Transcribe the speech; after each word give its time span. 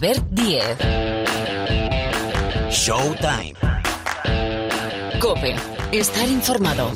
Albert 0.00 0.26
Diez. 0.30 0.78
Showtime. 2.70 3.54
Cope. 5.18 5.56
Estar 5.90 6.28
informado. 6.28 6.92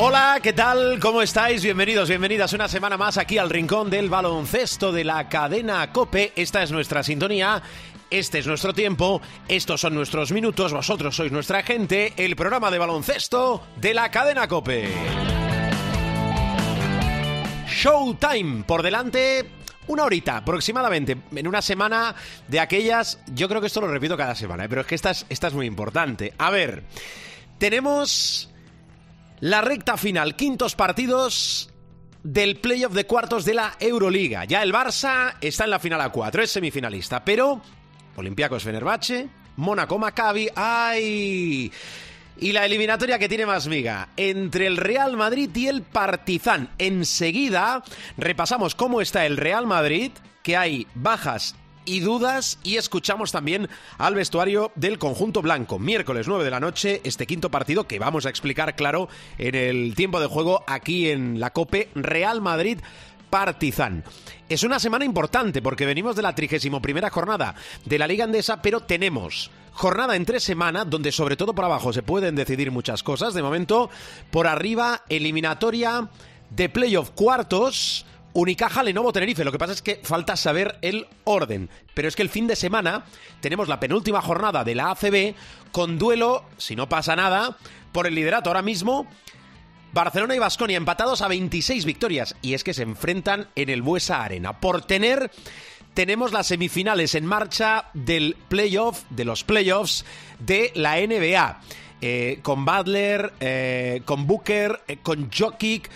Hola, 0.00 0.40
¿qué 0.42 0.52
tal? 0.52 0.98
¿Cómo 0.98 1.22
estáis? 1.22 1.62
Bienvenidos, 1.62 2.08
bienvenidas 2.08 2.52
una 2.52 2.66
semana 2.66 2.96
más 2.96 3.16
aquí 3.16 3.38
al 3.38 3.50
rincón 3.50 3.90
del 3.90 4.08
baloncesto 4.08 4.90
de 4.90 5.04
la 5.04 5.28
cadena 5.28 5.92
Cope. 5.92 6.32
Esta 6.34 6.64
es 6.64 6.72
nuestra 6.72 7.04
sintonía. 7.04 7.62
Este 8.10 8.38
es 8.38 8.46
nuestro 8.46 8.72
tiempo, 8.72 9.20
estos 9.48 9.82
son 9.82 9.94
nuestros 9.94 10.32
minutos, 10.32 10.72
vosotros 10.72 11.14
sois 11.14 11.30
nuestra 11.30 11.62
gente, 11.62 12.14
el 12.16 12.36
programa 12.36 12.70
de 12.70 12.78
baloncesto 12.78 13.62
de 13.76 13.92
la 13.92 14.10
cadena 14.10 14.48
Cope. 14.48 14.88
Showtime, 17.68 18.64
por 18.64 18.82
delante 18.82 19.50
una 19.88 20.04
horita 20.04 20.38
aproximadamente, 20.38 21.18
en 21.34 21.46
una 21.46 21.60
semana 21.60 22.14
de 22.46 22.60
aquellas, 22.60 23.20
yo 23.34 23.46
creo 23.46 23.60
que 23.60 23.66
esto 23.66 23.82
lo 23.82 23.88
repito 23.88 24.16
cada 24.16 24.34
semana, 24.34 24.64
¿eh? 24.64 24.68
pero 24.70 24.80
es 24.80 24.86
que 24.86 24.94
esta 24.94 25.10
es, 25.10 25.52
muy 25.52 25.66
importante. 25.66 26.32
A 26.38 26.50
ver, 26.50 26.84
tenemos 27.58 28.48
la 29.40 29.60
recta 29.60 29.98
final, 29.98 30.34
quintos 30.34 30.74
partidos 30.74 31.74
del 32.22 32.56
playoff 32.56 32.94
de 32.94 33.06
cuartos 33.06 33.44
de 33.44 33.52
la 33.52 33.76
Euroliga. 33.80 34.46
Ya 34.46 34.62
el 34.62 34.72
Barça 34.72 35.34
está 35.42 35.64
en 35.64 35.70
la 35.70 35.78
final 35.78 36.00
a 36.00 36.10
4, 36.10 36.42
es 36.42 36.50
semifinalista, 36.50 37.22
pero 37.22 37.62
Olympiacos 38.18 38.64
Fenerbahce, 38.64 39.28
Mónaco 39.56 39.98
Maccabi, 39.98 40.48
¡ay! 40.56 41.72
Y 42.40 42.52
la 42.52 42.66
eliminatoria 42.66 43.18
que 43.18 43.28
tiene 43.28 43.46
más 43.46 43.68
miga 43.68 44.08
entre 44.16 44.66
el 44.66 44.76
Real 44.76 45.16
Madrid 45.16 45.50
y 45.54 45.68
el 45.68 45.82
Partizan. 45.82 46.70
Enseguida 46.78 47.82
repasamos 48.16 48.74
cómo 48.74 49.00
está 49.00 49.24
el 49.24 49.36
Real 49.36 49.66
Madrid, 49.66 50.12
que 50.42 50.56
hay 50.56 50.86
bajas 50.94 51.54
y 51.84 52.00
dudas 52.00 52.58
y 52.62 52.76
escuchamos 52.76 53.32
también 53.32 53.68
al 53.96 54.14
vestuario 54.14 54.72
del 54.74 54.98
conjunto 54.98 55.40
blanco. 55.40 55.78
Miércoles 55.78 56.28
9 56.28 56.44
de 56.44 56.50
la 56.50 56.60
noche, 56.60 57.00
este 57.04 57.26
quinto 57.26 57.50
partido 57.50 57.86
que 57.86 57.98
vamos 57.98 58.26
a 58.26 58.30
explicar 58.30 58.76
claro 58.76 59.08
en 59.38 59.54
el 59.54 59.94
tiempo 59.94 60.20
de 60.20 60.26
juego 60.26 60.64
aquí 60.66 61.08
en 61.08 61.40
la 61.40 61.50
Cope 61.50 61.88
Real 61.94 62.40
Madrid. 62.40 62.78
Partizan. 63.30 64.04
Es 64.48 64.62
una 64.62 64.78
semana 64.78 65.04
importante 65.04 65.62
porque 65.62 65.86
venimos 65.86 66.16
de 66.16 66.22
la 66.22 66.34
31 66.34 66.80
primera 66.80 67.10
jornada 67.10 67.54
de 67.84 67.98
la 67.98 68.06
Liga 68.06 68.24
Andesa, 68.24 68.62
pero 68.62 68.80
tenemos 68.80 69.50
jornada 69.72 70.16
entre 70.16 70.40
semana 70.40 70.84
donde 70.84 71.12
sobre 71.12 71.36
todo 71.36 71.54
por 71.54 71.64
abajo 71.64 71.92
se 71.92 72.02
pueden 72.02 72.34
decidir 72.34 72.70
muchas 72.70 73.02
cosas. 73.02 73.34
De 73.34 73.42
momento, 73.42 73.90
por 74.30 74.46
arriba, 74.46 75.02
eliminatoria 75.08 76.08
de 76.50 76.68
playoff 76.68 77.10
cuartos 77.10 78.06
Unicaja 78.32 78.82
Lenovo 78.82 79.12
Tenerife. 79.12 79.44
Lo 79.44 79.52
que 79.52 79.58
pasa 79.58 79.72
es 79.72 79.82
que 79.82 80.00
falta 80.02 80.36
saber 80.36 80.78
el 80.82 81.06
orden. 81.24 81.68
Pero 81.94 82.08
es 82.08 82.16
que 82.16 82.22
el 82.22 82.28
fin 82.28 82.46
de 82.46 82.56
semana 82.56 83.04
tenemos 83.40 83.68
la 83.68 83.80
penúltima 83.80 84.22
jornada 84.22 84.64
de 84.64 84.74
la 84.74 84.90
ACB 84.90 85.34
con 85.72 85.98
duelo, 85.98 86.44
si 86.56 86.76
no 86.76 86.88
pasa 86.88 87.16
nada, 87.16 87.56
por 87.92 88.06
el 88.06 88.14
liderato 88.14 88.50
ahora 88.50 88.62
mismo. 88.62 89.06
Barcelona 89.92 90.34
y 90.34 90.38
Basconia 90.38 90.76
empatados 90.76 91.22
a 91.22 91.28
26 91.28 91.84
victorias 91.84 92.36
y 92.42 92.54
es 92.54 92.64
que 92.64 92.74
se 92.74 92.82
enfrentan 92.82 93.48
en 93.54 93.68
el 93.70 93.82
Buesa 93.82 94.22
Arena. 94.22 94.60
Por 94.60 94.82
tener 94.82 95.30
tenemos 95.94 96.32
las 96.32 96.46
semifinales 96.46 97.14
en 97.16 97.26
marcha 97.26 97.86
del 97.92 98.36
playoff, 98.48 99.02
de 99.10 99.24
los 99.24 99.42
playoffs 99.42 100.04
de 100.38 100.70
la 100.74 100.96
NBA. 100.96 101.60
Eh, 102.00 102.38
con 102.42 102.64
Butler, 102.64 103.32
eh, 103.40 104.02
con 104.04 104.28
Booker, 104.28 104.82
eh, 104.86 104.98
con 105.02 105.28
Jokic, 105.32 105.90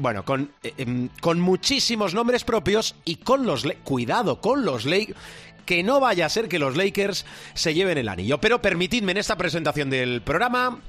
bueno, 0.00 0.24
con, 0.24 0.50
em, 0.64 1.08
con 1.20 1.38
muchísimos 1.38 2.14
nombres 2.14 2.42
propios 2.42 2.96
y 3.04 3.16
con 3.16 3.46
los... 3.46 3.64
Cuidado, 3.84 4.40
con 4.40 4.64
los 4.64 4.84
Lakers 4.84 5.16
que 5.64 5.82
no 5.82 6.00
vaya 6.00 6.26
a 6.26 6.28
ser 6.28 6.48
que 6.48 6.58
los 6.58 6.76
Lakers 6.76 7.24
se 7.54 7.72
lleven 7.72 7.96
el 7.96 8.08
anillo. 8.08 8.38
Pero 8.38 8.60
permitidme 8.60 9.12
en 9.12 9.18
esta 9.18 9.36
presentación 9.36 9.88
del 9.88 10.20
programa 10.22 10.80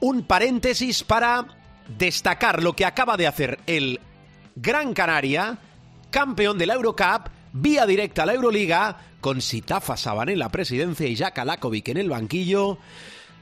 un 0.00 0.24
paréntesis 0.24 1.02
para 1.02 1.46
destacar 1.98 2.62
lo 2.62 2.74
que 2.74 2.84
acaba 2.84 3.16
de 3.16 3.26
hacer 3.26 3.58
el 3.66 4.00
Gran 4.56 4.94
Canaria, 4.94 5.58
campeón 6.10 6.58
de 6.58 6.66
la 6.66 6.74
Eurocup, 6.74 7.28
vía 7.52 7.86
directa 7.86 8.22
a 8.22 8.26
la 8.26 8.34
Euroliga, 8.34 8.96
con 9.20 9.40
Sitafa 9.40 9.96
Saban 9.96 10.28
en 10.28 10.38
la 10.38 10.50
presidencia 10.50 11.06
y 11.06 11.14
Jack 11.14 11.38
Alakovic 11.38 11.88
en 11.88 11.96
el 11.96 12.10
banquillo. 12.10 12.78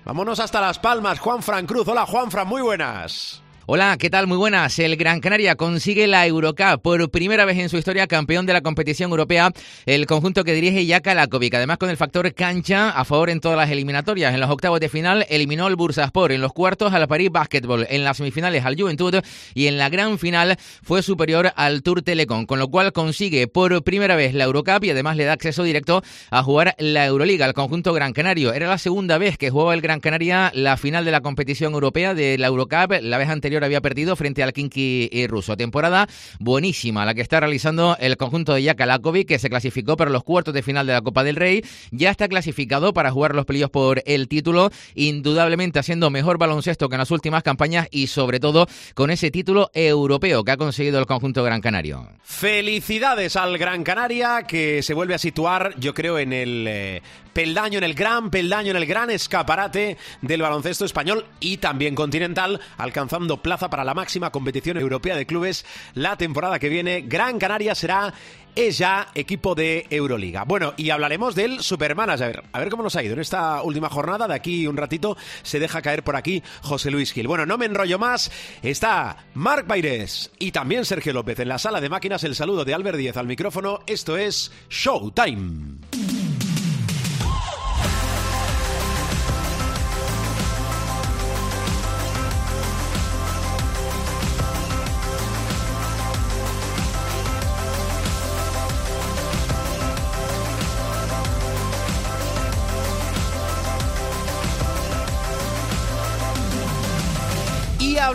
Vámonos 0.04 0.40
hasta 0.40 0.60
Las 0.60 0.78
Palmas, 0.78 1.18
Juan 1.18 1.42
Fran 1.42 1.66
Cruz. 1.66 1.86
Hola 1.88 2.06
Juan 2.06 2.30
Fran, 2.30 2.46
muy 2.46 2.62
buenas. 2.62 3.41
Hola, 3.64 3.96
¿qué 3.96 4.10
tal? 4.10 4.26
Muy 4.26 4.38
buenas. 4.38 4.76
El 4.80 4.96
Gran 4.96 5.20
Canaria 5.20 5.54
consigue 5.54 6.08
la 6.08 6.26
Eurocup 6.26 6.82
por 6.82 7.08
primera 7.12 7.44
vez 7.44 7.58
en 7.58 7.68
su 7.68 7.76
historia, 7.76 8.08
campeón 8.08 8.44
de 8.44 8.52
la 8.52 8.60
competición 8.60 9.12
europea, 9.12 9.52
el 9.86 10.06
conjunto 10.06 10.42
que 10.42 10.52
dirige 10.52 10.84
Jaka 10.84 11.14
Lakovic. 11.14 11.54
Además, 11.54 11.78
con 11.78 11.88
el 11.88 11.96
factor 11.96 12.34
cancha 12.34 12.90
a 12.90 13.04
favor 13.04 13.30
en 13.30 13.38
todas 13.38 13.56
las 13.56 13.70
eliminatorias. 13.70 14.34
En 14.34 14.40
los 14.40 14.50
octavos 14.50 14.80
de 14.80 14.88
final 14.88 15.26
eliminó 15.28 15.66
al 15.66 15.76
Bursaspor, 15.76 16.32
en 16.32 16.40
los 16.40 16.52
cuartos 16.52 16.92
al 16.92 17.06
París 17.06 17.30
Basketball, 17.30 17.86
en 17.88 18.02
las 18.02 18.16
semifinales 18.16 18.64
al 18.64 18.74
Juventud 18.74 19.14
y 19.54 19.68
en 19.68 19.78
la 19.78 19.88
gran 19.90 20.18
final 20.18 20.56
fue 20.82 21.00
superior 21.00 21.52
al 21.54 21.84
Tour 21.84 22.02
Telecom, 22.02 22.46
con 22.46 22.58
lo 22.58 22.66
cual 22.66 22.92
consigue 22.92 23.46
por 23.46 23.84
primera 23.84 24.16
vez 24.16 24.34
la 24.34 24.42
Eurocup 24.42 24.82
y 24.82 24.90
además 24.90 25.16
le 25.16 25.24
da 25.24 25.34
acceso 25.34 25.62
directo 25.62 26.02
a 26.30 26.42
jugar 26.42 26.74
la 26.78 27.06
Euroliga 27.06 27.46
al 27.46 27.54
conjunto 27.54 27.92
Gran 27.92 28.12
Canario. 28.12 28.54
Era 28.54 28.66
la 28.66 28.78
segunda 28.78 29.18
vez 29.18 29.38
que 29.38 29.50
jugaba 29.50 29.74
el 29.74 29.82
Gran 29.82 30.00
Canaria 30.00 30.50
la 30.52 30.76
final 30.76 31.04
de 31.04 31.12
la 31.12 31.20
competición 31.20 31.74
europea 31.74 32.12
de 32.12 32.38
la 32.38 32.48
Eurocup. 32.48 32.94
La 33.02 33.18
vez 33.18 33.28
anterior 33.28 33.51
había 33.56 33.80
perdido 33.80 34.16
frente 34.16 34.42
al 34.42 34.52
Kinky 34.52 35.08
y 35.12 35.26
ruso. 35.26 35.56
Temporada 35.56 36.08
buenísima 36.38 37.04
la 37.04 37.14
que 37.14 37.20
está 37.20 37.40
realizando 37.40 37.96
el 38.00 38.16
conjunto 38.16 38.54
de 38.54 38.64
Jaka 38.64 38.86
Lakovic, 38.86 39.28
que 39.28 39.38
se 39.38 39.50
clasificó 39.50 39.96
para 39.96 40.10
los 40.10 40.24
cuartos 40.24 40.54
de 40.54 40.62
final 40.62 40.86
de 40.86 40.92
la 40.92 41.02
Copa 41.02 41.24
del 41.24 41.36
Rey. 41.36 41.62
Ya 41.90 42.10
está 42.10 42.28
clasificado 42.28 42.92
para 42.92 43.10
jugar 43.10 43.34
los 43.34 43.46
playoffs 43.46 43.72
por 43.72 44.02
el 44.06 44.28
título, 44.28 44.70
indudablemente 44.94 45.78
haciendo 45.78 46.10
mejor 46.10 46.38
baloncesto 46.38 46.88
que 46.88 46.94
en 46.94 47.00
las 47.00 47.10
últimas 47.10 47.42
campañas 47.42 47.88
y 47.90 48.06
sobre 48.06 48.40
todo 48.40 48.66
con 48.94 49.10
ese 49.10 49.30
título 49.30 49.70
europeo 49.74 50.44
que 50.44 50.52
ha 50.52 50.56
conseguido 50.56 50.98
el 50.98 51.06
conjunto 51.06 51.42
Gran 51.42 51.60
Canario. 51.60 52.08
Felicidades 52.22 53.36
al 53.36 53.58
Gran 53.58 53.84
Canaria 53.84 54.42
que 54.46 54.82
se 54.82 54.94
vuelve 54.94 55.14
a 55.14 55.18
situar, 55.18 55.74
yo 55.78 55.94
creo, 55.94 56.18
en 56.18 56.32
el 56.32 56.66
eh, 56.68 57.02
peldaño, 57.32 57.78
en 57.78 57.84
el 57.84 57.94
gran 57.94 58.30
peldaño, 58.30 58.70
en 58.70 58.76
el 58.76 58.86
gran 58.86 59.10
escaparate 59.10 59.96
del 60.20 60.42
baloncesto 60.42 60.84
español 60.84 61.26
y 61.40 61.58
también 61.58 61.94
continental, 61.94 62.60
alcanzando 62.76 63.42
plaza 63.42 63.70
para 63.70 63.84
la 63.84 63.94
máxima 63.94 64.30
competición 64.30 64.78
europea 64.78 65.16
de 65.16 65.26
clubes 65.26 65.64
la 65.94 66.16
temporada 66.16 66.58
que 66.58 66.68
viene. 66.68 67.02
Gran 67.02 67.38
Canaria 67.38 67.74
será 67.74 68.12
es 68.54 68.78
ya 68.78 69.08
equipo 69.14 69.54
de 69.54 69.86
Euroliga. 69.90 70.44
Bueno, 70.44 70.74
y 70.76 70.90
hablaremos 70.90 71.34
del 71.34 71.62
Supermanager. 71.62 72.44
A 72.52 72.58
ver 72.58 72.68
cómo 72.68 72.82
nos 72.82 72.96
ha 72.96 73.02
ido 73.02 73.14
en 73.14 73.20
esta 73.20 73.62
última 73.62 73.88
jornada. 73.88 74.28
De 74.28 74.34
aquí 74.34 74.66
un 74.66 74.76
ratito 74.76 75.16
se 75.42 75.58
deja 75.58 75.82
caer 75.82 76.02
por 76.02 76.16
aquí 76.16 76.42
José 76.62 76.90
Luis 76.90 77.12
Gil. 77.12 77.28
Bueno, 77.28 77.46
no 77.46 77.58
me 77.58 77.66
enrollo 77.66 77.98
más. 77.98 78.30
Está 78.62 79.16
Marc 79.34 79.66
Baires 79.66 80.30
y 80.38 80.52
también 80.52 80.84
Sergio 80.84 81.12
López 81.12 81.38
en 81.40 81.48
la 81.48 81.58
sala 81.58 81.80
de 81.80 81.88
máquinas. 81.88 82.24
El 82.24 82.34
saludo 82.34 82.64
de 82.64 82.74
Albert 82.74 82.98
Díez 82.98 83.16
al 83.16 83.26
micrófono. 83.26 83.80
Esto 83.86 84.16
es 84.16 84.52
Showtime. 84.68 85.78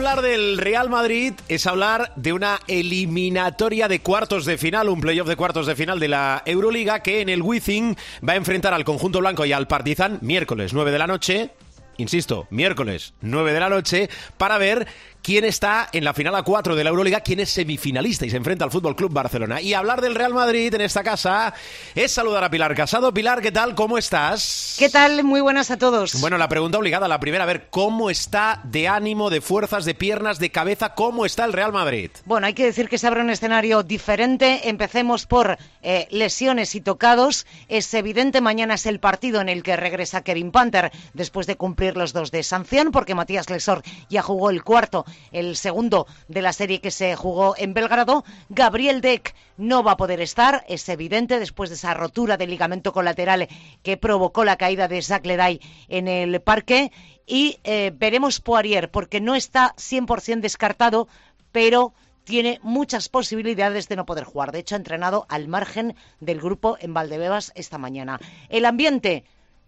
Hablar 0.08 0.24
del 0.24 0.58
Real 0.58 0.90
Madrid 0.90 1.34
es 1.50 1.68
hablar 1.68 2.14
de 2.16 2.32
una 2.32 2.62
eliminatoria 2.68 3.90
de 3.90 4.00
cuartos 4.00 4.46
de 4.46 4.58
final, 4.58 4.88
un 4.88 5.02
playoff 5.02 5.28
de 5.28 5.36
cuartos 5.36 5.68
de 5.68 5.76
final 5.76 6.00
de 6.00 6.08
la 6.08 6.44
Euroliga 6.46 7.02
que 7.02 7.20
en 7.20 7.28
el 7.28 7.42
Wizzing 7.42 7.98
va 8.28 8.32
a 8.32 8.38
enfrentar 8.38 8.74
al 8.74 8.86
conjunto 8.86 9.20
blanco 9.20 9.46
y 9.46 9.52
al 9.52 9.68
Partizan 9.68 10.20
miércoles 10.22 10.74
9 10.74 10.92
de 10.92 10.98
la 10.98 11.08
noche. 11.08 11.50
Insisto, 11.98 12.48
miércoles 12.52 13.16
9 13.20 13.52
de 13.52 13.60
la 13.60 13.68
noche 13.68 14.10
para 14.38 14.58
ver 14.58 14.88
quién 15.28 15.44
está 15.44 15.90
en 15.92 16.06
la 16.06 16.14
final 16.14 16.34
a 16.36 16.44
4 16.44 16.74
de 16.74 16.86
la 16.86 16.90
Euroliga, 16.90 17.20
quién 17.20 17.42
es 17.42 17.50
semifinalista 17.50 18.26
y 18.26 18.30
se 18.30 18.38
enfrenta 18.38 18.64
al 18.64 18.72
Fútbol 18.72 18.96
Club 18.96 19.12
Barcelona. 19.12 19.60
Y 19.60 19.74
hablar 19.74 20.00
del 20.00 20.16
Real 20.16 20.34
Madrid 20.34 20.74
en 20.74 20.80
esta 20.80 21.04
casa 21.04 21.54
es 21.96 22.14
saludar 22.14 22.46
a 22.46 22.50
Pilar 22.50 22.74
Casado. 22.76 23.14
Pilar, 23.14 23.42
¿qué 23.42 23.52
tal? 23.52 23.76
¿Cómo 23.76 23.98
estás? 23.98 24.78
¿Qué 24.80 24.88
tal? 24.88 25.26
Muy 25.26 25.42
buenas 25.42 25.70
a 25.70 25.78
todos. 25.78 26.22
Bueno, 26.22 26.38
la 26.38 26.48
pregunta 26.48 26.78
obligada, 26.78 27.10
la 27.10 27.20
primera, 27.20 27.44
a 27.44 27.48
ver, 27.48 27.68
¿cómo 27.70 28.10
está 28.10 28.62
de 28.64 28.88
ánimo, 28.88 29.30
de 29.30 29.42
fuerzas, 29.42 29.84
de 29.84 29.96
piernas, 29.96 30.40
de 30.40 30.50
cabeza? 30.50 30.96
¿Cómo 30.96 31.26
está 31.26 31.44
el 31.44 31.52
Real 31.52 31.74
Madrid? 31.74 32.10
Bueno, 32.24 32.48
hay 32.48 32.54
que 32.54 32.64
decir 32.64 32.88
que 32.88 32.98
se 32.98 33.08
abre 33.08 33.20
un 33.20 33.30
escenario 33.30 33.84
diferente. 33.84 34.70
Empecemos 34.70 35.26
por 35.26 35.58
eh, 35.82 36.08
lesiones 36.10 36.74
y 36.74 36.80
tocados. 36.80 37.46
Es 37.68 37.94
evidente, 37.94 38.40
mañana 38.40 38.76
es 38.76 38.86
el 38.86 39.02
partido 39.02 39.42
en 39.42 39.50
el 39.50 39.62
que 39.62 39.76
regresa 39.76 40.22
Kevin 40.22 40.52
Panther 40.52 40.90
después 41.14 41.48
de 41.48 41.58
cumplir 41.58 41.98
los 41.98 42.14
dos 42.14 42.32
de 42.32 42.44
sanción, 42.44 42.92
porque 42.94 43.14
Matías 43.14 43.50
Lesor 43.50 43.84
ya 44.10 44.22
jugó 44.22 44.52
el 44.52 44.64
cuarto, 44.64 45.04
el 45.32 45.56
segundo 45.56 46.08
de 46.28 46.42
la 46.42 46.54
serie 46.54 46.82
que 46.82 46.92
se 46.92 47.16
jugó 47.16 47.56
en 47.58 47.74
Belgrado. 47.74 48.24
Gabriel 48.50 49.02
Deck 49.02 49.36
no 49.58 49.84
va 49.84 49.94
a 49.94 49.98
poder 49.98 50.22
estar, 50.22 50.66
es 50.68 50.88
evidente, 50.90 51.40
después 51.40 51.70
de 51.70 51.76
esa 51.76 51.94
rotura 51.94 52.38
del 52.38 52.50
ligamento 52.50 52.94
colateral 52.94 53.48
que 53.84 53.98
provocó 53.98 54.44
la 54.44 54.58
caída 54.58 54.88
de 54.88 55.02
Zach 55.02 55.26
en 55.26 56.08
el 56.08 56.42
parque. 56.42 56.92
Y 57.26 57.60
eh, 57.64 57.92
veremos 57.94 58.40
Poirier, 58.40 58.90
porque 58.90 59.20
no 59.20 59.36
está 59.36 59.74
100% 59.76 60.40
descartado, 60.40 61.08
pero 61.52 61.94
tiene 62.28 62.60
muchas 62.62 63.08
posibilidades 63.08 63.88
de 63.88 63.96
no 63.96 64.06
poder 64.06 64.26
jugar. 64.26 64.52
De 64.52 64.60
hecho, 64.60 64.76
ha 64.76 64.78
entrenado 64.78 65.26
al 65.30 65.48
margen 65.48 65.96
del 66.20 66.42
grupo 66.42 66.78
en 66.80 66.94
Valdebebas 66.94 67.54
esta 67.56 67.78
mañana. 67.78 68.20
El 68.50 68.66
ambiente, 68.66 69.24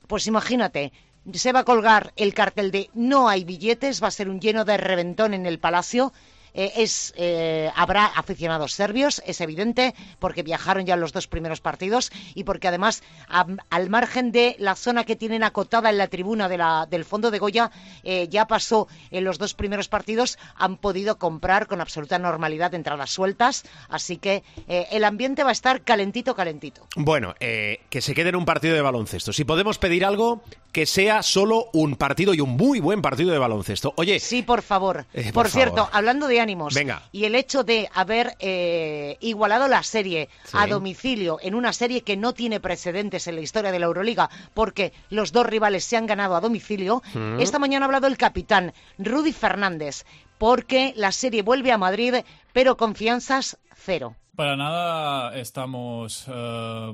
pues 0.07 0.28
imagínate, 0.28 0.92
se 1.34 1.52
va 1.52 1.60
a 1.60 1.66
colgar 1.66 2.14
el 2.16 2.34
cartel 2.34 2.72
de 2.72 2.90
no 2.94 3.30
hay 3.30 3.44
billetes, 3.44 4.02
va 4.02 4.08
a 4.08 4.12
ser 4.12 4.30
un 4.30 4.40
lleno 4.40 4.66
de 4.66 4.78
reventón 4.78 5.34
en 5.34 5.46
el 5.46 5.60
Palacio. 5.60 6.14
Eh, 6.54 6.74
es, 6.78 7.13
eh, 7.18 7.72
habrá 7.75 8.06
aficionados 8.06 8.74
serbios, 8.74 9.22
es 9.25 9.42
evidente, 9.42 9.94
porque 10.19 10.44
viajaron 10.44 10.86
ya 10.86 10.96
en 10.96 11.01
los 11.01 11.13
dos 11.13 11.28
primeros 11.28 11.62
partidos 11.62 12.12
y 12.36 12.44
porque 12.44 12.68
además, 12.68 13.04
al 13.28 13.90
margen 13.90 14.31
de 14.31 14.56
la 14.60 14.75
zona 14.75 15.04
que 15.04 15.16
tienen 15.16 15.44
acotada 15.44 15.90
en 15.90 15.98
la 15.98 16.07
tribuna 16.07 16.50
de 16.50 16.57
la, 16.57 16.88
del 16.90 17.06
fondo 17.06 17.31
de 17.31 17.40
Goya, 17.40 17.72
eh, 18.04 18.28
ya 18.30 18.48
pasó 18.48 18.88
en 19.12 19.24
los 19.24 19.38
dos 19.38 19.54
primeros 19.54 19.88
partidos, 19.88 20.38
han 20.56 20.78
podido 20.78 21.18
comprar 21.18 21.68
con 21.68 21.81
absoluta 21.81 22.19
normalidad 22.19 22.74
entradas 22.74 23.10
sueltas, 23.10 23.63
así 23.90 24.18
que 24.18 24.44
el 24.68 25.04
ambiente 25.04 25.44
va 25.44 25.50
a 25.50 25.54
estar 25.54 25.81
calentito, 25.81 26.36
calentito. 26.36 26.88
Bueno, 26.95 27.36
que 27.40 28.02
se 28.02 28.13
quede 28.13 28.30
en 28.30 28.36
un 28.36 28.45
partido 28.45 28.75
de 28.75 28.81
baloncesto. 28.81 29.34
Si 29.34 29.44
podemos 29.44 29.78
pedir 29.78 30.06
algo, 30.06 30.42
que 30.72 30.86
sea 30.86 31.24
solo 31.24 31.69
un 31.74 31.95
partido 31.95 32.34
y 32.34 32.42
un 32.42 32.52
muy 32.52 32.80
buen 32.80 33.02
partido 33.02 33.31
de 33.31 33.38
baloncesto. 33.38 33.94
Oye. 33.98 34.19
Sí, 34.19 34.44
por 34.44 34.62
favor. 34.62 35.06
por, 35.34 35.50
cierto, 35.50 35.90
hablando 35.92 36.28
de 36.28 36.39
ánimos 36.40 36.76
y 37.12 37.26
el 37.26 37.36
hecho 37.36 37.64
de 37.64 37.90
haber 37.94 38.36
eh, 38.40 39.18
igualado 39.22 39.68
la 39.68 39.84
serie 39.84 40.30
a 40.54 40.68
domicilio 40.68 41.38
en 41.42 41.56
una 41.56 41.74
serie 41.74 42.02
que 42.02 42.18
no 42.18 42.34
tiene 42.34 42.60
precedentes 42.60 43.28
en 43.28 43.36
la 43.36 43.42
historia 43.42 43.72
de 43.72 43.80
la 43.80 43.86
Euroliga 43.86 44.30
porque 44.54 44.94
los 45.10 45.32
dos 45.32 45.46
rivales 45.46 45.84
se 45.84 45.98
han 45.98 46.06
ganado 46.06 46.36
a 46.36 46.42
domicilio, 46.42 47.02
mm. 47.14 47.40
esta 47.40 47.60
mañana 47.60 47.86
ha 47.86 47.88
hablado 47.88 48.08
el 48.08 48.18
capitán 48.18 48.74
Rudy 48.98 49.34
Fernández 49.34 50.06
porque 50.38 50.94
la 50.96 51.12
serie 51.12 51.44
vuelve 51.44 51.72
a 51.72 51.78
Madrid, 51.78 52.16
pero 52.54 52.78
confianzas 52.78 53.60
cero. 53.76 54.16
Para 54.36 54.56
nada 54.56 55.38
estamos 55.38 56.26
eh, 56.28 56.94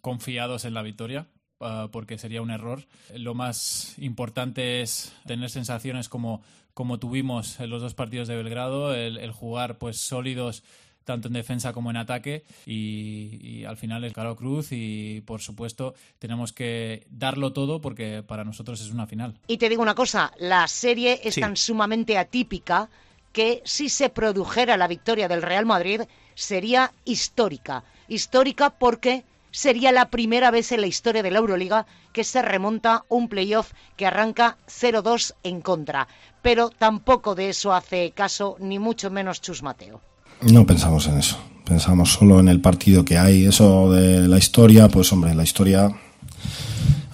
confiados 0.00 0.64
en 0.64 0.74
la 0.74 0.82
victoria 0.82 1.28
ah, 1.60 1.88
porque 1.92 2.18
sería 2.18 2.42
un 2.42 2.50
error. 2.50 2.84
Lo 3.14 3.34
más 3.34 3.94
importante 3.98 4.82
es 4.82 5.14
tener 5.26 5.48
sensaciones 5.48 6.08
como 6.08 6.42
como 6.74 6.98
tuvimos 6.98 7.60
en 7.60 7.70
los 7.70 7.82
dos 7.82 7.94
partidos 7.94 8.28
de 8.28 8.36
Belgrado, 8.36 8.94
el, 8.94 9.30
jugar 9.32 9.78
pues 9.78 9.98
sólidos 9.98 10.62
tanto 11.04 11.28
en 11.28 11.34
defensa 11.34 11.72
como 11.72 11.90
en 11.90 11.96
ataque 11.96 12.44
y, 12.64 13.64
al 13.64 13.76
final 13.76 14.04
el 14.04 14.12
Caro 14.12 14.36
Cruz 14.36 14.68
y 14.70 15.20
por 15.22 15.40
supuesto 15.40 15.94
tenemos 16.18 16.52
que 16.52 17.06
darlo 17.10 17.52
todo 17.52 17.80
porque 17.80 18.22
para 18.22 18.44
nosotros 18.44 18.80
es 18.80 18.90
una 18.90 19.06
final. 19.06 19.38
Y 19.48 19.58
te 19.58 19.68
digo 19.68 19.82
una 19.82 19.94
cosa, 19.94 20.32
la 20.38 20.68
serie 20.68 21.20
es 21.24 21.36
tan 21.36 21.56
sumamente 21.56 22.18
atípica 22.18 22.88
que 23.32 23.62
si 23.64 23.88
se 23.88 24.10
produjera 24.10 24.76
la 24.76 24.88
victoria 24.88 25.26
del 25.26 25.42
Real 25.42 25.66
Madrid 25.66 26.02
sería 26.34 26.92
histórica. 27.04 27.84
Histórica 28.08 28.70
porque 28.70 29.24
sería 29.52 29.92
la 29.92 30.10
primera 30.10 30.50
vez 30.50 30.72
en 30.72 30.80
la 30.80 30.88
historia 30.88 31.22
de 31.22 31.30
la 31.30 31.38
Euroliga 31.38 31.86
que 32.12 32.24
se 32.24 32.42
remonta 32.42 33.04
un 33.08 33.28
playoff 33.28 33.72
que 33.96 34.06
arranca 34.06 34.56
0-2 34.66 35.34
en 35.44 35.60
contra 35.60 36.08
pero 36.42 36.70
tampoco 36.70 37.34
de 37.34 37.48
eso 37.48 37.72
hace 37.72 38.10
caso 38.10 38.56
ni 38.60 38.78
mucho 38.78 39.10
menos 39.10 39.40
Chus 39.40 39.62
Mateo. 39.62 40.00
No 40.42 40.66
pensamos 40.66 41.06
en 41.06 41.18
eso, 41.18 41.38
pensamos 41.64 42.12
solo 42.12 42.40
en 42.40 42.48
el 42.48 42.60
partido 42.60 43.04
que 43.04 43.16
hay. 43.16 43.46
Eso 43.46 43.92
de 43.92 44.26
la 44.26 44.38
historia, 44.38 44.88
pues 44.88 45.12
hombre, 45.12 45.34
la 45.34 45.44
historia, 45.44 45.88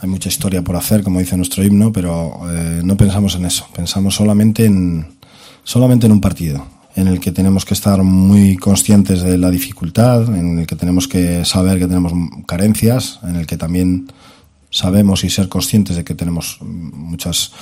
hay 0.00 0.08
mucha 0.08 0.30
historia 0.30 0.62
por 0.62 0.76
hacer, 0.76 1.02
como 1.02 1.20
dice 1.20 1.36
nuestro 1.36 1.62
himno, 1.62 1.92
pero 1.92 2.40
eh, 2.50 2.80
no 2.82 2.96
pensamos 2.96 3.34
en 3.34 3.44
eso, 3.44 3.68
pensamos 3.74 4.14
solamente 4.14 4.64
en, 4.64 5.18
solamente 5.62 6.06
en 6.06 6.12
un 6.12 6.20
partido 6.22 6.77
en 6.98 7.06
el 7.06 7.20
que 7.20 7.30
tenemos 7.30 7.64
que 7.64 7.74
estar 7.74 8.02
muy 8.02 8.56
conscientes 8.56 9.22
de 9.22 9.38
la 9.38 9.52
dificultad, 9.52 10.34
en 10.34 10.58
el 10.58 10.66
que 10.66 10.74
tenemos 10.74 11.06
que 11.06 11.44
saber 11.44 11.78
que 11.78 11.86
tenemos 11.86 12.12
carencias, 12.44 13.20
en 13.22 13.36
el 13.36 13.46
que 13.46 13.56
también 13.56 14.08
sabemos 14.70 15.22
y 15.22 15.30
ser 15.30 15.48
conscientes 15.48 15.94
de 15.94 16.02
que 16.02 16.16
tenemos 16.16 16.58
muchas 16.60 17.52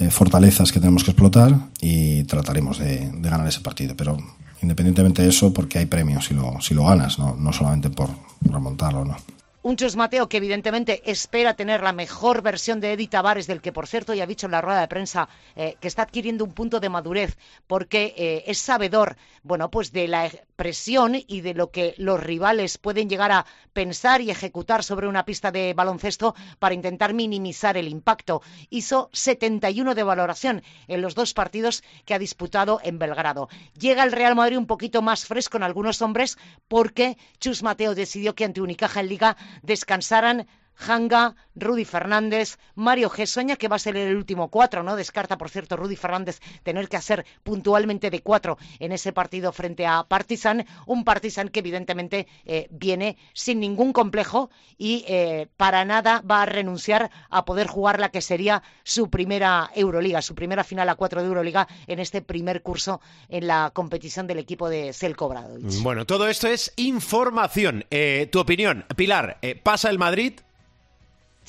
eh, 0.00 0.10
fortalezas 0.10 0.72
que 0.72 0.80
tenemos 0.80 1.04
que 1.04 1.12
explotar 1.12 1.56
y 1.80 2.24
trataremos 2.24 2.78
de, 2.80 3.12
ganar 3.20 3.46
ese 3.46 3.60
partido. 3.60 3.94
Pero 3.96 4.18
independientemente 4.60 5.22
de 5.22 5.28
eso, 5.28 5.54
porque 5.54 5.78
hay 5.78 5.86
premios 5.86 6.24
si 6.24 6.34
lo, 6.34 6.60
si 6.60 6.74
lo 6.74 6.84
ganas, 6.86 7.16
no, 7.16 7.36
no 7.36 7.52
solamente 7.52 7.90
por 7.90 8.10
remontarlo, 8.42 9.04
¿no? 9.04 9.16
Un 9.62 9.76
Chus 9.76 9.94
Mateo 9.94 10.26
que 10.26 10.38
evidentemente 10.38 11.02
espera 11.04 11.52
tener 11.52 11.82
la 11.82 11.92
mejor 11.92 12.40
versión 12.40 12.80
de 12.80 12.94
Eddie 12.94 13.08
Tavares, 13.08 13.46
del 13.46 13.60
que 13.60 13.72
por 13.72 13.86
cierto 13.86 14.14
ya 14.14 14.24
ha 14.24 14.26
dicho 14.26 14.46
en 14.46 14.52
la 14.52 14.62
rueda 14.62 14.80
de 14.80 14.88
prensa 14.88 15.28
eh, 15.54 15.76
que 15.80 15.88
está 15.88 16.02
adquiriendo 16.02 16.46
un 16.46 16.54
punto 16.54 16.80
de 16.80 16.88
madurez 16.88 17.36
porque 17.66 18.14
eh, 18.16 18.44
es 18.46 18.56
sabedor, 18.56 19.16
bueno, 19.42 19.70
pues 19.70 19.92
de 19.92 20.08
la 20.08 20.30
presión 20.60 21.16
y 21.26 21.40
de 21.40 21.54
lo 21.54 21.70
que 21.70 21.94
los 21.96 22.22
rivales 22.22 22.76
pueden 22.76 23.08
llegar 23.08 23.32
a 23.32 23.46
pensar 23.72 24.20
y 24.20 24.30
ejecutar 24.30 24.84
sobre 24.84 25.08
una 25.08 25.24
pista 25.24 25.50
de 25.50 25.72
baloncesto 25.72 26.34
para 26.58 26.74
intentar 26.74 27.14
minimizar 27.14 27.78
el 27.78 27.88
impacto. 27.88 28.42
Hizo 28.68 29.08
71 29.14 29.94
de 29.94 30.02
valoración 30.02 30.62
en 30.86 31.00
los 31.00 31.14
dos 31.14 31.32
partidos 31.32 31.82
que 32.04 32.12
ha 32.12 32.18
disputado 32.18 32.78
en 32.82 32.98
Belgrado. 32.98 33.48
Llega 33.78 34.02
el 34.02 34.12
Real 34.12 34.36
Madrid 34.36 34.58
un 34.58 34.66
poquito 34.66 35.00
más 35.00 35.24
fresco 35.24 35.56
en 35.56 35.62
algunos 35.62 36.02
hombres 36.02 36.36
porque 36.68 37.16
Chus 37.38 37.62
Mateo 37.62 37.94
decidió 37.94 38.34
que 38.34 38.44
ante 38.44 38.60
Unicaja 38.60 39.00
en 39.00 39.08
Liga 39.08 39.38
descansaran 39.62 40.46
Hanga, 40.86 41.34
Rudy 41.54 41.84
Fernández, 41.84 42.58
Mario 42.74 43.10
Gessoña, 43.10 43.56
que 43.56 43.68
va 43.68 43.76
a 43.76 43.80
ser 43.80 43.96
el 43.96 44.16
último 44.16 44.48
cuatro, 44.48 44.82
¿no? 44.82 44.96
Descarta, 44.96 45.36
por 45.38 45.50
cierto, 45.50 45.76
Rudy 45.76 45.96
Fernández 45.96 46.40
tener 46.62 46.88
que 46.88 46.96
hacer 46.96 47.26
puntualmente 47.42 48.10
de 48.10 48.22
cuatro 48.22 48.58
en 48.78 48.92
ese 48.92 49.12
partido 49.12 49.52
frente 49.52 49.86
a 49.86 50.04
Partizan, 50.04 50.66
un 50.86 51.04
Partizan 51.04 51.48
que 51.48 51.60
evidentemente 51.60 52.26
eh, 52.44 52.68
viene 52.70 53.16
sin 53.32 53.60
ningún 53.60 53.92
complejo 53.92 54.50
y 54.78 55.04
eh, 55.06 55.48
para 55.56 55.84
nada 55.84 56.22
va 56.28 56.42
a 56.42 56.46
renunciar 56.46 57.10
a 57.28 57.44
poder 57.44 57.66
jugar 57.66 58.00
la 58.00 58.10
que 58.10 58.20
sería 58.20 58.62
su 58.82 59.10
primera 59.10 59.70
Euroliga, 59.74 60.22
su 60.22 60.34
primera 60.34 60.64
final 60.64 60.88
a 60.88 60.94
cuatro 60.94 61.20
de 61.20 61.28
Euroliga 61.28 61.68
en 61.86 61.98
este 61.98 62.22
primer 62.22 62.62
curso 62.62 63.00
en 63.28 63.46
la 63.46 63.70
competición 63.74 64.26
del 64.26 64.38
equipo 64.38 64.68
de 64.68 64.94
Bradovic. 65.00 65.82
Bueno, 65.82 66.06
todo 66.06 66.28
esto 66.28 66.48
es 66.48 66.72
información. 66.76 67.84
Eh, 67.90 68.28
tu 68.32 68.40
opinión, 68.40 68.84
Pilar, 68.96 69.38
¿pasa 69.62 69.90
el 69.90 69.98
Madrid? 69.98 70.40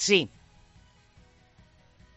Sí. 0.01 0.27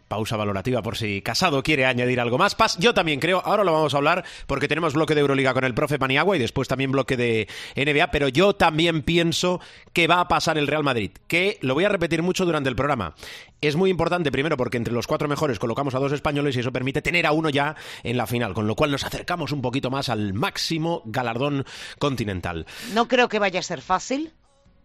Pausa 0.09 0.39
valorativa 0.39 0.81
por 0.81 0.97
si 0.97 1.21
Casado 1.21 1.63
quiere 1.63 1.85
añadir 1.85 2.19
algo 2.19 2.39
más. 2.39 2.57
yo 2.79 2.95
también 2.95 3.21
creo, 3.21 3.43
ahora 3.45 3.63
lo 3.63 3.75
vamos 3.75 3.93
a 3.93 3.99
hablar 3.99 4.25
porque 4.47 4.69
tenemos 4.69 4.95
bloque 4.95 5.15
de 5.15 5.21
Euroliga 5.21 5.53
con 5.53 5.65
el 5.65 5.75
profe 5.75 5.99
Paniagua 5.99 6.35
y 6.35 6.39
después 6.39 6.67
también 6.67 6.93
bloque 6.93 7.19
de 7.19 7.47
NBA, 7.77 8.11
pero 8.11 8.29
yo 8.29 8.55
también 8.55 9.03
pienso 9.03 9.61
que 9.93 10.07
va 10.07 10.21
a 10.21 10.29
pasar 10.29 10.57
el 10.57 10.67
Real 10.67 10.83
Madrid, 10.83 11.11
que 11.27 11.59
lo 11.61 11.75
voy 11.75 11.85
a 11.85 11.91
repetir 11.91 12.23
mucho 12.23 12.47
durante 12.47 12.71
el 12.71 12.77
programa. 12.77 13.15
Es 13.61 13.77
muy 13.77 13.91
importante, 13.91 14.33
primero, 14.33 14.57
porque 14.57 14.79
entre 14.79 14.95
los 14.95 15.07
cuatro 15.07 15.29
mejores 15.29 15.59
colocamos 15.59 15.95
a 15.95 15.99
dos 15.99 16.13
españoles 16.13 16.57
y 16.57 16.61
eso 16.61 16.73
permite 16.73 17.03
tener 17.03 17.27
a 17.27 17.33
uno 17.33 17.51
ya 17.51 17.77
en 18.03 18.17
la 18.17 18.27
final, 18.27 18.55
con 18.55 18.67
lo 18.67 18.77
cual 18.77 18.93
nos 18.93 19.05
acercamos 19.05 19.53
un 19.53 19.61
poquito 19.61 19.91
más 19.91 20.09
al 20.09 20.33
máximo 20.33 21.03
galardón 21.05 21.67
continental. 21.99 22.65
No 22.95 23.09
creo 23.09 23.29
que 23.29 23.39
vaya 23.39 23.61
a 23.61 23.63
ser 23.63 23.83
fácil, 23.83 24.33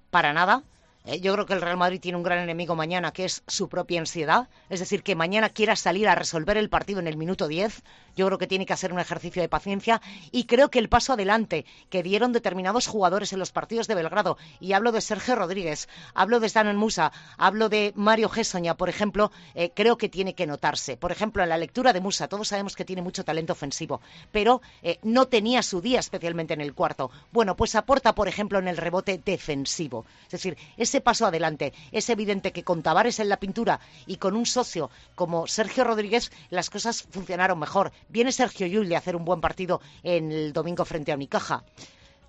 para 0.10 0.34
nada 0.34 0.64
Eh, 1.06 1.22
yo 1.22 1.34
creo 1.34 1.46
que 1.46 1.54
el 1.54 1.62
Real 1.62 1.78
Madrid 1.78 2.00
tiene 2.00 2.18
un 2.18 2.24
gran 2.24 2.40
enemigo 2.40 2.76
mañana, 2.76 3.12
que 3.12 3.26
es 3.26 3.44
su 3.48 3.70
propia 3.70 4.00
ansiedad. 4.00 4.50
Es 4.70 4.80
decir, 4.80 5.04
que 5.04 5.16
mañana 5.16 5.50
quiera 5.50 5.76
salir 5.76 6.08
a 6.08 6.16
resolver 6.16 6.58
el 6.58 6.70
partido 6.70 7.00
en 7.00 7.08
el 7.08 7.18
minuto 7.18 7.48
10. 7.48 7.84
Yo 8.16 8.26
creo 8.28 8.38
que 8.38 8.48
tiene 8.48 8.66
que 8.66 8.74
hacer 8.74 8.94
un 8.94 9.00
ejercicio 9.00 9.42
de 9.42 9.50
paciencia. 9.50 10.02
Y 10.32 10.46
creo 10.46 10.70
que 10.70 10.80
el 10.80 10.90
paso 10.90 11.14
adelante 11.14 11.66
que 11.90 12.04
dieron 12.04 12.34
determinados 12.34 12.88
jugadores 12.88 13.34
en 13.34 13.40
los 13.40 13.52
partidos 13.52 13.88
de 13.88 13.96
Belgrado, 13.96 14.38
y 14.60 14.74
hablo 14.74 14.92
de 14.92 15.02
Sergio 15.02 15.36
Rodríguez, 15.36 15.88
hablo 16.14 16.40
de 16.40 16.50
Stanon 16.50 16.78
Musa, 16.78 17.12
hablo 17.38 17.70
de 17.70 17.94
Mario 17.96 18.30
Gessoña, 18.30 18.76
por 18.76 18.90
ejemplo, 18.90 19.32
eh, 19.56 19.72
creo 19.74 19.98
que 19.98 20.10
tiene 20.10 20.36
que 20.36 20.48
notarse. 20.48 20.98
Por 20.98 21.12
ejemplo, 21.12 21.44
en 21.44 21.50
la 21.50 21.58
lectura 21.58 21.94
de 21.94 22.02
Musa, 22.02 22.28
todos 22.28 22.48
sabemos 22.48 22.76
que 22.76 22.86
tiene 22.86 23.02
mucho 23.02 23.24
talento 23.24 23.54
ofensivo, 23.54 24.02
pero 24.32 24.62
eh, 24.82 25.00
no 25.04 25.28
tenía 25.28 25.64
su 25.64 25.82
día 25.82 26.00
especialmente 26.00 26.54
en 26.54 26.62
el 26.62 26.74
cuarto. 26.74 27.12
Bueno, 27.32 27.56
pues 27.56 27.76
aporta, 27.76 28.16
por 28.16 28.28
ejemplo, 28.28 28.60
en 28.60 28.68
el 28.68 28.78
rebote 28.78 29.22
defensivo. 29.24 30.06
Es 30.26 30.32
decir, 30.32 30.58
ese 30.78 31.02
paso 31.02 31.26
adelante. 31.26 31.74
Es 31.92 32.10
evidente 32.10 32.52
que 32.52 32.64
con 32.64 32.84
Tavares 32.84 33.20
en 33.20 33.30
la 33.30 33.38
pintura 33.38 33.80
y 34.06 34.18
con 34.18 34.36
un 34.36 34.46
socio 34.46 34.90
como 35.16 35.48
Sergio 35.48 35.84
Rodríguez 35.84 36.32
las 36.50 36.70
cosas 36.70 37.04
funcionaron 37.04 37.60
mejor. 37.60 37.92
Viene 38.10 38.32
Sergio 38.32 38.68
Llull 38.68 38.90
de 38.90 38.96
hacer 38.96 39.16
un 39.16 39.26
buen 39.26 39.42
partido 39.42 39.82
en 40.04 40.32
el 40.32 40.54
domingo 40.54 40.86
frente 40.86 41.12
a 41.12 41.16
Unicaja. 41.16 41.64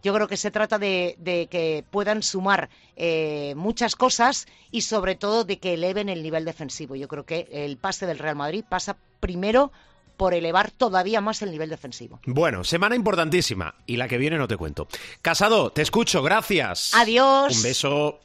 Yo 0.02 0.14
creo 0.14 0.28
que 0.28 0.36
se 0.36 0.50
trata 0.50 0.78
de, 0.78 1.16
que 1.50 1.84
puedan 1.90 2.22
sumar 2.22 2.70
eh, 2.96 3.54
muchas 3.56 3.96
cosas 3.96 4.46
y 4.70 4.82
sobre 4.82 5.14
todo 5.14 5.44
de 5.44 5.58
que 5.58 5.74
eleven 5.74 6.08
el 6.08 6.22
nivel 6.22 6.44
defensivo. 6.44 6.96
Yo 6.96 7.08
creo 7.08 7.24
que 7.24 7.48
el 7.50 7.76
pase 7.76 8.06
del 8.06 8.18
Real 8.18 8.36
Madrid 8.36 8.64
pasa 8.66 8.96
primero 9.20 9.72
por 10.16 10.34
elevar 10.34 10.70
todavía 10.70 11.22
más 11.22 11.40
el 11.40 11.50
nivel 11.50 11.70
defensivo. 11.70 12.20
Bueno, 12.26 12.62
semana 12.62 12.94
importantísima 12.94 13.74
y 13.86 13.96
la 13.96 14.06
que 14.06 14.18
viene 14.18 14.36
no 14.36 14.48
te 14.48 14.58
cuento. 14.58 14.86
Casado, 15.22 15.70
te 15.70 15.80
escucho, 15.80 16.22
gracias. 16.22 16.92
Adiós. 16.94 17.56
Un 17.56 17.62
beso. 17.62 18.20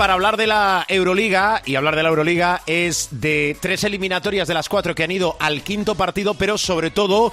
Para 0.00 0.14
hablar 0.14 0.38
de 0.38 0.46
la 0.46 0.86
Euroliga, 0.88 1.60
y 1.66 1.74
hablar 1.74 1.94
de 1.94 2.02
la 2.02 2.08
Euroliga 2.08 2.62
es 2.66 3.20
de 3.20 3.54
tres 3.60 3.84
eliminatorias 3.84 4.48
de 4.48 4.54
las 4.54 4.70
cuatro 4.70 4.94
que 4.94 5.04
han 5.04 5.10
ido 5.10 5.36
al 5.38 5.60
quinto 5.60 5.94
partido, 5.94 6.32
pero 6.32 6.56
sobre 6.56 6.90
todo 6.90 7.32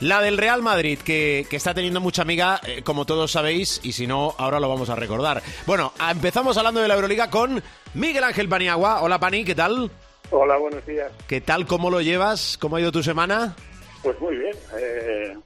la 0.00 0.20
del 0.20 0.36
Real 0.36 0.60
Madrid, 0.60 0.98
que, 0.98 1.46
está 1.48 1.74
teniendo 1.74 2.00
mucha 2.00 2.22
amiga, 2.22 2.60
eh, 2.66 2.82
como 2.82 3.04
todos 3.04 3.30
sabéis, 3.30 3.80
y 3.84 3.92
si 3.92 4.08
no, 4.08 4.34
ahora 4.36 4.58
lo 4.58 4.68
vamos 4.68 4.90
a 4.90 4.96
recordar. 4.96 5.42
Bueno, 5.64 5.92
empezamos 6.10 6.58
hablando 6.58 6.80
de 6.80 6.88
la 6.88 6.96
Euroliga 6.96 7.30
con 7.30 7.62
Miguel 7.94 8.24
Ángel 8.24 8.48
Paniagua. 8.48 9.00
Hola 9.02 9.20
Pani, 9.20 9.44
¿qué 9.44 9.54
tal? 9.54 9.88
Hola, 10.32 10.56
buenos 10.56 10.84
días. 10.86 11.12
¿Qué 11.28 11.40
tal? 11.40 11.68
¿Cómo 11.68 11.88
lo 11.88 12.00
llevas? 12.00 12.58
¿Cómo 12.58 12.74
ha 12.74 12.80
ido 12.80 12.90
tu 12.90 13.04
semana? 13.04 13.54
Pues 14.02 14.18
muy 14.18 14.36
bien. 14.36 14.56
Eh, 14.76 15.36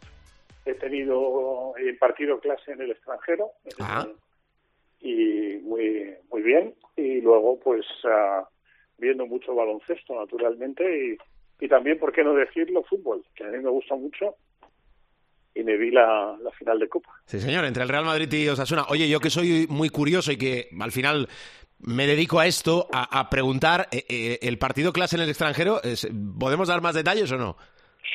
he 0.64 0.73
tenido 0.76 1.76
he 1.76 1.91
impartido 1.91 2.41
clase 2.41 2.73
en 2.73 2.81
el 2.81 2.93
extranjero. 2.93 3.50
Ah 3.79 4.07
y 5.03 5.59
muy 5.63 6.15
muy 6.31 6.43
bien 6.43 6.75
y 6.97 7.21
luego 7.21 7.59
pues 7.59 7.85
ah, 8.05 8.49
viendo 8.99 9.27
mucho 9.27 9.55
baloncesto 9.55 10.15
naturalmente 10.15 10.85
y, 10.85 11.65
y 11.65 11.69
también 11.69 11.99
por 11.99 12.13
qué 12.13 12.23
no 12.23 12.35
decirlo 12.35 12.85
fútbol 12.85 13.25
que 13.35 13.45
a 13.45 13.49
mí 13.49 13.59
me 13.59 13.71
gusta 13.71 13.95
mucho 13.97 14.37
y 15.55 15.63
me 15.65 15.77
vi 15.77 15.91
la, 15.91 16.37
la 16.43 16.51
final 16.53 16.79
de 16.79 16.89
Copa. 16.89 17.11
Sí, 17.27 17.39
señor, 17.39 17.65
entre 17.67 17.83
el 17.83 17.89
Real 17.89 18.07
Madrid 18.07 18.33
y 18.33 18.49
Osasuna. 18.49 18.87
Oye, 18.89 19.07
yo 19.07 19.21
que 19.21 19.29
soy 19.29 19.67
muy 19.69 19.91
curioso 19.91 20.33
y 20.33 20.39
que 20.39 20.69
al 20.81 20.93
final 20.93 21.29
me 21.79 22.07
dedico 22.07 22.39
a 22.39 22.47
esto, 22.47 22.89
a, 22.93 23.29
preguntar, 23.29 23.89
eh, 23.91 24.05
eh, 24.09 24.39
¿el 24.43 24.59
partido 24.59 24.93
clase 24.93 25.17
en 25.17 25.23
el 25.23 25.29
extranjero, 25.29 25.81
¿podemos 26.39 26.69
dar 26.69 26.81
más 26.81 26.95
detalles 26.95 27.31
o 27.33 27.37
no? 27.37 27.57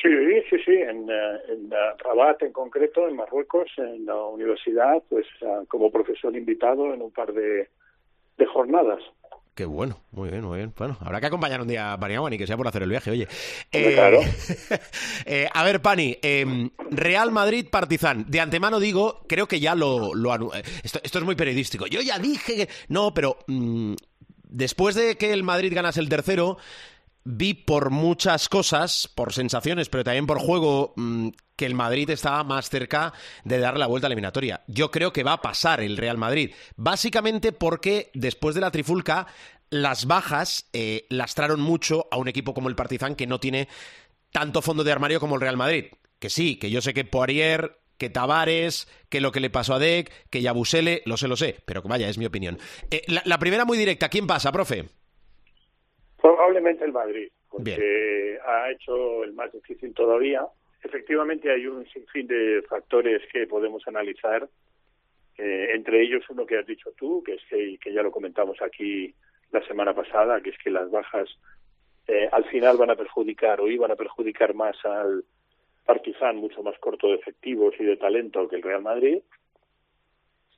Sí, 0.02 0.08
sí, 0.50 0.56
sí, 0.64 0.72
en, 0.72 1.08
eh, 1.10 1.38
en 1.48 1.70
Rabat 1.98 2.42
en 2.42 2.52
concreto, 2.52 3.08
en 3.08 3.16
Marruecos, 3.16 3.70
en 3.78 4.06
la 4.06 4.16
universidad, 4.16 5.02
pues 5.08 5.26
ah, 5.42 5.62
como 5.68 5.90
profesor 5.90 6.36
invitado 6.36 6.92
en 6.94 7.02
un 7.02 7.10
par 7.10 7.32
de, 7.32 7.68
de 8.36 8.46
jornadas. 8.46 9.02
Qué 9.58 9.64
bueno, 9.64 9.98
muy 10.12 10.30
bien, 10.30 10.44
muy 10.44 10.58
bien. 10.58 10.72
Bueno, 10.78 10.96
habrá 11.00 11.20
que 11.20 11.26
acompañar 11.26 11.60
un 11.60 11.66
día 11.66 11.92
a 11.92 11.98
Paniagua, 11.98 12.30
ni 12.30 12.38
que 12.38 12.46
sea 12.46 12.56
por 12.56 12.68
hacer 12.68 12.84
el 12.84 12.90
viaje, 12.90 13.10
oye. 13.10 13.26
Eh, 13.72 13.92
claro. 13.92 14.20
eh, 15.26 15.48
a 15.52 15.64
ver, 15.64 15.82
Pani, 15.82 16.16
eh, 16.22 16.70
Real 16.92 17.32
Madrid 17.32 17.66
Partizan. 17.68 18.24
De 18.28 18.38
antemano 18.38 18.78
digo, 18.78 19.24
creo 19.26 19.48
que 19.48 19.58
ya 19.58 19.74
lo... 19.74 20.14
lo 20.14 20.54
eh, 20.54 20.62
esto, 20.84 21.00
esto, 21.02 21.18
es 21.18 21.24
muy 21.24 21.34
periodístico. 21.34 21.88
Yo 21.88 22.00
ya 22.02 22.20
dije 22.20 22.54
que... 22.54 22.68
No, 22.86 23.12
pero 23.12 23.38
mm, 23.48 23.94
después 24.44 24.94
de 24.94 25.16
que 25.16 25.32
el 25.32 25.42
Madrid 25.42 25.72
ganase 25.74 25.98
el 25.98 26.08
tercero, 26.08 26.56
vi 27.24 27.54
por 27.54 27.90
muchas 27.90 28.48
cosas, 28.48 29.08
por 29.14 29.32
sensaciones, 29.32 29.88
pero 29.88 30.04
también 30.04 30.26
por 30.26 30.38
juego, 30.38 30.94
mm, 30.96 31.28
que 31.56 31.66
el 31.66 31.74
Madrid 31.74 32.08
estaba 32.10 32.44
más 32.44 32.70
cerca 32.70 33.12
de 33.44 33.58
dar 33.58 33.78
la 33.78 33.86
vuelta 33.86 34.08
la 34.08 34.12
eliminatoria. 34.12 34.62
Yo 34.68 34.90
creo 34.90 35.12
que 35.12 35.24
va 35.24 35.34
a 35.34 35.42
pasar 35.42 35.80
el 35.80 35.96
Real 35.96 36.16
Madrid, 36.16 36.52
básicamente 36.76 37.52
porque 37.52 38.10
después 38.14 38.54
de 38.54 38.60
la 38.60 38.70
trifulca 38.70 39.26
las 39.70 40.06
bajas 40.06 40.66
eh, 40.72 41.06
lastraron 41.10 41.60
mucho 41.60 42.06
a 42.10 42.16
un 42.16 42.28
equipo 42.28 42.54
como 42.54 42.68
el 42.68 42.76
Partizan 42.76 43.14
que 43.14 43.26
no 43.26 43.40
tiene 43.40 43.68
tanto 44.32 44.62
fondo 44.62 44.84
de 44.84 44.92
armario 44.92 45.20
como 45.20 45.34
el 45.34 45.40
Real 45.40 45.56
Madrid. 45.56 45.86
Que 46.18 46.30
sí, 46.30 46.56
que 46.56 46.70
yo 46.70 46.80
sé 46.80 46.94
que 46.94 47.04
Poirier, 47.04 47.78
que 47.98 48.08
Tavares, 48.08 48.88
que 49.08 49.20
lo 49.20 49.32
que 49.32 49.40
le 49.40 49.50
pasó 49.50 49.74
a 49.74 49.78
Deck, 49.78 50.28
que 50.30 50.42
Yabusele, 50.42 51.02
lo 51.04 51.16
sé, 51.16 51.28
lo 51.28 51.36
sé, 51.36 51.62
pero 51.64 51.82
vaya, 51.82 52.08
es 52.08 52.18
mi 52.18 52.26
opinión. 52.26 52.58
Eh, 52.90 53.02
la 53.06 53.38
primera 53.38 53.64
muy 53.64 53.76
directa, 53.76 54.08
¿quién 54.08 54.26
pasa, 54.26 54.50
profe? 54.52 54.88
Probablemente 56.20 56.84
el 56.84 56.92
Madrid, 56.92 57.30
porque 57.48 58.38
ha 58.44 58.70
hecho 58.70 59.24
el 59.24 59.32
más 59.32 59.52
difícil 59.52 59.94
todavía. 59.94 60.46
Efectivamente 60.82 61.50
hay 61.50 61.66
un 61.66 61.86
sinfín 61.88 62.26
de 62.26 62.62
factores 62.68 63.22
que 63.32 63.46
podemos 63.46 63.86
analizar, 63.86 64.48
eh, 65.36 65.68
entre 65.74 66.02
ellos 66.02 66.24
uno 66.28 66.46
que 66.46 66.58
has 66.58 66.66
dicho 66.66 66.90
tú, 66.96 67.22
que 67.22 67.34
es 67.34 67.42
que, 67.48 67.78
que, 67.78 67.92
ya 67.92 68.02
lo 68.02 68.10
comentamos 68.10 68.60
aquí 68.62 69.14
la 69.52 69.64
semana 69.66 69.94
pasada, 69.94 70.40
que 70.40 70.50
es 70.50 70.58
que 70.58 70.70
las 70.70 70.90
bajas 70.90 71.28
eh, 72.08 72.28
al 72.32 72.44
final 72.46 72.76
van 72.76 72.90
a 72.90 72.96
perjudicar 72.96 73.60
o 73.60 73.68
iban 73.68 73.90
a 73.90 73.96
perjudicar 73.96 74.54
más 74.54 74.76
al 74.84 75.24
Partizan, 75.84 76.36
mucho 76.36 76.62
más 76.62 76.78
corto 76.78 77.08
de 77.08 77.14
efectivos 77.14 77.74
y 77.78 77.84
de 77.84 77.96
talento 77.96 78.48
que 78.48 78.56
el 78.56 78.62
Real 78.62 78.82
Madrid. 78.82 79.22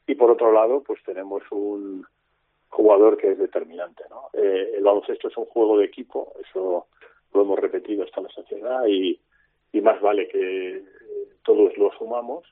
Y 0.06 0.14
por 0.16 0.30
otro 0.30 0.52
lado, 0.52 0.82
pues 0.82 1.00
tenemos 1.04 1.42
un, 1.50 2.04
jugador 2.70 3.16
que 3.16 3.32
es 3.32 3.38
determinante. 3.38 4.04
¿no? 4.08 4.30
Eh, 4.32 4.72
el 4.76 4.82
baloncesto 4.82 5.28
es 5.28 5.36
un 5.36 5.46
juego 5.46 5.78
de 5.78 5.84
equipo, 5.84 6.32
eso 6.48 6.86
lo 7.34 7.42
hemos 7.42 7.58
repetido 7.58 8.04
hasta 8.04 8.22
la 8.22 8.28
sociedad 8.30 8.86
y, 8.86 9.20
y 9.72 9.80
más 9.80 10.00
vale 10.00 10.26
que 10.28 10.82
todos 11.42 11.76
lo 11.76 11.92
sumamos, 11.92 12.44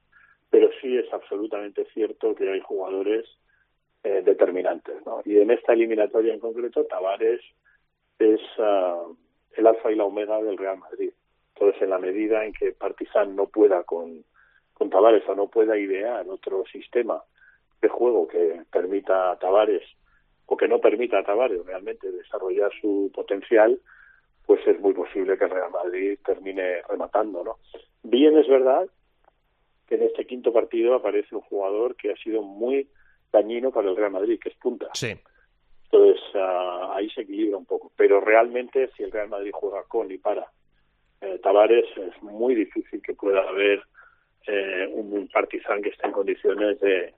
pero 0.50 0.68
sí 0.80 0.96
es 0.96 1.12
absolutamente 1.12 1.86
cierto 1.92 2.34
que 2.34 2.50
hay 2.50 2.60
jugadores 2.60 3.26
eh, 4.04 4.22
determinantes. 4.24 5.04
¿no? 5.06 5.22
Y 5.24 5.38
en 5.38 5.50
esta 5.50 5.72
eliminatoria 5.72 6.34
en 6.34 6.40
concreto, 6.40 6.84
Tavares 6.84 7.40
es 8.18 8.40
uh, 8.58 9.16
el 9.56 9.66
alfa 9.66 9.90
y 9.92 9.96
la 9.96 10.04
omega 10.04 10.40
del 10.42 10.56
Real 10.56 10.78
Madrid. 10.78 11.12
Entonces, 11.54 11.82
en 11.82 11.90
la 11.90 11.98
medida 11.98 12.44
en 12.44 12.52
que 12.52 12.72
Partizan 12.72 13.34
no 13.34 13.46
pueda 13.46 13.82
con, 13.82 14.24
con 14.74 14.90
Tavares 14.90 15.28
o 15.28 15.34
no 15.34 15.48
pueda 15.48 15.76
idear 15.76 16.26
otro 16.28 16.64
sistema 16.70 17.22
de 17.80 17.88
juego 17.88 18.26
que 18.26 18.62
permita 18.70 19.32
a 19.32 19.38
Tavares 19.38 19.82
o 20.48 20.56
que 20.56 20.66
no 20.66 20.80
permita 20.80 21.18
a 21.18 21.22
Tavares 21.22 21.64
realmente 21.64 22.10
desarrollar 22.10 22.72
su 22.80 23.12
potencial, 23.14 23.78
pues 24.46 24.66
es 24.66 24.80
muy 24.80 24.94
posible 24.94 25.36
que 25.36 25.44
el 25.44 25.50
Real 25.50 25.70
Madrid 25.70 26.18
termine 26.24 26.80
rematando, 26.88 27.44
¿no? 27.44 27.56
Bien 28.02 28.36
es 28.38 28.48
verdad 28.48 28.88
que 29.86 29.96
en 29.96 30.04
este 30.04 30.26
quinto 30.26 30.50
partido 30.50 30.94
aparece 30.94 31.34
un 31.34 31.42
jugador 31.42 31.96
que 31.96 32.12
ha 32.12 32.16
sido 32.16 32.42
muy 32.42 32.88
dañino 33.30 33.70
para 33.70 33.90
el 33.90 33.96
Real 33.96 34.10
Madrid, 34.10 34.40
que 34.42 34.48
es 34.48 34.56
punta. 34.56 34.88
Sí. 34.94 35.14
Entonces 35.84 36.22
ah, 36.34 36.94
ahí 36.94 37.10
se 37.10 37.22
equilibra 37.22 37.58
un 37.58 37.66
poco. 37.66 37.92
Pero 37.94 38.20
realmente 38.20 38.88
si 38.96 39.02
el 39.02 39.12
Real 39.12 39.28
Madrid 39.28 39.50
juega 39.52 39.82
con 39.84 40.10
y 40.10 40.16
para 40.16 40.50
eh, 41.20 41.38
Tavares 41.42 41.84
es 41.94 42.22
muy 42.22 42.54
difícil 42.54 43.02
que 43.02 43.12
pueda 43.12 43.46
haber 43.46 43.82
eh, 44.46 44.88
un 44.94 45.28
partizan 45.28 45.82
que 45.82 45.90
esté 45.90 46.06
en 46.06 46.12
condiciones 46.12 46.80
de, 46.80 47.12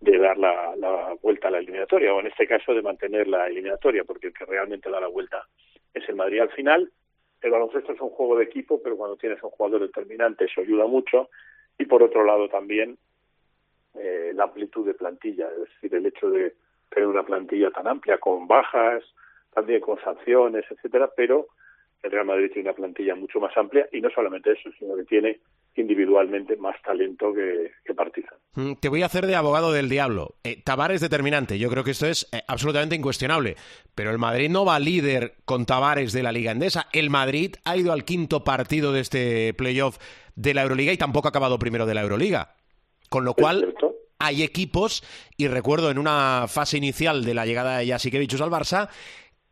de 0.00 0.18
dar 0.18 0.36
la, 0.36 0.74
la, 0.76 1.16
vuelta 1.22 1.48
a 1.48 1.50
la 1.50 1.58
eliminatoria, 1.58 2.12
o 2.14 2.20
en 2.20 2.26
este 2.26 2.46
caso 2.46 2.74
de 2.74 2.82
mantener 2.82 3.26
la 3.26 3.46
eliminatoria, 3.46 4.04
porque 4.04 4.28
el 4.28 4.34
que 4.34 4.44
realmente 4.44 4.90
da 4.90 5.00
la 5.00 5.08
vuelta 5.08 5.46
es 5.92 6.08
el 6.08 6.16
Madrid 6.16 6.40
al 6.40 6.50
final. 6.50 6.90
El 7.40 7.50
baloncesto 7.50 7.92
es 7.92 8.00
un 8.00 8.10
juego 8.10 8.36
de 8.36 8.44
equipo, 8.44 8.80
pero 8.82 8.96
cuando 8.96 9.16
tienes 9.16 9.42
un 9.42 9.50
jugador 9.50 9.82
determinante 9.82 10.44
eso 10.46 10.60
ayuda 10.60 10.86
mucho. 10.86 11.30
Y 11.78 11.86
por 11.86 12.02
otro 12.02 12.24
lado 12.24 12.48
también 12.48 12.96
eh, 13.94 14.32
la 14.34 14.44
amplitud 14.44 14.86
de 14.86 14.94
plantilla, 14.94 15.48
es 15.50 15.70
decir, 15.70 15.94
el 15.94 16.06
hecho 16.06 16.30
de 16.30 16.54
tener 16.90 17.08
una 17.08 17.24
plantilla 17.24 17.70
tan 17.70 17.86
amplia, 17.86 18.18
con 18.18 18.46
bajas, 18.46 19.04
también 19.52 19.80
con 19.80 20.00
sanciones, 20.00 20.64
etcétera, 20.70 21.10
pero 21.16 21.46
el 22.02 22.10
Real 22.10 22.26
Madrid 22.26 22.50
tiene 22.52 22.68
una 22.68 22.76
plantilla 22.76 23.14
mucho 23.14 23.40
más 23.40 23.56
amplia 23.56 23.88
y 23.92 24.00
no 24.00 24.10
solamente 24.10 24.52
eso, 24.52 24.70
sino 24.78 24.96
que 24.96 25.04
tiene 25.04 25.40
individualmente 25.76 26.56
más 26.56 26.80
talento 26.82 27.32
que, 27.32 27.72
que 27.84 27.94
Partizan. 27.94 28.38
Mm, 28.54 28.74
te 28.80 28.88
voy 28.88 29.02
a 29.02 29.06
hacer 29.06 29.26
de 29.26 29.34
abogado 29.34 29.72
del 29.72 29.88
diablo. 29.88 30.36
Eh, 30.44 30.62
Tavares 30.62 31.00
determinante, 31.00 31.58
yo 31.58 31.70
creo 31.70 31.84
que 31.84 31.90
esto 31.90 32.06
es 32.06 32.28
eh, 32.32 32.42
absolutamente 32.46 32.94
incuestionable. 32.94 33.56
Pero 33.94 34.10
el 34.10 34.18
Madrid 34.18 34.50
no 34.50 34.64
va 34.64 34.78
líder 34.78 35.34
con 35.44 35.66
Tavares 35.66 36.12
de 36.12 36.22
la 36.22 36.32
Liga 36.32 36.52
Endesa. 36.52 36.86
El 36.92 37.10
Madrid 37.10 37.56
ha 37.64 37.76
ido 37.76 37.92
al 37.92 38.04
quinto 38.04 38.44
partido 38.44 38.92
de 38.92 39.00
este 39.00 39.54
playoff 39.54 39.98
de 40.36 40.54
la 40.54 40.62
Euroliga 40.62 40.92
y 40.92 40.98
tampoco 40.98 41.28
ha 41.28 41.30
acabado 41.30 41.58
primero 41.58 41.86
de 41.86 41.94
la 41.94 42.02
Euroliga. 42.02 42.54
Con 43.08 43.24
lo 43.24 43.34
cual, 43.34 43.74
hay 44.18 44.42
equipos, 44.42 45.02
y 45.36 45.48
recuerdo 45.48 45.90
en 45.90 45.98
una 45.98 46.46
fase 46.48 46.78
inicial 46.78 47.24
de 47.24 47.34
la 47.34 47.46
llegada 47.46 47.78
de 47.78 47.86
Jasikevichus 47.86 48.40
al 48.40 48.50
Barça, 48.50 48.88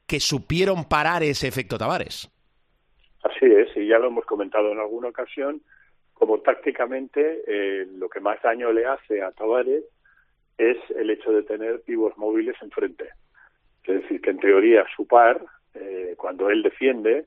que 0.07 0.21
supieron 0.21 0.85
parar 0.85 1.23
ese 1.23 1.49
efecto 1.49 1.79
Tavares. 1.79 2.31
Así 3.23 3.47
es, 3.47 3.69
y 3.77 3.87
ya 3.87 3.99
lo 3.99 4.09
hemos 4.09 4.25
comentado 4.25 4.73
en 4.73 4.79
alguna 4.79 5.09
ocasión, 5.09 5.63
como 6.23 6.39
tácticamente 6.39 7.43
eh, 7.49 7.85
lo 7.97 8.09
que 8.09 8.21
más 8.21 8.41
daño 8.43 8.71
le 8.71 8.87
hace 8.87 9.23
a 9.23 9.33
Tavares 9.33 9.83
es 10.57 10.77
el 10.95 11.11
hecho 11.11 11.33
de 11.33 11.43
tener 11.43 11.81
pivos 11.81 12.17
móviles 12.17 12.55
enfrente. 12.63 13.09
Es 13.83 14.03
decir, 14.03 14.21
que 14.21 14.31
en 14.31 14.39
teoría 14.39 14.87
su 14.95 15.05
par, 15.05 15.45
eh, 15.75 16.15
cuando 16.17 16.49
él 16.49 16.63
defiende, 16.63 17.27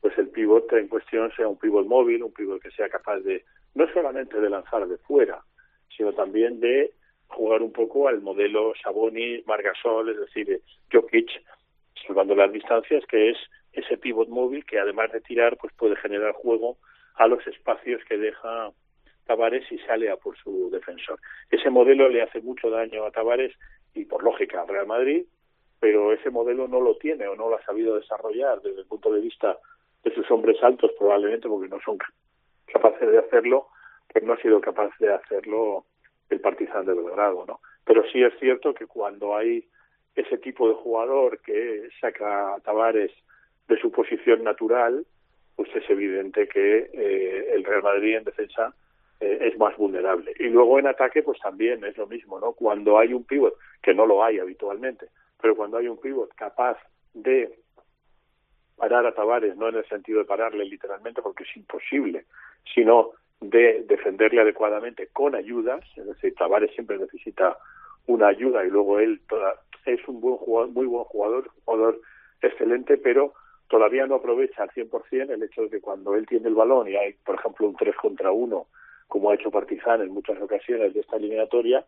pues 0.00 0.16
el 0.16 0.30
pivote 0.30 0.78
en 0.78 0.88
cuestión 0.88 1.32
sea 1.36 1.48
un 1.48 1.58
pivot 1.58 1.86
móvil, 1.86 2.22
un 2.22 2.32
pivot 2.32 2.62
que 2.62 2.70
sea 2.70 2.88
capaz 2.88 3.18
de, 3.18 3.44
no 3.74 3.86
solamente 3.92 4.40
de 4.40 4.48
lanzar 4.48 4.88
de 4.88 4.96
fuera, 4.96 5.42
sino 5.94 6.14
también 6.14 6.60
de 6.60 6.94
jugar 7.26 7.60
un 7.60 7.74
poco 7.74 8.08
al 8.08 8.22
modelo 8.22 8.72
Saboni, 8.82 9.42
Margasol, 9.44 10.08
es 10.08 10.18
decir, 10.18 10.62
Jokic, 10.90 11.28
salvando 12.06 12.34
las 12.34 12.50
distancias, 12.50 13.04
que 13.04 13.32
es 13.32 13.36
ese 13.74 13.98
pivot 13.98 14.30
móvil 14.30 14.64
que 14.64 14.78
además 14.78 15.12
de 15.12 15.20
tirar, 15.20 15.58
pues 15.58 15.74
puede 15.74 15.96
generar 15.96 16.32
juego 16.32 16.78
a 17.14 17.26
los 17.26 17.46
espacios 17.46 18.02
que 18.08 18.18
deja 18.18 18.72
Tavares 19.26 19.70
y 19.72 19.78
sale 19.78 20.10
a 20.10 20.16
por 20.16 20.36
su 20.36 20.70
defensor. 20.70 21.18
Ese 21.50 21.70
modelo 21.70 22.08
le 22.08 22.22
hace 22.22 22.40
mucho 22.40 22.70
daño 22.70 23.04
a 23.04 23.10
Tavares 23.10 23.54
y 23.94 24.04
por 24.04 24.22
lógica 24.22 24.60
al 24.60 24.68
Real 24.68 24.86
Madrid, 24.86 25.24
pero 25.80 26.12
ese 26.12 26.30
modelo 26.30 26.68
no 26.68 26.80
lo 26.80 26.96
tiene 26.96 27.26
o 27.26 27.36
no 27.36 27.48
lo 27.48 27.56
ha 27.56 27.64
sabido 27.64 27.96
desarrollar 27.96 28.60
desde 28.60 28.80
el 28.80 28.86
punto 28.86 29.12
de 29.12 29.20
vista 29.20 29.58
de 30.02 30.14
sus 30.14 30.30
hombres 30.30 30.62
altos, 30.62 30.92
probablemente 30.98 31.48
porque 31.48 31.68
no 31.68 31.80
son 31.80 31.98
capaces 32.66 33.10
de 33.10 33.18
hacerlo, 33.18 33.68
pues 34.12 34.24
no 34.24 34.34
ha 34.34 34.42
sido 34.42 34.60
capaz 34.60 34.90
de 34.98 35.12
hacerlo 35.12 35.84
el 36.28 36.40
Partizan 36.40 36.84
de 36.84 36.94
Belgrado, 36.94 37.44
¿no? 37.46 37.60
Pero 37.84 38.02
sí 38.10 38.22
es 38.22 38.32
cierto 38.38 38.74
que 38.74 38.86
cuando 38.86 39.36
hay 39.36 39.66
ese 40.14 40.38
tipo 40.38 40.68
de 40.68 40.74
jugador 40.74 41.40
que 41.40 41.88
saca 42.00 42.54
a 42.54 42.60
Tavares 42.60 43.12
de 43.68 43.78
su 43.80 43.90
posición 43.90 44.44
natural, 44.44 45.06
pues 45.56 45.68
es 45.74 45.88
evidente 45.88 46.48
que 46.48 46.90
eh, 46.92 47.52
el 47.54 47.64
Real 47.64 47.82
Madrid 47.82 48.16
en 48.16 48.24
defensa 48.24 48.74
eh, 49.20 49.38
es 49.40 49.58
más 49.58 49.76
vulnerable. 49.76 50.32
Y 50.38 50.44
luego 50.44 50.78
en 50.78 50.86
ataque, 50.86 51.22
pues 51.22 51.38
también 51.40 51.84
es 51.84 51.96
lo 51.96 52.06
mismo, 52.06 52.40
¿no? 52.40 52.52
Cuando 52.52 52.98
hay 52.98 53.12
un 53.12 53.24
pívot, 53.24 53.54
que 53.82 53.94
no 53.94 54.06
lo 54.06 54.24
hay 54.24 54.38
habitualmente, 54.38 55.06
pero 55.40 55.54
cuando 55.56 55.76
hay 55.78 55.88
un 55.88 56.00
pívot 56.00 56.32
capaz 56.34 56.78
de 57.12 57.58
parar 58.76 59.06
a 59.06 59.14
Tavares, 59.14 59.56
no 59.56 59.68
en 59.68 59.76
el 59.76 59.88
sentido 59.88 60.18
de 60.18 60.24
pararle 60.24 60.64
literalmente, 60.64 61.22
porque 61.22 61.44
es 61.44 61.56
imposible, 61.56 62.24
sino 62.74 63.12
de 63.40 63.84
defenderle 63.86 64.40
adecuadamente 64.40 65.08
con 65.12 65.34
ayudas, 65.34 65.84
es 65.96 66.06
decir, 66.06 66.34
Tavares 66.34 66.72
siempre 66.72 66.98
necesita 66.98 67.56
una 68.06 68.28
ayuda 68.28 68.64
y 68.64 68.70
luego 68.70 68.98
él 68.98 69.20
toda, 69.28 69.60
es 69.86 70.06
un 70.08 70.20
buen 70.20 70.36
jugador, 70.36 70.70
muy 70.70 70.86
buen 70.86 71.04
jugador, 71.04 71.50
jugador 71.64 72.00
excelente, 72.42 72.96
pero 72.96 73.34
todavía 73.68 74.06
no 74.06 74.16
aprovecha 74.16 74.62
al 74.62 74.70
100% 74.70 75.30
el 75.30 75.42
hecho 75.42 75.62
de 75.62 75.70
que 75.70 75.80
cuando 75.80 76.14
él 76.14 76.26
tiene 76.26 76.48
el 76.48 76.54
balón 76.54 76.88
y 76.88 76.96
hay, 76.96 77.14
por 77.24 77.36
ejemplo, 77.36 77.66
un 77.66 77.76
3 77.76 77.94
contra 77.96 78.30
1, 78.30 78.66
como 79.08 79.30
ha 79.30 79.34
hecho 79.34 79.50
Partizan 79.50 80.02
en 80.02 80.10
muchas 80.10 80.40
ocasiones 80.40 80.94
de 80.94 81.00
esta 81.00 81.16
eliminatoria, 81.16 81.84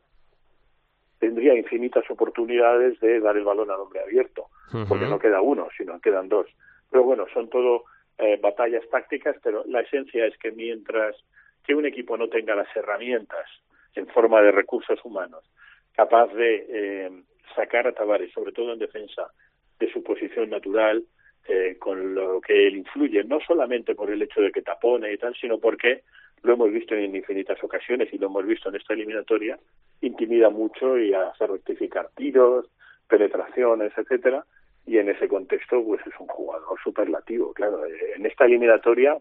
tendría 1.18 1.54
infinitas 1.54 2.09
oportunidades 2.11 3.00
de 3.00 3.21
dar 3.21 3.37
el 3.37 3.45
balón 3.45 3.71
al 3.71 3.80
hombre 3.80 4.00
abierto, 4.00 4.47
porque 4.88 5.06
no 5.06 5.18
queda 5.18 5.40
uno, 5.40 5.68
sino 5.76 6.00
quedan 6.00 6.28
dos. 6.28 6.47
Pero 6.90 7.04
bueno, 7.04 7.26
son 7.33 7.49
todo 7.49 7.85
eh, 8.18 8.38
batallas 8.40 8.88
tácticas, 8.90 9.37
pero 9.42 9.64
la 9.66 9.80
esencia 9.80 10.26
es 10.26 10.37
que 10.38 10.52
mientras 10.52 11.16
que 11.64 11.75
un 11.75 11.87
equipo 11.87 12.16
no 12.16 12.28
tenga 12.28 12.54
las 12.54 12.75
herramientas 12.76 13.47
en 13.95 14.06
forma 14.09 14.40
de 14.42 14.52
recursos 14.52 15.02
humanos 15.04 15.45
capaz 15.95 16.26
de 16.35 16.66
eh, 16.68 17.11
sacar 17.54 17.87
a 17.87 17.92
Tavares, 17.92 18.33
sobre 18.33 18.52
todo 18.52 18.75
en 18.75 18.78
defensa, 18.78 19.30
de 19.78 19.91
su 19.91 20.02
posición 20.02 20.50
natural, 20.50 21.02
eh, 21.49 21.76
con 21.78 22.15
lo 22.15 22.41
que 22.41 22.67
él 22.67 22.76
influye, 22.76 23.23
no 23.25 23.39
solamente 23.41 23.95
por 23.95 24.11
el 24.11 24.23
hecho 24.23 24.41
de 24.41 24.50
que 24.50 24.63
tapone 24.63 25.13
y 25.13 25.19
tal, 25.19 25.35
sino 25.35 25.59
porque 25.59 26.02
lo 26.43 26.54
hemos 26.54 26.73
visto 26.73 26.95
en 26.95 27.15
infinitas 27.15 27.63
ocasiones 27.63 28.13
y 28.13 28.19
lo 28.19 28.26
hemos 28.26 28.47
visto 28.47 28.69
en 28.69 28.76
esta 28.76 28.95
eliminatoria, 28.95 29.59
intimida 30.00 30.50
mucho 30.50 30.99
y 30.99 31.15
hace 31.15 31.47
rectificar 31.47 32.09
tiros, 32.17 32.67
penetraciones, 33.09 33.93
etcétera, 33.97 34.45
y 34.87 34.99
en 34.99 35.09
ese 35.09 35.28
contexto 35.28 35.82
pues 35.85 36.00
es 36.06 36.15
un 36.21 36.28
jugador 36.28 36.78
superlativo, 36.82 37.52
claro, 37.52 37.85
en 37.85 38.25
esta 38.26 38.45
eliminatoria 38.45 39.19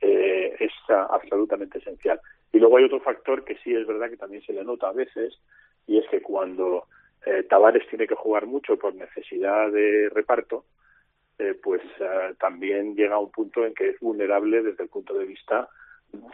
eh, 0.00 0.54
es 0.58 0.72
absolutamente 0.88 1.78
esencial. 1.78 2.20
Y 2.52 2.58
luego 2.58 2.76
hay 2.76 2.84
otro 2.84 3.00
factor 3.00 3.44
que 3.44 3.56
sí 3.58 3.74
es 3.74 3.86
verdad 3.86 4.10
que 4.10 4.16
también 4.16 4.42
se 4.42 4.52
le 4.52 4.64
nota 4.64 4.88
a 4.88 4.92
veces, 4.92 5.38
y 5.86 5.98
es 5.98 6.08
que 6.08 6.20
cuando 6.22 6.86
eh, 7.26 7.42
Tavares 7.42 7.86
tiene 7.88 8.06
que 8.06 8.14
jugar 8.14 8.46
mucho 8.46 8.76
por 8.76 8.94
necesidad 8.94 9.70
de 9.70 10.10
reparto, 10.10 10.64
eh, 11.38 11.58
pues 11.62 11.82
eh, 12.00 12.34
también 12.38 12.94
llega 12.94 13.16
a 13.16 13.18
un 13.18 13.30
punto 13.30 13.64
en 13.64 13.74
que 13.74 13.90
es 13.90 14.00
vulnerable 14.00 14.62
desde 14.62 14.84
el 14.84 14.88
punto 14.88 15.14
de 15.14 15.24
vista 15.24 15.68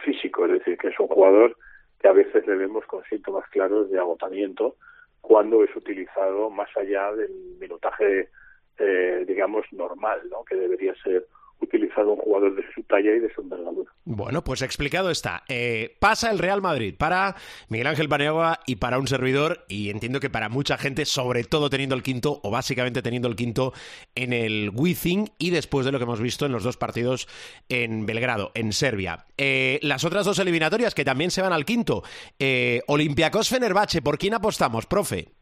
físico, 0.03 0.45
es 0.45 0.51
decir, 0.51 0.77
que 0.77 0.89
es 0.89 0.99
un 0.99 1.07
jugador 1.07 1.57
que 1.99 2.07
a 2.07 2.13
veces 2.13 2.45
le 2.45 2.55
vemos 2.55 2.85
con 2.85 3.03
síntomas 3.05 3.47
claros 3.49 3.89
de 3.89 3.99
agotamiento 3.99 4.75
cuando 5.21 5.63
es 5.63 5.75
utilizado 5.75 6.49
más 6.49 6.69
allá 6.75 7.13
del 7.13 7.31
minutaje, 7.59 8.29
eh, 8.77 9.23
digamos, 9.27 9.65
normal, 9.71 10.21
¿no? 10.29 10.43
que 10.43 10.55
debería 10.55 10.93
ser 11.03 11.25
utilizado 11.61 12.13
un 12.13 12.17
jugador 12.17 12.55
de 12.55 12.63
su 12.73 12.83
talla 12.83 13.15
y 13.15 13.19
de 13.19 13.33
su 13.33 13.41
envergadura. 13.41 13.91
Bueno, 14.05 14.43
pues 14.43 14.61
explicado 14.61 15.11
está. 15.11 15.43
Eh, 15.47 15.95
pasa 15.99 16.31
el 16.31 16.39
Real 16.39 16.61
Madrid 16.61 16.95
para 16.97 17.35
Miguel 17.69 17.87
Ángel 17.87 18.09
Paniagua 18.09 18.59
y 18.65 18.77
para 18.77 18.99
un 18.99 19.07
servidor, 19.07 19.65
y 19.67 19.89
entiendo 19.89 20.19
que 20.19 20.29
para 20.29 20.49
mucha 20.49 20.77
gente, 20.77 21.05
sobre 21.05 21.43
todo 21.43 21.69
teniendo 21.69 21.95
el 21.95 22.03
quinto, 22.03 22.39
o 22.43 22.51
básicamente 22.51 23.01
teniendo 23.01 23.27
el 23.27 23.35
quinto 23.35 23.73
en 24.15 24.33
el 24.33 24.71
Wizzing 24.73 25.31
y 25.37 25.51
después 25.51 25.85
de 25.85 25.91
lo 25.91 25.99
que 25.99 26.05
hemos 26.05 26.21
visto 26.21 26.45
en 26.45 26.51
los 26.51 26.63
dos 26.63 26.77
partidos 26.77 27.27
en 27.69 28.05
Belgrado, 28.05 28.51
en 28.55 28.73
Serbia. 28.73 29.25
Eh, 29.37 29.79
las 29.81 30.03
otras 30.03 30.25
dos 30.25 30.39
eliminatorias 30.39 30.95
que 30.95 31.05
también 31.05 31.31
se 31.31 31.41
van 31.41 31.53
al 31.53 31.65
quinto. 31.65 32.03
Eh, 32.39 32.81
Olympiacos 32.87 33.49
Fenerbahce, 33.49 34.01
¿por 34.01 34.17
quién 34.17 34.33
apostamos, 34.33 34.85
profe? 34.85 35.40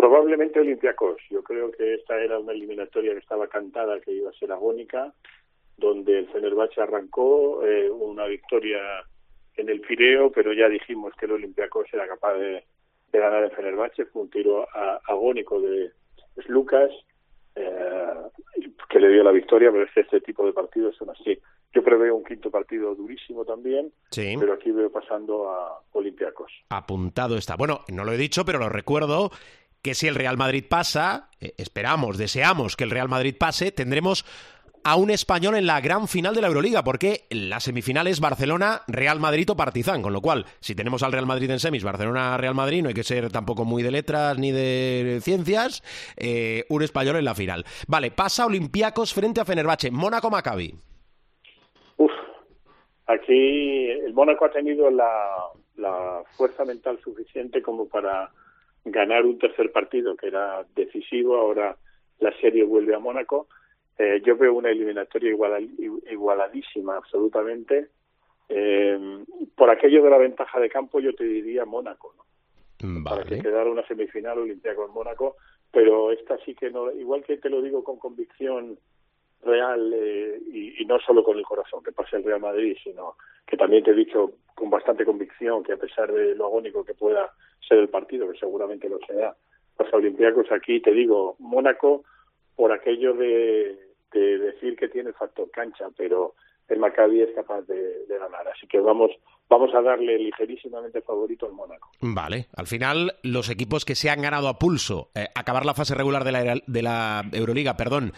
Probablemente 0.00 0.58
Olympiacos. 0.58 1.20
Yo 1.28 1.42
creo 1.42 1.70
que 1.72 1.92
esta 1.92 2.18
era 2.18 2.38
una 2.38 2.52
eliminatoria 2.52 3.12
que 3.12 3.18
estaba 3.18 3.48
cantada, 3.48 4.00
que 4.00 4.12
iba 4.12 4.30
a 4.30 4.32
ser 4.32 4.50
agónica, 4.50 5.12
donde 5.76 6.20
el 6.20 6.28
Fenerbahce 6.28 6.80
arrancó 6.80 7.62
eh, 7.66 7.90
una 7.90 8.24
victoria 8.24 8.80
en 9.56 9.68
el 9.68 9.82
Pireo, 9.82 10.32
pero 10.32 10.54
ya 10.54 10.70
dijimos 10.70 11.12
que 11.20 11.26
el 11.26 11.32
Olympiacos 11.32 11.84
era 11.92 12.08
capaz 12.08 12.32
de, 12.38 12.64
ganar 13.12 13.44
el 13.44 13.50
Fenerbahce. 13.50 14.06
Fue 14.06 14.22
un 14.22 14.30
tiro 14.30 14.66
agónico 15.06 15.60
de 15.60 15.90
Lucas 16.46 16.90
eh, 17.54 18.14
que 18.88 19.00
le 19.00 19.10
dio 19.10 19.22
la 19.22 19.32
victoria, 19.32 19.70
pero 19.70 19.84
es 19.84 19.92
que 19.92 20.00
este 20.00 20.22
tipo 20.22 20.46
de 20.46 20.54
partidos 20.54 20.96
son 20.96 21.10
así. 21.10 21.38
Yo 21.74 21.84
preveo 21.84 22.16
un 22.16 22.24
quinto 22.24 22.50
partido 22.50 22.94
durísimo 22.94 23.44
también, 23.44 23.92
pero 24.10 24.54
aquí 24.54 24.72
veo 24.72 24.90
pasando 24.90 25.50
a 25.50 25.82
Olympiacos. 25.92 26.50
Apuntado 26.70 27.36
está. 27.36 27.56
Bueno, 27.56 27.80
no 27.92 28.04
lo 28.04 28.12
he 28.12 28.16
dicho, 28.16 28.46
pero 28.46 28.58
lo 28.58 28.70
recuerdo 28.70 29.30
que 29.82 29.94
si 29.94 30.06
el 30.06 30.14
Real 30.14 30.36
Madrid 30.36 30.64
pasa, 30.68 31.28
eh, 31.40 31.54
esperamos, 31.56 32.18
deseamos 32.18 32.76
que 32.76 32.84
el 32.84 32.90
Real 32.90 33.08
Madrid 33.08 33.34
pase, 33.38 33.72
tendremos 33.72 34.24
a 34.82 34.96
un 34.96 35.10
español 35.10 35.56
en 35.56 35.66
la 35.66 35.80
gran 35.80 36.08
final 36.08 36.34
de 36.34 36.40
la 36.40 36.48
Euroliga, 36.48 36.82
porque 36.82 37.26
la 37.30 37.60
semifinal 37.60 38.06
es 38.06 38.20
Barcelona, 38.20 38.82
Real 38.88 39.20
Madrid 39.20 39.50
o 39.50 39.56
Partizan, 39.56 40.00
con 40.00 40.12
lo 40.12 40.22
cual, 40.22 40.46
si 40.60 40.74
tenemos 40.74 41.02
al 41.02 41.12
Real 41.12 41.26
Madrid 41.26 41.50
en 41.50 41.60
semis, 41.60 41.84
Barcelona, 41.84 42.36
Real 42.38 42.54
Madrid, 42.54 42.82
no 42.82 42.88
hay 42.88 42.94
que 42.94 43.04
ser 43.04 43.30
tampoco 43.30 43.64
muy 43.64 43.82
de 43.82 43.90
letras 43.90 44.38
ni 44.38 44.52
de 44.52 45.20
ciencias, 45.22 45.82
eh, 46.16 46.64
un 46.70 46.82
español 46.82 47.16
en 47.16 47.24
la 47.24 47.34
final. 47.34 47.64
Vale, 47.88 48.10
pasa 48.10 48.46
Olympiacos 48.46 49.12
frente 49.12 49.40
a 49.40 49.44
Fenerbahce, 49.44 49.90
Mónaco 49.90 50.30
Maccabi. 50.30 50.74
Uf, 51.98 52.12
aquí 53.06 53.90
el 53.90 54.14
Mónaco 54.14 54.46
ha 54.46 54.50
tenido 54.50 54.90
la, 54.90 55.36
la 55.76 56.22
fuerza 56.36 56.64
mental 56.64 56.98
suficiente 57.04 57.60
como 57.60 57.86
para 57.86 58.30
ganar 58.84 59.26
un 59.26 59.38
tercer 59.38 59.72
partido 59.72 60.16
que 60.16 60.28
era 60.28 60.64
decisivo. 60.74 61.36
Ahora 61.36 61.76
la 62.18 62.32
serie 62.40 62.64
vuelve 62.64 62.94
a 62.94 62.98
Mónaco. 62.98 63.48
Eh, 63.98 64.22
yo 64.24 64.36
veo 64.36 64.54
una 64.54 64.70
eliminatoria 64.70 65.30
igualadísima, 65.30 66.96
absolutamente. 66.96 67.88
Eh, 68.48 69.24
por 69.54 69.70
aquello 69.70 70.02
de 70.02 70.10
la 70.10 70.18
ventaja 70.18 70.58
de 70.58 70.70
campo, 70.70 71.00
yo 71.00 71.14
te 71.14 71.24
diría 71.24 71.64
Mónaco, 71.64 72.14
¿no? 72.16 73.04
Para 73.04 73.24
que 73.24 73.40
quedara 73.40 73.70
una 73.70 73.86
semifinal 73.86 74.38
olímpica 74.38 74.74
con 74.74 74.92
Mónaco, 74.92 75.36
pero 75.70 76.12
esta 76.12 76.38
sí 76.38 76.54
que 76.54 76.70
no, 76.70 76.90
igual 76.90 77.22
que 77.22 77.36
te 77.36 77.50
lo 77.50 77.60
digo 77.60 77.84
con 77.84 77.98
convicción 77.98 78.78
real 79.42 79.92
eh, 79.94 80.40
y, 80.52 80.84
no 80.84 80.98
solo 80.98 81.22
con 81.22 81.38
el 81.38 81.44
corazón 81.44 81.82
que 81.82 81.92
pase 81.92 82.16
el 82.16 82.24
Real 82.24 82.40
Madrid, 82.40 82.76
sino 82.82 83.16
que 83.46 83.56
también 83.56 83.84
te 83.84 83.92
he 83.92 83.94
dicho 83.94 84.32
con 84.54 84.70
bastante 84.70 85.04
convicción 85.04 85.62
que 85.62 85.72
a 85.72 85.76
pesar 85.76 86.12
de 86.12 86.34
lo 86.34 86.46
agónico 86.46 86.84
que 86.84 86.94
pueda 86.94 87.32
ser 87.66 87.78
el 87.78 87.88
partido, 87.88 88.30
que 88.30 88.38
seguramente 88.38 88.88
lo 88.88 88.98
sea, 89.06 89.34
los 89.78 89.94
Olympiacos 89.94 90.50
aquí 90.52 90.80
te 90.80 90.92
digo, 90.92 91.36
Mónaco 91.38 92.04
por 92.56 92.72
aquello 92.72 93.14
de, 93.14 93.78
decir 94.12 94.76
que 94.76 94.88
tiene 94.88 95.12
factor 95.12 95.50
cancha, 95.50 95.86
pero 95.96 96.34
el 96.68 96.78
Maccabi 96.78 97.22
es 97.22 97.34
capaz 97.34 97.62
de, 97.62 98.04
ganar. 98.08 98.46
Así 98.48 98.66
que 98.66 98.78
vamos, 98.78 99.10
vamos 99.48 99.74
a 99.74 99.80
darle 99.80 100.18
ligerísimamente 100.18 101.00
favorito 101.00 101.46
al 101.46 101.52
Mónaco. 101.52 101.90
Vale, 102.02 102.48
al 102.54 102.66
final 102.66 103.14
los 103.22 103.48
equipos 103.48 103.86
que 103.86 103.94
se 103.94 104.10
han 104.10 104.20
ganado 104.20 104.48
a 104.48 104.58
pulso, 104.58 105.10
eh, 105.14 105.28
acabar 105.34 105.64
la 105.64 105.72
fase 105.72 105.94
regular 105.94 106.24
de 106.24 106.32
la, 106.32 106.60
de 106.66 106.82
la 106.82 107.22
Euroliga, 107.32 107.78
perdón, 107.78 108.12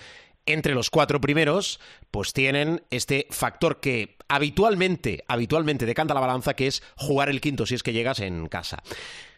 entre 0.46 0.74
los 0.74 0.90
cuatro 0.90 1.20
primeros, 1.20 1.80
pues 2.10 2.32
tienen 2.32 2.82
este 2.90 3.26
factor 3.30 3.80
que 3.80 4.16
habitualmente, 4.28 5.24
habitualmente 5.28 5.86
decanta 5.86 6.14
la 6.14 6.20
balanza, 6.20 6.54
que 6.54 6.66
es 6.66 6.82
jugar 6.96 7.28
el 7.28 7.40
quinto 7.40 7.66
si 7.66 7.74
es 7.74 7.82
que 7.82 7.92
llegas 7.92 8.20
en 8.20 8.48
casa. 8.48 8.82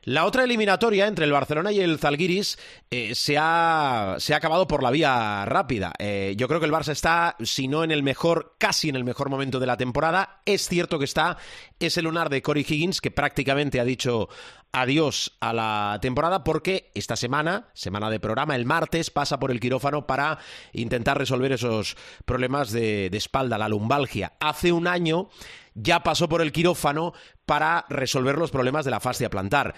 La 0.04 0.26
otra 0.26 0.44
eliminatoria 0.44 1.06
entre 1.06 1.24
el 1.24 1.32
Barcelona 1.32 1.72
y 1.72 1.80
el 1.80 1.98
Zalgiris 1.98 2.58
eh, 2.90 3.14
se, 3.14 3.36
ha, 3.38 4.16
se, 4.18 4.34
ha, 4.34 4.36
acabado 4.36 4.68
por 4.68 4.82
la 4.82 4.90
vía 4.90 5.46
rápida. 5.46 5.94
Eh, 5.98 6.34
yo 6.36 6.46
creo 6.46 6.60
que 6.60 6.66
el 6.66 6.72
Barça 6.72 6.92
está, 6.92 7.36
si 7.42 7.68
no 7.68 7.84
en 7.84 7.90
el 7.90 8.02
mejor, 8.02 8.54
casi 8.58 8.90
en 8.90 8.96
el 8.96 9.04
mejor 9.04 9.30
momento 9.30 9.58
de 9.58 9.66
la 9.66 9.78
temporada. 9.78 10.42
Es 10.44 10.68
cierto 10.68 10.98
que 10.98 11.06
está 11.06 11.38
ese 11.80 12.02
lunar 12.02 12.28
de 12.28 12.42
Corey 12.42 12.66
Higgins, 12.68 13.00
que 13.00 13.10
prácticamente 13.10 13.80
ha 13.80 13.84
dicho 13.84 14.28
adiós 14.74 15.36
a 15.40 15.52
la 15.52 15.98
temporada 16.02 16.44
porque 16.44 16.90
esta 16.94 17.16
semana, 17.16 17.68
semana 17.74 18.10
de 18.10 18.20
programa, 18.20 18.56
el 18.56 18.66
martes 18.66 19.10
pasa 19.10 19.38
por 19.38 19.50
el 19.50 19.60
quirófano 19.60 20.06
para 20.06 20.38
intentar 20.72 21.16
resolver 21.16 21.52
esos 21.52 21.96
problemas 22.24 22.72
de, 22.72 23.06
espalda, 23.12 23.56
la 23.56 23.68
lumbalgia. 23.68 24.32
Hace 24.40 24.72
un 24.72 24.88
año 24.88 25.28
ya 25.74 26.02
pasó 26.02 26.28
por 26.28 26.42
el 26.42 26.52
quirófano 26.52 27.14
para 27.46 27.86
resolver 27.88 28.36
los 28.36 28.50
problemas 28.50 28.84
de 28.84 28.90
la 28.90 29.00
fascia 29.00 29.30
plantar. 29.30 29.74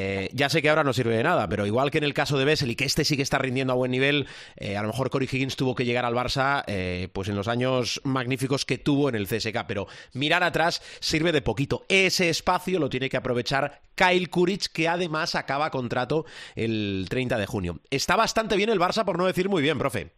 Eh, 0.00 0.28
ya 0.32 0.48
sé 0.48 0.62
que 0.62 0.68
ahora 0.68 0.84
no 0.84 0.92
sirve 0.92 1.16
de 1.16 1.24
nada, 1.24 1.48
pero 1.48 1.66
igual 1.66 1.90
que 1.90 1.98
en 1.98 2.04
el 2.04 2.14
caso 2.14 2.38
de 2.38 2.44
Bessel 2.44 2.70
y 2.70 2.76
que 2.76 2.84
este 2.84 3.04
sí 3.04 3.16
que 3.16 3.22
está 3.22 3.38
rindiendo 3.38 3.72
a 3.72 3.76
buen 3.76 3.90
nivel, 3.90 4.26
eh, 4.56 4.76
a 4.76 4.82
lo 4.82 4.88
mejor 4.88 5.10
Corey 5.10 5.28
Higgins 5.30 5.56
tuvo 5.56 5.74
que 5.74 5.84
llegar 5.84 6.04
al 6.04 6.14
Barça 6.14 6.62
eh, 6.68 7.08
pues 7.12 7.28
en 7.28 7.34
los 7.34 7.48
años 7.48 8.00
magníficos 8.04 8.64
que 8.64 8.78
tuvo 8.78 9.08
en 9.08 9.16
el 9.16 9.26
CSK, 9.26 9.66
pero 9.66 9.86
mirar 10.14 10.44
atrás 10.44 10.80
sirve 11.00 11.32
de 11.32 11.42
poquito. 11.42 11.82
Ese 11.88 12.28
espacio 12.28 12.78
lo 12.78 12.88
tiene 12.88 13.08
que 13.08 13.16
aprovechar 13.16 13.80
Kyle 13.96 14.30
Kuric, 14.30 14.72
que 14.72 14.86
además 14.86 15.34
acaba 15.34 15.70
contrato 15.70 16.26
el 16.54 17.06
30 17.10 17.36
de 17.36 17.46
junio. 17.46 17.80
Está 17.90 18.14
bastante 18.14 18.56
bien 18.56 18.70
el 18.70 18.78
Barça, 18.78 19.04
por 19.04 19.18
no 19.18 19.26
decir 19.26 19.48
muy 19.48 19.62
bien, 19.62 19.78
profe. 19.78 20.12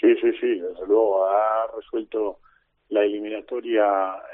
Sí, 0.00 0.14
sí, 0.22 0.32
sí, 0.40 0.58
desde 0.58 0.86
luego 0.86 1.26
ha 1.26 1.66
resuelto 1.76 2.38
la 2.88 3.02
eliminatoria 3.04 3.84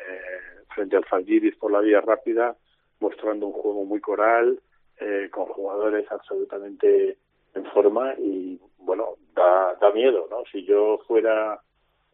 eh, 0.08 0.64
frente 0.72 0.96
al 0.96 1.04
Falgiris 1.06 1.56
por 1.56 1.72
la 1.72 1.80
vía 1.80 2.00
rápida, 2.00 2.56
mostrando 3.02 3.46
un 3.48 3.52
juego 3.52 3.84
muy 3.84 4.00
coral, 4.00 4.58
eh, 4.98 5.28
con 5.30 5.46
jugadores 5.46 6.10
absolutamente 6.10 7.18
en 7.54 7.64
forma 7.66 8.14
y, 8.14 8.58
bueno, 8.78 9.16
da, 9.34 9.74
da 9.80 9.90
miedo, 9.90 10.26
¿no? 10.30 10.44
Si 10.50 10.64
yo 10.64 10.98
fuera 11.06 11.60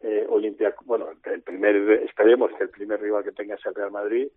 eh, 0.01 0.25
Olimpia, 0.27 0.73
bueno, 0.85 1.07
el 1.23 1.41
primer, 1.41 1.75
esperemos 2.03 2.51
que 2.57 2.63
el 2.63 2.69
primer 2.69 2.99
rival 2.99 3.23
que 3.23 3.31
tenga 3.31 3.57
sea 3.57 3.69
el 3.69 3.75
Real 3.75 3.91
Madrid, 3.91 4.27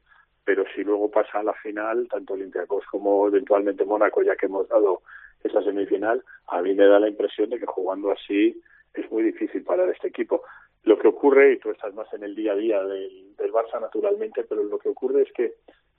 pero 0.45 0.65
si 0.75 0.85
luego 0.85 1.11
pasa 1.11 1.39
a 1.39 1.43
la 1.43 1.55
final, 1.55 2.09
tanto 2.09 2.35
Olympiacos 2.35 2.85
como 2.91 3.27
eventualmente 3.29 3.85
Mónaco, 3.85 4.23
ya 4.23 4.37
que 4.37 4.47
hemos 4.47 4.69
dado 4.69 5.03
esa 5.43 5.63
semifinal, 5.63 6.23
a 6.49 6.61
mí 6.63 6.75
me 6.75 6.87
da 6.87 7.01
la 7.01 7.09
impresión 7.09 7.49
de 7.51 7.59
que 7.59 7.67
jugando 7.67 8.11
así 8.11 8.61
es 8.95 9.11
muy 9.11 9.23
difícil 9.23 9.65
parar 9.65 9.89
este 9.89 10.09
equipo. 10.09 10.43
Lo 10.85 10.99
que 10.99 11.09
ocurre, 11.09 11.53
y 11.53 11.59
tú 11.59 11.71
estás 11.71 11.95
más 11.95 12.13
en 12.13 12.25
el 12.25 12.35
día 12.35 12.53
a 12.53 12.57
día 12.57 12.83
del, 12.83 13.37
del 13.37 13.53
Barça 13.53 13.81
naturalmente, 13.81 14.45
pero 14.45 14.63
lo 14.65 14.79
que 14.79 14.89
ocurre 14.89 15.23
es 15.23 15.33
que 15.33 15.55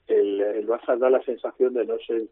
el, 0.06 0.40
el 0.40 0.66
Barça 0.66 0.96
da 0.98 1.10
la 1.10 1.22
sensación 1.22 1.74
de 1.74 1.86
no 1.86 1.98
ser 1.98 2.24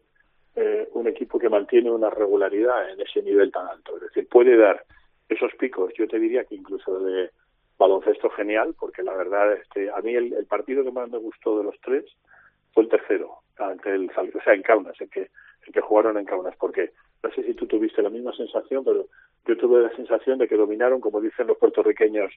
eh, 0.55 0.87
un 0.93 1.07
equipo 1.07 1.39
que 1.39 1.49
mantiene 1.49 1.89
una 1.89 2.11
regularidad 2.11 2.91
en 2.91 3.01
ese 3.01 3.23
nivel 3.23 3.51
tan 3.51 3.67
alto. 3.67 3.95
Es 3.95 4.03
decir, 4.03 4.27
puede 4.27 4.55
dar 4.55 4.85
esos 5.27 5.51
picos, 5.55 5.91
yo 5.97 6.07
te 6.07 6.19
diría 6.19 6.43
que 6.43 6.55
incluso 6.55 6.99
de 6.99 7.31
baloncesto 7.77 8.29
genial, 8.29 8.75
porque 8.79 9.01
la 9.01 9.15
verdad, 9.15 9.53
este, 9.53 9.89
a 9.89 9.99
mí 10.01 10.13
el, 10.13 10.45
partido 10.45 10.83
que 10.83 10.91
más 10.91 11.09
me 11.09 11.17
gustó 11.17 11.57
de 11.57 11.63
los 11.63 11.75
tres 11.81 12.05
fue 12.71 12.83
el 12.83 12.89
tercero, 12.89 13.39
ante 13.57 13.89
el, 13.95 14.11
o 14.11 14.43
sea, 14.43 14.53
en 14.53 14.61
Kaunas, 14.61 14.99
el 15.01 15.09
que, 15.09 15.31
el 15.65 15.73
que 15.73 15.81
jugaron 15.81 16.17
en 16.17 16.25
Kaunas, 16.25 16.55
porque 16.57 16.91
no 17.23 17.31
sé 17.31 17.43
si 17.43 17.55
tú 17.55 17.65
tuviste 17.65 18.03
la 18.03 18.09
misma 18.09 18.31
sensación, 18.35 18.83
pero 18.83 19.07
yo 19.47 19.57
tuve 19.57 19.81
la 19.81 19.95
sensación 19.95 20.37
de 20.37 20.47
que 20.47 20.55
dominaron, 20.55 21.01
como 21.01 21.19
dicen 21.19 21.47
los 21.47 21.57
puertorriqueños 21.57 22.31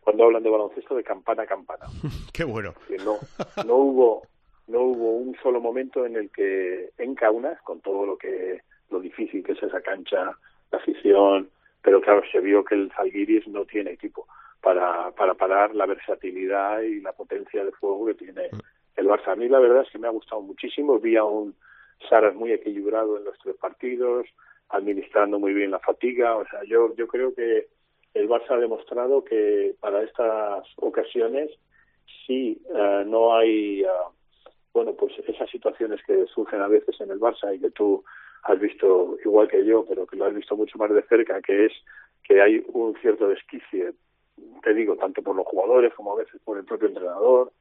cuando 0.00 0.24
hablan 0.24 0.44
de 0.44 0.50
baloncesto, 0.50 0.94
de 0.94 1.02
campana 1.02 1.42
a 1.42 1.46
campana. 1.46 1.86
Qué 2.32 2.44
bueno. 2.44 2.74
no, 3.04 3.18
no 3.66 3.74
hubo 3.74 4.22
no 4.68 4.80
hubo 4.80 5.16
un 5.16 5.36
solo 5.42 5.60
momento 5.60 6.06
en 6.06 6.16
el 6.16 6.30
que 6.30 6.90
en 6.98 7.14
Kaunas, 7.14 7.60
con 7.62 7.80
todo 7.80 8.06
lo 8.06 8.16
que 8.16 8.62
lo 8.90 9.00
difícil 9.00 9.42
que 9.42 9.52
es 9.52 9.62
esa 9.62 9.80
cancha, 9.80 10.36
la 10.70 10.78
afición, 10.78 11.50
pero 11.82 12.00
claro, 12.00 12.22
se 12.30 12.40
vio 12.40 12.64
que 12.64 12.74
el 12.74 12.92
Zalgiris 12.92 13.46
no 13.48 13.64
tiene 13.64 13.92
equipo 13.92 14.26
para, 14.60 15.10
para 15.12 15.34
parar 15.34 15.74
la 15.74 15.86
versatilidad 15.86 16.80
y 16.82 17.00
la 17.00 17.12
potencia 17.12 17.64
de 17.64 17.72
fuego 17.72 18.06
que 18.06 18.14
tiene 18.14 18.48
mm. 18.50 18.58
el 18.96 19.06
Barça. 19.08 19.28
A 19.28 19.36
mí 19.36 19.48
la 19.48 19.60
verdad 19.60 19.82
es 19.82 19.90
que 19.90 19.98
me 19.98 20.08
ha 20.08 20.10
gustado 20.10 20.40
muchísimo, 20.40 20.98
vi 20.98 21.16
a 21.16 21.24
un 21.24 21.54
Saras 22.08 22.34
muy 22.34 22.52
equilibrado 22.52 23.16
en 23.16 23.24
los 23.24 23.38
tres 23.38 23.56
partidos, 23.56 24.26
administrando 24.68 25.38
muy 25.38 25.54
bien 25.54 25.70
la 25.70 25.78
fatiga. 25.78 26.36
O 26.36 26.46
sea, 26.46 26.62
yo, 26.64 26.94
yo 26.94 27.06
creo 27.06 27.34
que 27.34 27.68
el 28.14 28.28
Barça 28.28 28.50
ha 28.50 28.58
demostrado 28.58 29.24
que 29.24 29.74
para 29.80 30.02
estas 30.02 30.64
ocasiones 30.76 31.50
sí 32.26 32.60
eh, 32.74 33.04
no 33.06 33.36
hay, 33.36 33.82
eh, 33.82 33.88
bueno, 34.76 34.92
pues 34.92 35.14
esas 35.26 35.48
situaciones 35.48 36.02
que 36.06 36.26
surgen 36.26 36.60
a 36.60 36.68
veces 36.68 37.00
en 37.00 37.10
el 37.10 37.18
Barça 37.18 37.54
y 37.54 37.58
que 37.58 37.70
tú 37.70 38.04
has 38.42 38.60
visto 38.60 39.16
igual 39.24 39.48
que 39.48 39.64
yo, 39.64 39.86
pero 39.88 40.06
que 40.06 40.16
lo 40.16 40.26
has 40.26 40.34
visto 40.34 40.54
mucho 40.54 40.76
más 40.76 40.90
de 40.90 41.02
cerca, 41.04 41.40
que 41.40 41.64
es 41.64 41.72
que 42.22 42.42
hay 42.42 42.62
un 42.74 42.94
cierto 43.00 43.26
desquicie, 43.26 43.94
te 44.62 44.74
digo, 44.74 44.94
tanto 44.96 45.22
por 45.22 45.34
los 45.34 45.46
jugadores 45.46 45.94
como 45.94 46.12
a 46.12 46.16
veces 46.16 46.38
por 46.44 46.58
el 46.58 46.66
propio 46.66 46.88
entrenador. 46.88 47.52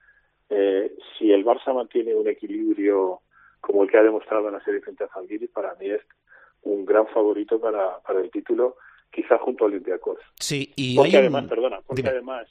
Eh, 0.49 0.93
si 1.17 1.31
el 1.31 1.45
Barça 1.45 1.73
mantiene 1.73 2.13
un 2.13 2.27
equilibrio 2.27 3.21
como 3.61 3.83
el 3.83 3.89
que 3.89 3.97
ha 3.97 4.03
demostrado 4.03 4.47
en 4.47 4.55
la 4.55 4.63
serie 4.65 4.81
frente 4.81 5.05
a 5.05 5.07
Zalgiris, 5.07 5.51
para 5.51 5.73
mí 5.75 5.91
es 5.91 6.01
un 6.63 6.85
gran 6.85 7.07
favorito 7.07 7.61
para, 7.61 7.99
para 7.99 8.19
el 8.19 8.29
título, 8.29 8.75
quizá 9.09 9.37
junto 9.37 9.63
a 9.63 9.67
Olympiacos. 9.67 10.19
Sí, 10.37 10.73
y 10.75 10.97
porque 10.97 11.15
además, 11.15 11.45
perdona, 11.45 11.79
porque 11.87 12.05
además 12.05 12.49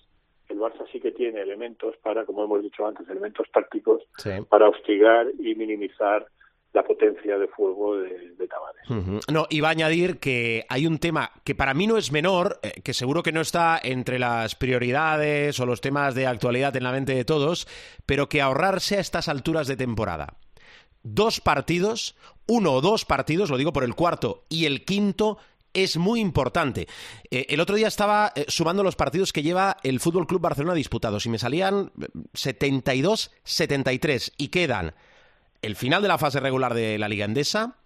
el 0.48 0.58
Barça 0.58 0.84
sí 0.90 1.00
que 1.00 1.12
tiene 1.12 1.40
elementos 1.40 1.96
para, 1.98 2.24
como 2.24 2.44
hemos 2.44 2.62
dicho 2.62 2.86
antes, 2.86 3.08
elementos 3.08 3.46
tácticos 3.52 4.02
para 4.48 4.68
hostigar 4.68 5.26
y 5.38 5.54
minimizar 5.54 6.26
la 6.72 6.82
potencia 6.82 7.38
de 7.38 7.46
fuego 7.46 7.96
de, 7.96 8.34
de 8.36 8.48
Tavares. 8.48 9.22
No, 9.32 9.46
iba 9.48 9.68
a 9.68 9.70
añadir 9.70 10.18
que 10.18 10.66
hay 10.68 10.86
un 10.88 10.98
tema 10.98 11.30
que 11.44 11.54
para 11.54 11.72
mí 11.72 11.86
no 11.86 11.96
es 11.96 12.10
menor, 12.10 12.58
eh, 12.62 12.80
que 12.82 12.92
seguro 12.92 13.22
que 13.22 13.30
no 13.30 13.40
está 13.40 13.80
entre 13.82 14.18
las 14.18 14.56
prioridades 14.56 15.60
o 15.60 15.66
los 15.66 15.80
temas 15.80 16.16
de 16.16 16.26
actualidad 16.26 16.76
en 16.76 16.82
la 16.82 16.90
mente 16.90 17.14
de 17.14 17.24
todos, 17.24 17.68
pero 18.06 18.28
que 18.28 18.42
ahorrarse 18.42 18.96
a 18.96 19.00
estas 19.00 19.28
alturas 19.28 19.68
de 19.68 19.76
temporada 19.76 20.36
dos 21.04 21.40
partidos, 21.40 22.16
uno 22.48 22.72
o 22.72 22.80
dos 22.80 23.04
partidos, 23.04 23.50
lo 23.50 23.56
digo 23.56 23.72
por 23.72 23.84
el 23.84 23.94
cuarto 23.94 24.44
y 24.48 24.64
el 24.64 24.84
quinto, 24.84 25.38
es 25.74 25.96
muy 25.96 26.20
importante. 26.20 26.86
Eh, 27.30 27.46
el 27.50 27.60
otro 27.60 27.76
día 27.76 27.88
estaba 27.88 28.32
eh, 28.34 28.46
sumando 28.48 28.82
los 28.82 28.96
partidos 28.96 29.32
que 29.32 29.42
lleva 29.42 29.76
el 29.82 30.00
Fútbol 30.00 30.26
Club 30.26 30.40
Barcelona 30.40 30.74
disputados 30.74 31.26
y 31.26 31.28
me 31.28 31.38
salían 31.38 31.92
72-73 32.32 34.32
y 34.38 34.48
quedan 34.48 34.94
el 35.60 35.76
final 35.76 36.00
de 36.02 36.08
la 36.08 36.18
fase 36.18 36.40
regular 36.40 36.74
de 36.74 36.98
la 36.98 37.08
Liga 37.08 37.24
Endesa, 37.24 37.76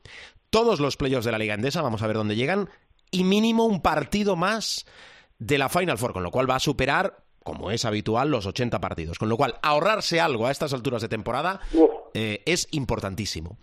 todos 0.51 0.81
los 0.81 0.96
playoffs 0.96 1.24
de 1.24 1.33
la 1.33 1.38
Liga 1.38 1.55
Endesa, 1.55 1.83
vamos 1.83 2.03
a 2.03 2.07
ver 2.07 2.16
dónde 2.16 2.37
llegan, 2.37 2.68
y 3.11 3.24
mínimo 3.24 3.64
un 3.64 3.81
partido 3.81 4.37
más 4.37 4.85
de 5.38 5.59
la 5.59 5.68
Final 5.68 5.98
Four, 5.98 6.12
con 6.12 6.24
lo 6.24 6.31
cual 6.31 6.51
va 6.51 6.57
a 6.57 6.61
superar 6.61 7.22
como 7.48 7.70
es 7.70 7.87
habitual, 7.87 8.31
los 8.31 8.44
80 8.44 8.79
partidos. 8.79 9.18
Con 9.18 9.31
lo 9.31 9.38
cual, 9.38 9.55
ahorrarse 9.62 10.20
algo 10.20 10.46
a 10.46 10.51
estas 10.51 10.74
alturas 10.74 11.01
de 11.01 11.09
temporada 11.09 11.61
eh, 12.12 12.42
es 12.44 12.68
importantísimo. 12.72 13.57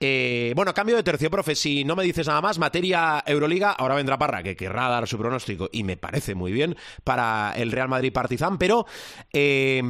Eh, 0.00 0.52
bueno, 0.54 0.74
cambio 0.74 0.96
de 0.96 1.02
tercio, 1.02 1.30
profe. 1.30 1.54
Si 1.54 1.84
no 1.84 1.96
me 1.96 2.04
dices 2.04 2.26
nada 2.26 2.40
más, 2.40 2.58
materia 2.58 3.22
Euroliga, 3.26 3.72
ahora 3.72 3.94
vendrá 3.94 4.18
Parra, 4.18 4.42
que 4.42 4.56
querrá 4.56 4.88
dar 4.88 5.06
su 5.06 5.18
pronóstico, 5.18 5.68
y 5.72 5.84
me 5.84 5.96
parece 5.96 6.34
muy 6.34 6.52
bien, 6.52 6.76
para 7.04 7.52
el 7.56 7.72
Real 7.72 7.88
Madrid 7.88 8.12
Partizan, 8.12 8.58
pero 8.58 8.86
eh, 9.32 9.82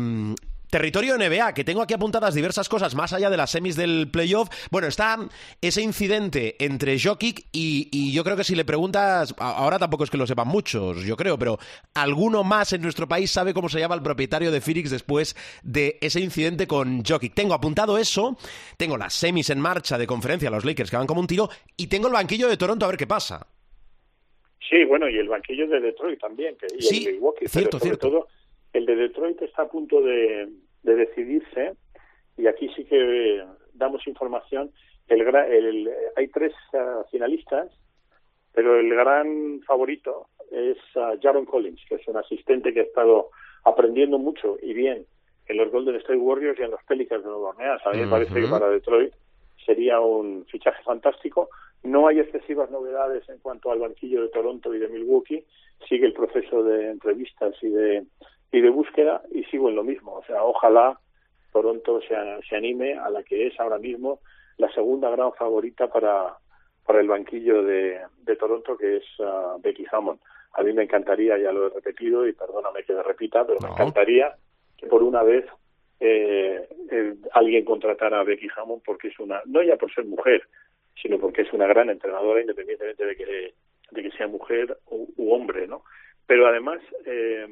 territorio 0.71 1.17
NBA, 1.17 1.55
que 1.55 1.65
tengo 1.65 1.83
aquí 1.83 1.95
apuntadas 1.95 2.35
diversas 2.35 2.69
cosas 2.69 2.95
más 2.95 3.13
allá 3.13 3.31
de 3.31 3.37
las 3.37 3.51
semis 3.51 3.77
del 3.77 4.09
playoff. 4.11 4.49
Bueno, 4.71 4.89
está 4.89 5.19
ese 5.61 5.83
incidente 5.83 6.57
entre 6.59 6.99
Jokic 6.99 7.47
y, 7.53 7.89
y, 7.93 8.13
yo 8.13 8.25
creo 8.25 8.37
que 8.37 8.45
si 8.45 8.55
le 8.55 8.65
preguntas, 8.65 9.35
ahora 9.39 9.79
tampoco 9.79 10.05
es 10.05 10.11
que 10.11 10.17
lo 10.17 10.27
sepan 10.27 10.49
muchos, 10.49 11.05
yo 11.05 11.17
creo, 11.17 11.39
pero 11.39 11.59
alguno 11.95 12.45
más 12.45 12.73
en 12.73 12.83
nuestro 12.83 13.07
país 13.09 13.31
sabe 13.31 13.55
cómo 13.55 13.69
se 13.69 13.79
llama 13.79 13.95
el 13.95 14.03
propietario 14.03 14.51
de 14.51 14.61
Phoenix 14.61 14.91
después 14.91 15.37
de 15.63 15.99
ese 16.01 16.21
incidente 16.21 16.67
con 16.67 17.05
Jokic. 17.05 17.35
Tengo 17.35 17.55
apuntado 17.55 17.99
eso, 17.99 18.37
tengo 18.77 18.97
las 18.97 19.15
semis 19.15 19.51
en 19.51 19.61
marcha 19.61 19.99
de 19.99 20.07
conferencia, 20.07 20.51
los 20.51 20.65
Lakers 20.65 20.91
que 20.91 20.97
van 20.97 21.07
como 21.07 21.21
un 21.21 21.27
tiro, 21.27 21.49
y 21.77 21.87
tengo 21.89 22.09
el 22.09 22.15
banquillo 22.15 22.49
de 22.49 22.57
Toronto 22.57 22.85
a 22.85 22.89
ver 22.89 22.97
qué 22.97 23.07
pasa. 23.07 23.47
Sí, 24.69 24.85
bueno, 24.85 25.09
y 25.09 25.17
el 25.17 25.29
banquillo 25.29 25.69
de 25.69 25.81
Detroit 25.81 26.19
también, 26.19 26.57
que, 26.57 26.67
y 26.77 26.83
sí, 26.83 27.07
el 27.07 27.15
Milwaukee, 27.15 27.47
cierto, 27.47 27.79
sobre 27.79 27.91
cierto. 27.91 28.09
todo 28.09 28.29
el 28.77 28.87
de 28.87 28.97
Detroit 28.97 29.41
está 29.43 29.63
a 29.63 29.69
punto 29.69 30.01
de, 30.03 30.49
de 30.83 30.95
decidirse 30.95 31.75
y 32.37 32.47
aquí 32.47 32.69
sí 32.75 32.85
que 32.85 33.43
damos 33.75 34.07
información. 34.07 34.71
El, 35.09 35.21
el, 35.23 35.91
hay 36.17 36.29
tres 36.29 36.53
uh, 36.73 37.09
finalistas, 37.11 37.71
pero 38.53 38.79
el 38.79 38.89
gran 38.91 39.61
favorito 39.67 40.29
es 40.51 40.79
uh, 40.97 41.19
Jaron 41.23 41.47
Collins, 41.47 41.81
que 41.89 41.97
es 41.97 42.09
un 42.09 42.17
asistente 42.17 42.73
que 42.73 42.81
ha 42.81 42.85
estado 42.85 43.31
aprendiendo 43.65 44.19
mucho 44.19 44.57
y 44.63 44.75
bien 44.75 45.07
en 45.47 45.57
los 45.57 45.71
Golden 45.71 45.97
State 45.97 46.19
Warriors 46.19 46.59
y 46.59 46.63
en 46.63 46.73
los 46.73 46.83
Pelicans 46.85 47.23
de 47.23 47.31
Nueva 47.31 47.51
Orleans. 47.51 47.83
A 47.87 47.91
mí 47.93 48.01
me 48.01 48.09
parece 48.09 48.35
que 48.35 48.49
para 48.49 48.69
Detroit 48.69 49.15
sería 49.65 50.01
un 50.01 50.45
fichaje 50.47 50.83
fantástico. 50.83 51.49
No 51.83 52.09
hay 52.09 52.19
excesivas 52.19 52.71
novedades 52.71 53.29
en 53.29 53.39
cuanto 53.39 53.71
al 53.71 53.79
banquillo 53.79 54.23
de 54.23 54.29
Toronto 54.29 54.75
y 54.75 54.79
de 54.79 54.89
Milwaukee. 54.89 55.45
Sigue 55.89 56.07
el 56.07 56.13
proceso 56.13 56.65
de 56.65 56.91
entrevistas 56.91 57.55
y 57.63 57.69
de 57.69 58.07
y 58.53 58.61
de 58.61 58.71
búsqueda 58.71 59.23
y 59.33 59.45
sigo 59.45 59.69
en 59.69 59.77
lo 59.77 59.85
mismo. 59.85 60.15
O 60.15 60.25
sea, 60.25 60.43
ojalá 60.43 60.99
Toronto 61.53 62.01
se, 62.03 62.15
se 62.49 62.57
anime 62.57 62.95
a 62.95 63.11
la 63.11 63.23
que 63.23 63.47
es 63.47 63.59
ahora 63.59 63.79
mismo 63.79 64.21
la 64.59 64.71
segunda 64.73 65.11
gran 65.11 65.33
favorita 65.35 65.89
para, 65.89 66.37
para 66.85 67.01
el 67.01 67.09
banquillo 67.09 67.63
de, 67.63 68.01
de 68.23 68.37
Toronto, 68.37 68.77
que 68.77 68.99
es 68.99 69.05
uh, 69.19 69.61
Becky 69.61 69.87
Hammond. 69.91 70.21
A 70.53 70.63
mí 70.63 70.73
me 70.73 70.85
encantaría, 70.85 71.37
ya 71.37 71.53
lo 71.53 71.67
he 71.67 71.71
repetido 71.71 72.27
y 72.27 72.33
perdóname 72.33 72.83
que 72.85 72.95
me 72.95 73.03
repita, 73.03 73.47
pero 73.47 73.59
no. 73.61 73.69
me 73.69 73.75
encantaría 73.75 74.35
que 74.77 74.87
por 74.87 75.03
una 75.03 75.23
vez 75.23 75.45
eh, 76.01 76.69
eh, 76.91 77.15
alguien 77.33 77.65
contratara 77.65 78.21
a 78.21 78.25
Becky 78.25 78.49
Hammond 78.57 78.83
porque 78.85 79.09
es 79.09 79.19
una, 79.19 79.43
no 79.47 79.63
ya 79.63 79.77
por 79.77 79.93
ser 79.93 80.05
mujer, 80.07 80.43
sino 81.01 81.19
porque 81.19 81.43
es 81.43 81.53
una 81.53 81.67
gran 81.67 81.91
entrenadora 81.91 82.41
independientemente 82.41 83.05
de 83.05 83.17
que, 83.17 83.55
de 83.91 84.03
que 84.03 84.11
sea 84.13 84.29
mujer 84.29 84.79
u, 84.87 85.07
u 85.17 85.33
hombre, 85.33 85.67
¿no? 85.67 85.83
Pero 86.27 86.47
además, 86.47 86.81
eh, 87.05 87.47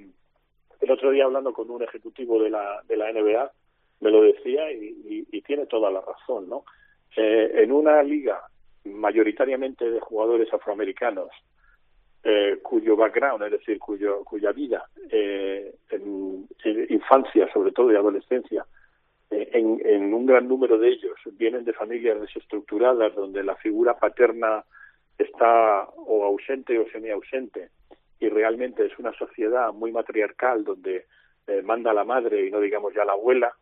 el 0.84 0.90
otro 0.90 1.10
día 1.10 1.24
hablando 1.24 1.52
con 1.52 1.70
un 1.70 1.82
ejecutivo 1.82 2.42
de 2.42 2.50
la, 2.50 2.82
de 2.86 2.96
la 2.96 3.10
NBA, 3.12 3.50
me 4.00 4.10
lo 4.10 4.22
decía 4.22 4.70
y, 4.72 5.24
tiene 5.42 5.66
toda 5.66 5.90
la 5.90 6.00
razón, 6.00 6.48
¿no? 6.48 6.64
Eh, 7.16 7.52
en 7.62 7.70
una 7.70 8.02
liga 8.02 8.40
mayoritariamente 8.84 9.90
de 9.90 10.00
jugadores 10.00 10.52
afroamericanos, 10.54 11.28
eh, 12.22 12.58
cuyo 12.62 12.96
background, 12.96 13.44
es 13.44 13.52
decir, 13.52 13.78
cuyo, 13.78 14.24
cuya 14.24 14.52
vida, 14.52 14.86
eh, 15.10 15.74
en, 15.90 16.48
infancia 16.88 17.50
sobre 17.52 17.72
todo 17.72 17.92
y 17.92 17.96
adolescencia, 17.96 18.64
eh, 19.30 19.50
en, 19.52 19.80
en, 19.84 20.14
un 20.14 20.24
gran 20.24 20.48
número 20.48 20.78
de 20.78 20.88
ellos 20.88 21.18
vienen 21.32 21.64
de 21.64 21.74
familias 21.74 22.18
desestructuradas 22.20 23.14
donde 23.14 23.44
la 23.44 23.56
figura 23.56 23.98
paterna 23.98 24.64
está 25.18 25.84
o 25.96 26.24
ausente 26.24 26.78
o 26.78 26.88
semi-ausente 26.88 27.68
y 28.20 28.28
realmente 28.28 28.86
es 28.86 28.98
una 28.98 29.12
sociedad 29.12 29.72
muy 29.72 29.92
matriarcal 29.92 30.64
donde 30.64 31.06
eh, 31.46 31.62
manda 31.62 31.92
la 31.92 32.04
madre 32.04 32.46
y 32.46 32.50
no 32.50 32.60
digamos 32.60 32.94
ya 32.94 33.04
la 33.04 33.12
abuela, 33.12 33.54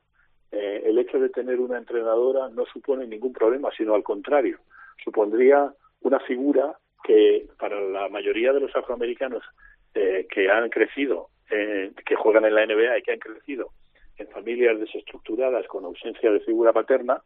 eh, 0.52 0.82
el 0.84 0.98
hecho 0.98 1.18
de 1.18 1.30
tener 1.30 1.58
una 1.60 1.78
entrenadora 1.78 2.48
no 2.50 2.66
supone 2.66 3.06
ningún 3.06 3.32
problema, 3.32 3.70
sino 3.76 3.94
al 3.94 4.02
contrario, 4.02 4.58
supondría 5.02 5.72
una 6.02 6.20
figura 6.20 6.76
que 7.02 7.46
para 7.58 7.80
la 7.80 8.08
mayoría 8.08 8.52
de 8.52 8.60
los 8.60 8.74
afroamericanos 8.76 9.42
eh, 9.94 10.26
que 10.30 10.50
han 10.50 10.68
crecido, 10.68 11.28
eh, 11.50 11.92
que 12.06 12.14
juegan 12.16 12.44
en 12.44 12.54
la 12.54 12.66
NBA 12.66 12.98
y 12.98 13.02
que 13.02 13.12
han 13.12 13.18
crecido 13.18 13.70
en 14.18 14.28
familias 14.28 14.78
desestructuradas 14.78 15.66
con 15.66 15.84
ausencia 15.84 16.30
de 16.30 16.40
figura 16.40 16.72
paterna, 16.72 17.22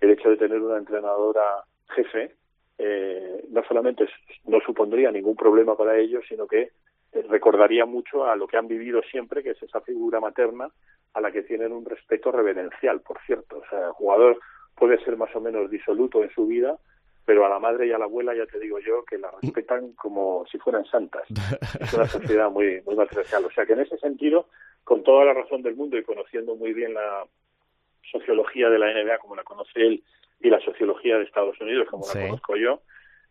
el 0.00 0.10
hecho 0.10 0.30
de 0.30 0.38
tener 0.38 0.60
una 0.60 0.78
entrenadora 0.78 1.64
jefe 1.94 2.34
eh, 2.82 3.44
no 3.50 3.62
solamente 3.64 4.08
no 4.46 4.58
supondría 4.60 5.10
ningún 5.10 5.36
problema 5.36 5.76
para 5.76 5.98
ellos, 5.98 6.24
sino 6.26 6.46
que 6.46 6.70
recordaría 7.28 7.84
mucho 7.84 8.24
a 8.24 8.36
lo 8.36 8.46
que 8.46 8.56
han 8.56 8.68
vivido 8.68 9.02
siempre, 9.02 9.42
que 9.42 9.50
es 9.50 9.62
esa 9.62 9.82
figura 9.82 10.18
materna 10.18 10.70
a 11.12 11.20
la 11.20 11.30
que 11.30 11.42
tienen 11.42 11.72
un 11.72 11.84
respeto 11.84 12.32
reverencial, 12.32 13.02
por 13.02 13.20
cierto. 13.26 13.58
O 13.58 13.68
sea, 13.68 13.88
el 13.88 13.92
jugador 13.92 14.40
puede 14.76 14.98
ser 15.04 15.18
más 15.18 15.34
o 15.36 15.42
menos 15.42 15.70
disoluto 15.70 16.22
en 16.22 16.30
su 16.30 16.46
vida, 16.46 16.78
pero 17.26 17.44
a 17.44 17.50
la 17.50 17.58
madre 17.58 17.86
y 17.86 17.92
a 17.92 17.98
la 17.98 18.06
abuela 18.06 18.34
ya 18.34 18.46
te 18.46 18.58
digo 18.58 18.78
yo 18.78 19.04
que 19.04 19.18
la 19.18 19.30
respetan 19.42 19.92
como 19.92 20.46
si 20.50 20.56
fueran 20.56 20.86
santas. 20.86 21.24
Es 21.80 21.92
una 21.92 22.06
sociedad 22.06 22.50
muy, 22.50 22.80
muy 22.86 22.94
matriarcal. 22.94 23.44
O 23.44 23.50
sea 23.50 23.66
que 23.66 23.74
en 23.74 23.80
ese 23.80 23.98
sentido, 23.98 24.46
con 24.84 25.02
toda 25.02 25.26
la 25.26 25.34
razón 25.34 25.60
del 25.60 25.76
mundo 25.76 25.98
y 25.98 26.02
conociendo 26.02 26.56
muy 26.56 26.72
bien 26.72 26.94
la 26.94 27.26
sociología 28.10 28.70
de 28.70 28.78
la 28.78 28.86
NBA 28.86 29.18
como 29.18 29.36
la 29.36 29.44
conoce 29.44 29.86
él 29.86 30.02
y 30.40 30.48
la 30.48 30.60
sociología 30.60 31.18
de 31.18 31.24
Estados 31.24 31.60
Unidos 31.60 31.88
como 31.90 32.04
sí. 32.04 32.18
la 32.18 32.26
conozco 32.26 32.56
yo, 32.56 32.80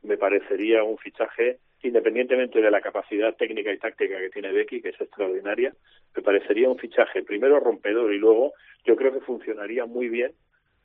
me 0.04 0.18
parecería 0.18 0.84
un 0.84 0.98
fichaje, 0.98 1.60
independientemente 1.82 2.62
de 2.62 2.72
la 2.72 2.82
capacidad 2.82 3.36
técnica 3.36 3.72
y 3.72 3.78
táctica 3.78 4.20
que 4.20 4.30
tiene 4.30 4.52
Becky, 4.52 4.82
que 4.82 4.90
es 4.90 5.02
extraordinaria, 5.02 5.74
me 6.16 6.22
parecería 6.22 6.70
un 6.70 6.78
fichaje 6.78 7.24
primero 7.24 7.60
rompedor 7.60 8.14
y 8.14 8.18
luego 8.18 8.54
yo 8.86 8.96
creo 8.96 9.14
que 9.14 9.22
funcionaría 9.22 9.86
muy 9.86 10.10
bien 10.10 10.34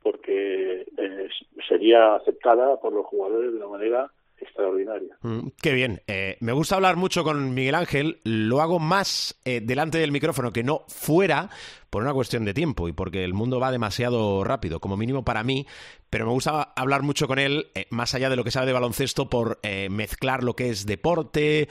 porque 0.02 0.84
eh, 0.98 1.28
sería 1.66 2.16
aceptada 2.16 2.78
por 2.80 2.92
los 2.92 3.06
jugadores 3.06 3.52
de 3.52 3.56
una 3.56 3.68
manera 3.68 4.10
extraordinaria. 4.40 5.16
Mm, 5.22 5.48
qué 5.60 5.72
bien. 5.72 6.02
Eh, 6.06 6.36
me 6.40 6.52
gusta 6.52 6.76
hablar 6.76 6.96
mucho 6.96 7.24
con 7.24 7.54
Miguel 7.54 7.74
Ángel. 7.74 8.20
Lo 8.24 8.60
hago 8.60 8.78
más 8.78 9.38
eh, 9.44 9.60
delante 9.62 9.98
del 9.98 10.12
micrófono 10.12 10.52
que 10.52 10.62
no 10.62 10.84
fuera 10.88 11.50
por 11.90 12.02
una 12.02 12.12
cuestión 12.12 12.44
de 12.44 12.54
tiempo 12.54 12.88
y 12.88 12.92
porque 12.92 13.22
el 13.22 13.34
mundo 13.34 13.60
va 13.60 13.70
demasiado 13.70 14.42
rápido, 14.42 14.80
como 14.80 14.96
mínimo 14.96 15.24
para 15.24 15.44
mí. 15.44 15.66
Pero 16.10 16.26
me 16.26 16.32
gusta 16.32 16.62
hablar 16.76 17.02
mucho 17.02 17.28
con 17.28 17.38
él, 17.38 17.68
eh, 17.74 17.86
más 17.90 18.14
allá 18.14 18.30
de 18.30 18.36
lo 18.36 18.44
que 18.44 18.50
sabe 18.50 18.66
de 18.66 18.72
baloncesto, 18.72 19.28
por 19.28 19.60
mezclar 19.90 20.42
lo 20.42 20.54
que 20.54 20.70
es 20.70 20.86
deporte, 20.86 21.68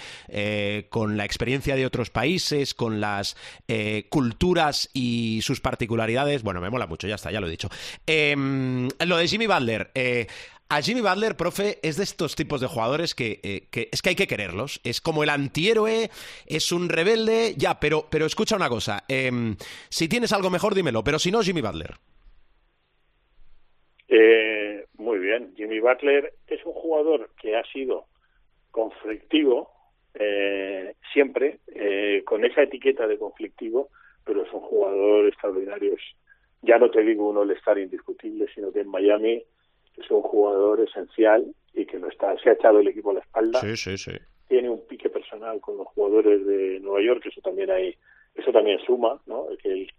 con 0.89 1.17
la 1.17 1.26
experiencia 1.26 1.76
de 1.76 1.86
otros 1.86 2.10
países, 2.10 2.73
con 2.73 2.99
las 2.99 3.38
culturas 4.10 4.89
y 4.93 5.41
sus 5.41 5.62
particularidades. 5.62 6.43
Bueno, 6.43 6.62
me 6.62 6.69
mola 6.69 6.88
mucho, 6.88 7.08
ya 7.08 7.15
está, 7.15 7.32
ya 7.32 7.39
lo 7.39 7.47
he 7.47 7.52
dicho. 7.52 7.69
Em, 8.06 8.89
lo 9.06 9.17
de 9.17 9.28
Jimmy 9.28 9.47
Butler. 9.47 9.91
A 10.75 10.81
Jimmy 10.81 11.01
Butler, 11.01 11.38
profe, 11.38 11.77
es 11.83 11.97
de 11.97 12.03
estos 12.03 12.36
tipos 12.36 12.59
de 12.59 12.65
jugadores 12.65 13.13
que, 13.13 13.39
eh, 13.43 13.67
que, 13.69 13.89
es 13.91 14.01
que 14.01 14.09
hay 14.09 14.15
que 14.15 14.25
quererlos. 14.25 14.81
Es 14.83 15.01
como 15.01 15.21
el 15.21 15.29
antihéroe, 15.29 16.09
es 16.47 16.71
un 16.71 16.89
rebelde, 16.89 17.53
ya, 17.55 17.79
pero, 17.79 18.07
pero 18.09 18.25
escucha 18.25 18.55
una 18.55 18.69
cosa. 18.69 19.03
Eh, 19.07 19.29
si 19.89 20.09
tienes 20.09 20.33
algo 20.33 20.49
mejor, 20.49 20.73
dímelo, 20.73 21.03
pero 21.03 21.19
si 21.19 21.29
no, 21.29 21.43
Jimmy 21.43 21.62
Butler. 21.62 21.91
Eh, 24.07 24.88
muy 24.97 25.19
bien, 25.19 25.53
Jimmy 25.55 25.79
Butler 25.79 26.33
es 26.47 26.65
un 26.65 26.73
jugador 26.73 27.29
que 27.39 27.55
ha 27.55 27.63
sido 27.65 28.07
conflictivo 28.71 29.69
eh, 30.15 30.95
siempre, 31.13 31.59
con 32.25 32.45
esa 32.45 32.63
etiqueta 32.63 33.05
de 33.05 33.19
conflictivo, 33.19 33.89
pero 34.25 34.41
es 34.41 34.51
un 34.51 34.62
jugador 34.62 35.27
extraordinario. 35.27 35.95
Ya 36.63 36.79
no 36.79 36.89
te 36.89 37.03
digo 37.03 37.29
un 37.29 37.38
all-star 37.38 37.77
indiscutible, 37.77 38.47
sino 38.55 38.71
que 38.71 38.79
en 38.79 38.89
Miami 38.89 39.43
es 39.97 40.10
un 40.12 40.21
jugador 40.21 40.82
esencial 40.82 41.53
y 41.73 41.86
que 41.86 41.97
no 41.97 42.08
está, 42.08 42.38
se 42.39 42.49
ha 42.49 42.53
echado 42.53 42.79
el 42.79 42.88
equipo 42.88 43.12
a 43.12 43.15
la 43.15 43.19
espalda. 43.21 43.60
Sí, 43.62 43.75
sí, 43.75 43.97
sí. 43.97 44.12
Tiene 44.47 44.69
un 44.69 44.86
pique 44.88 45.10
personal 45.10 45.60
con 45.62 45.77
los 45.77 45.88
jugadores 45.88 46.45
de 46.45 46.79
Nueva 46.79 47.01
York, 47.01 47.25
eso 47.25 47.41
también 47.41 47.71
hay, 47.71 47.95
eso 48.36 48.51
también 48.51 48.79
suma, 48.79 49.19
¿no? 49.25 49.47
Que 49.62 49.71
él 49.71 49.91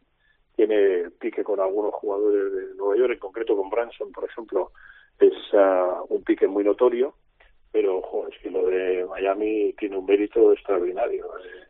tiene 0.57 1.11
pique 1.19 1.43
con 1.43 1.61
algunos 1.61 1.95
jugadores 1.95 2.53
de 2.53 2.75
Nueva 2.77 2.97
York, 2.97 3.13
en 3.15 3.19
concreto 3.19 3.57
con 3.57 3.71
Branson, 3.71 4.13
por 4.13 4.25
ejemplo, 4.25 4.71
es 5.19 5.33
uh, 5.53 6.05
un 6.09 6.23
pique 6.23 6.47
muy 6.47 6.65
notorio, 6.65 7.15
pero 7.73 7.99
ojo, 7.99 8.29
es 8.29 8.39
que 8.39 8.51
lo 8.51 8.67
de 8.67 9.05
Miami 9.09 9.75
tiene 9.79 9.97
un 9.97 10.07
mérito 10.07 10.53
extraordinario. 10.53 11.27
Eh, 11.39 11.65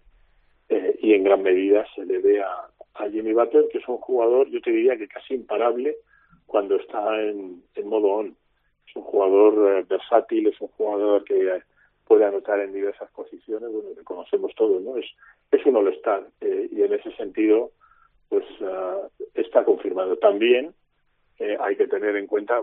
eh, 0.68 0.98
y 1.00 1.14
en 1.14 1.24
gran 1.24 1.42
medida 1.42 1.86
se 1.94 2.04
le 2.04 2.18
ve 2.18 2.42
a, 2.42 2.68
a 2.94 3.10
Jimmy 3.10 3.32
Butler, 3.32 3.68
que 3.70 3.78
es 3.78 3.88
un 3.88 3.98
jugador, 3.98 4.48
yo 4.50 4.60
te 4.60 4.70
diría 4.70 4.96
que 4.96 5.08
casi 5.08 5.34
imparable, 5.34 5.96
cuando 6.46 6.76
está 6.76 7.20
en, 7.22 7.62
en 7.74 7.88
modo 7.88 8.08
on. 8.08 8.36
Es 8.88 8.96
un 8.96 9.02
jugador 9.02 9.78
eh, 9.78 9.86
versátil, 9.88 10.46
es 10.46 10.60
un 10.60 10.68
jugador 10.68 11.24
que 11.24 11.48
eh, 11.48 11.62
puede 12.06 12.24
anotar 12.24 12.60
en 12.60 12.72
diversas 12.72 13.10
posiciones, 13.12 13.70
bueno, 13.70 13.90
que 13.96 14.04
conocemos 14.04 14.54
todos, 14.54 14.82
¿no? 14.82 14.96
Es, 14.96 15.06
es 15.50 15.64
un 15.66 15.76
all-star 15.76 16.26
eh, 16.40 16.68
y 16.70 16.82
en 16.82 16.92
ese 16.92 17.10
sentido, 17.16 17.70
pues 18.28 18.44
uh, 18.60 19.08
está 19.34 19.64
confirmado. 19.64 20.16
También 20.16 20.74
eh, 21.38 21.56
hay 21.60 21.76
que 21.76 21.86
tener 21.86 22.16
en 22.16 22.26
cuenta, 22.26 22.62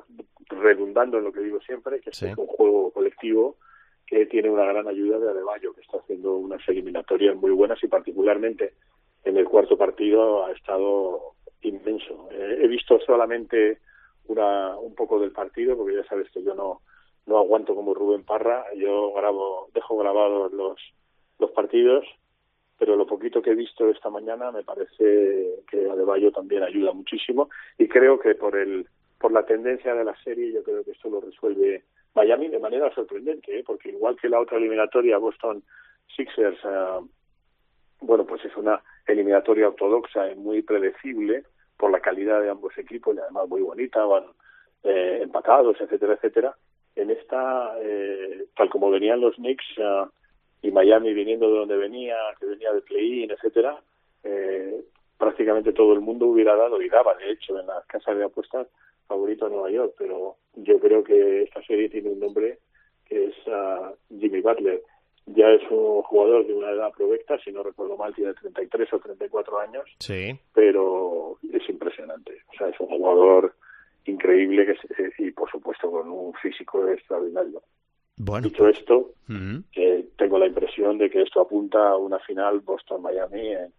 redundando 0.50 1.18
en 1.18 1.24
lo 1.24 1.32
que 1.32 1.42
digo 1.42 1.60
siempre, 1.62 2.00
que 2.02 2.14
sí. 2.14 2.28
es 2.28 2.38
un 2.38 2.48
juego 2.48 2.92
colectivo 2.92 3.58
que 4.06 4.26
tiene 4.26 4.50
una 4.50 4.66
gran 4.66 4.88
ayuda 4.88 5.20
de 5.20 5.30
Adebayo, 5.30 5.74
que 5.74 5.82
está 5.82 5.98
haciendo 5.98 6.36
unas 6.36 6.68
eliminatorias 6.68 7.36
muy 7.36 7.52
buenas 7.52 7.82
y 7.84 7.88
particularmente 7.88 8.74
en 9.24 9.38
el 9.38 9.46
cuarto 9.46 9.78
partido 9.78 10.46
ha 10.46 10.52
estado 10.52 11.34
inmenso. 11.70 12.30
Eh, 12.32 12.60
he 12.62 12.68
visto 12.68 13.00
solamente 13.00 13.80
una, 14.28 14.78
un 14.78 14.96
poco 14.96 15.20
del 15.20 15.32
partido, 15.32 15.78
porque 15.78 15.96
ya 15.96 16.04
sabes 16.06 16.30
que 16.32 16.44
yo 16.44 16.56
no, 16.56 16.82
no 17.26 17.38
aguanto 17.38 17.76
como 17.76 17.94
Rubén 17.94 18.24
Parra, 18.24 18.66
yo 18.76 19.14
grabo, 19.14 19.70
dejo 19.74 19.98
grabados 19.98 20.52
los, 20.54 20.80
los 21.40 21.52
partidos, 21.52 22.06
pero 22.78 22.96
lo 22.96 23.06
poquito 23.06 23.42
que 23.42 23.52
he 23.52 23.56
visto 23.56 23.90
esta 23.90 24.10
mañana 24.10 24.52
me 24.52 24.64
parece 24.64 25.64
que 25.70 25.90
Adebayo 25.90 26.32
también 26.32 26.64
ayuda 26.64 26.94
muchísimo 26.94 27.50
y 27.78 27.88
creo 27.88 28.20
que 28.20 28.34
por 28.34 28.58
el 28.58 28.88
por 29.20 29.32
la 29.32 29.46
tendencia 29.46 29.94
de 29.94 30.04
la 30.04 30.16
serie 30.24 30.52
yo 30.52 30.64
creo 30.64 30.84
que 30.84 30.92
esto 30.92 31.08
lo 31.08 31.22
resuelve 31.22 31.84
Miami 32.16 32.48
de 32.48 32.58
manera 32.58 32.92
sorprendente, 32.94 33.60
¿eh? 33.60 33.64
porque 33.64 33.90
igual 33.90 34.18
que 34.20 34.30
la 34.30 34.40
otra 34.40 34.58
eliminatoria 34.58 35.20
Boston 35.20 35.64
Sixers, 36.16 36.58
eh, 36.66 37.00
bueno, 38.02 38.26
pues 38.26 38.44
es 38.46 38.56
una 38.58 38.82
eliminatoria 39.08 39.68
ortodoxa 39.68 40.32
y 40.32 40.36
muy 40.36 40.62
predecible 40.64 41.44
por 41.78 41.92
la 41.92 42.00
calidad 42.00 42.42
de 42.42 42.50
ambos 42.50 42.78
equipos 42.78 43.16
y 43.16 43.20
además 43.20 43.48
muy 43.48 43.62
bonita, 43.62 44.04
van 44.06 44.26
eh, 44.84 45.20
empatados, 45.22 45.80
etcétera, 45.80 46.14
etcétera. 46.14 46.56
En 46.96 47.10
esta, 47.10 47.76
eh, 47.80 48.46
tal 48.56 48.70
como 48.70 48.90
venían 48.90 49.22
los 49.22 49.36
Knicks 49.36 49.66
uh, 49.78 50.08
y 50.62 50.72
Miami 50.72 51.14
viniendo 51.14 51.50
de 51.50 51.60
donde 51.60 51.78
venía, 51.78 52.16
que 52.40 52.48
venía 52.48 52.74
de 52.74 52.82
play-in, 52.82 53.32
etcétera, 53.32 53.82
eh, 54.24 54.84
prácticamente 55.18 55.72
todo 55.72 55.94
el 55.94 56.02
mundo 56.02 56.26
hubiera 56.28 56.56
dado 56.56 56.82
y 56.82 56.90
daba, 56.90 57.16
de 57.16 57.32
hecho, 57.32 57.60
en 57.60 57.68
las 57.68 57.86
casas 57.86 58.18
de 58.18 58.26
apuestas 58.26 58.68
favorito 59.08 59.46
a 59.46 59.50
Nueva 59.50 59.72
York, 59.72 59.94
pero 59.98 60.36
yo 60.56 60.80
creo 60.80 61.04
que 61.04 61.44
esta 61.44 61.62
serie 61.64 61.90
tiene 61.90 62.10
un 62.10 62.20
nombre 62.20 62.60
que 63.06 63.26
es 63.26 63.36
uh, 63.48 63.96
Jimmy 64.20 64.42
Butler 64.42 64.82
ya 65.26 65.50
es 65.50 65.62
un 65.70 66.02
jugador 66.04 66.46
de 66.46 66.54
una 66.54 66.72
edad 66.72 66.92
provecta, 66.96 67.38
si 67.40 67.52
no 67.52 67.64
recuerdo 67.64 67.98
mal, 67.98 68.14
tiene 68.14 68.34
33 68.34 68.94
o 68.94 69.00
34 69.00 69.60
años. 69.60 69.84
Sí. 70.00 70.38
Pero 70.54 71.38
es 71.54 71.70
impresionante. 71.70 72.42
O 72.54 72.58
sea, 72.58 72.68
es 72.70 72.80
un 72.80 72.88
jugador 72.88 73.56
increíble 74.06 74.66
que 74.66 75.24
y, 75.24 75.32
por 75.32 75.50
supuesto, 75.50 75.90
con 75.92 76.10
un 76.10 76.34
físico 76.36 76.88
extraordinario. 76.88 77.62
Bueno. 78.18 78.48
Dicho 78.48 78.68
esto, 78.68 79.14
eh, 79.76 80.06
tengo 80.18 80.38
la 80.38 80.48
impresión 80.48 80.98
de 80.98 81.10
que 81.10 81.22
esto 81.22 81.42
apunta 81.42 81.90
a 81.90 81.98
una 81.98 82.20
final 82.20 82.60
Boston-Miami 82.60 83.48
en, 83.48 83.74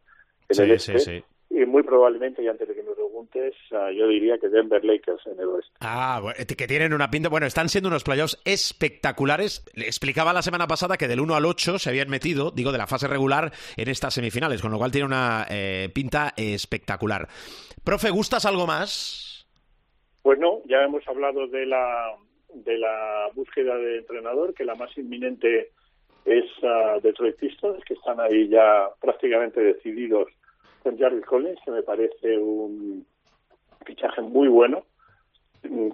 en 0.49 0.55
sí, 0.55 0.63
el 0.63 0.71
este. 0.73 0.99
Sí, 0.99 1.19
sí 1.19 1.25
y 1.55 1.67
muy 1.67 1.83
probablemente, 1.83 2.43
y 2.43 2.49
antes 2.49 2.67
de 2.67 2.75
que 2.75 2.83
me 2.83 2.95
preguntes, 2.95 3.55
uh, 3.73 3.91
yo 3.91 4.09
diría 4.09 4.39
que 4.39 4.49
Denver 4.49 4.83
Lakers 4.83 5.27
en 5.27 5.39
el 5.39 5.49
oeste. 5.49 5.73
Ah, 5.81 6.19
bueno, 6.23 6.37
que 6.57 6.67
tienen 6.67 6.95
una 6.95 7.11
pinta. 7.11 7.29
Bueno, 7.29 7.47
están 7.47 7.69
siendo 7.69 7.89
unos 7.89 8.05
playoffs 8.05 8.41
espectaculares. 8.47 9.63
Le 9.75 9.85
explicaba 9.85 10.33
la 10.33 10.41
semana 10.41 10.67
pasada 10.67 10.97
que 10.97 11.09
del 11.09 11.21
1 11.21 11.35
al 11.35 11.45
8 11.45 11.79
se 11.79 11.91
habían 11.91 12.09
metido, 12.09 12.53
digo, 12.53 12.73
de 12.73 12.79
la 12.79 12.87
fase 12.87 13.07
regular 13.07 13.53
en 13.77 13.89
estas 13.89 14.15
semifinales, 14.15 14.63
con 14.63 14.71
lo 14.71 14.79
cual 14.79 14.93
tiene 14.93 15.07
una 15.07 15.47
eh, 15.51 15.91
pinta 15.95 16.33
espectacular. 16.37 17.29
Profe, 17.85 18.09
¿gustas 18.11 18.47
algo 18.47 18.67
más? 18.67 19.47
Pues 20.23 20.39
no, 20.39 20.63
ya 20.65 20.83
hemos 20.83 21.07
hablado 21.07 21.49
de 21.49 21.67
la, 21.67 22.17
de 22.55 22.79
la 22.79 23.29
búsqueda 23.35 23.77
de 23.77 23.99
entrenador, 23.99 24.55
que 24.55 24.65
la 24.65 24.75
más 24.75 24.97
inminente 24.97 25.71
es 26.25 26.45
uh, 26.63 27.01
Detroit 27.03 27.37
Pistons, 27.37 27.85
que 27.85 27.95
están 27.95 28.21
ahí 28.21 28.49
ya 28.49 28.89
prácticamente 29.01 29.61
decididos 29.61 30.29
con 30.83 30.99
Jarvis 30.99 31.25
Collins, 31.25 31.61
que 31.65 31.71
me 31.71 31.83
parece 31.83 32.39
un 32.39 33.07
fichaje 33.85 34.21
muy 34.21 34.49
bueno. 34.49 34.85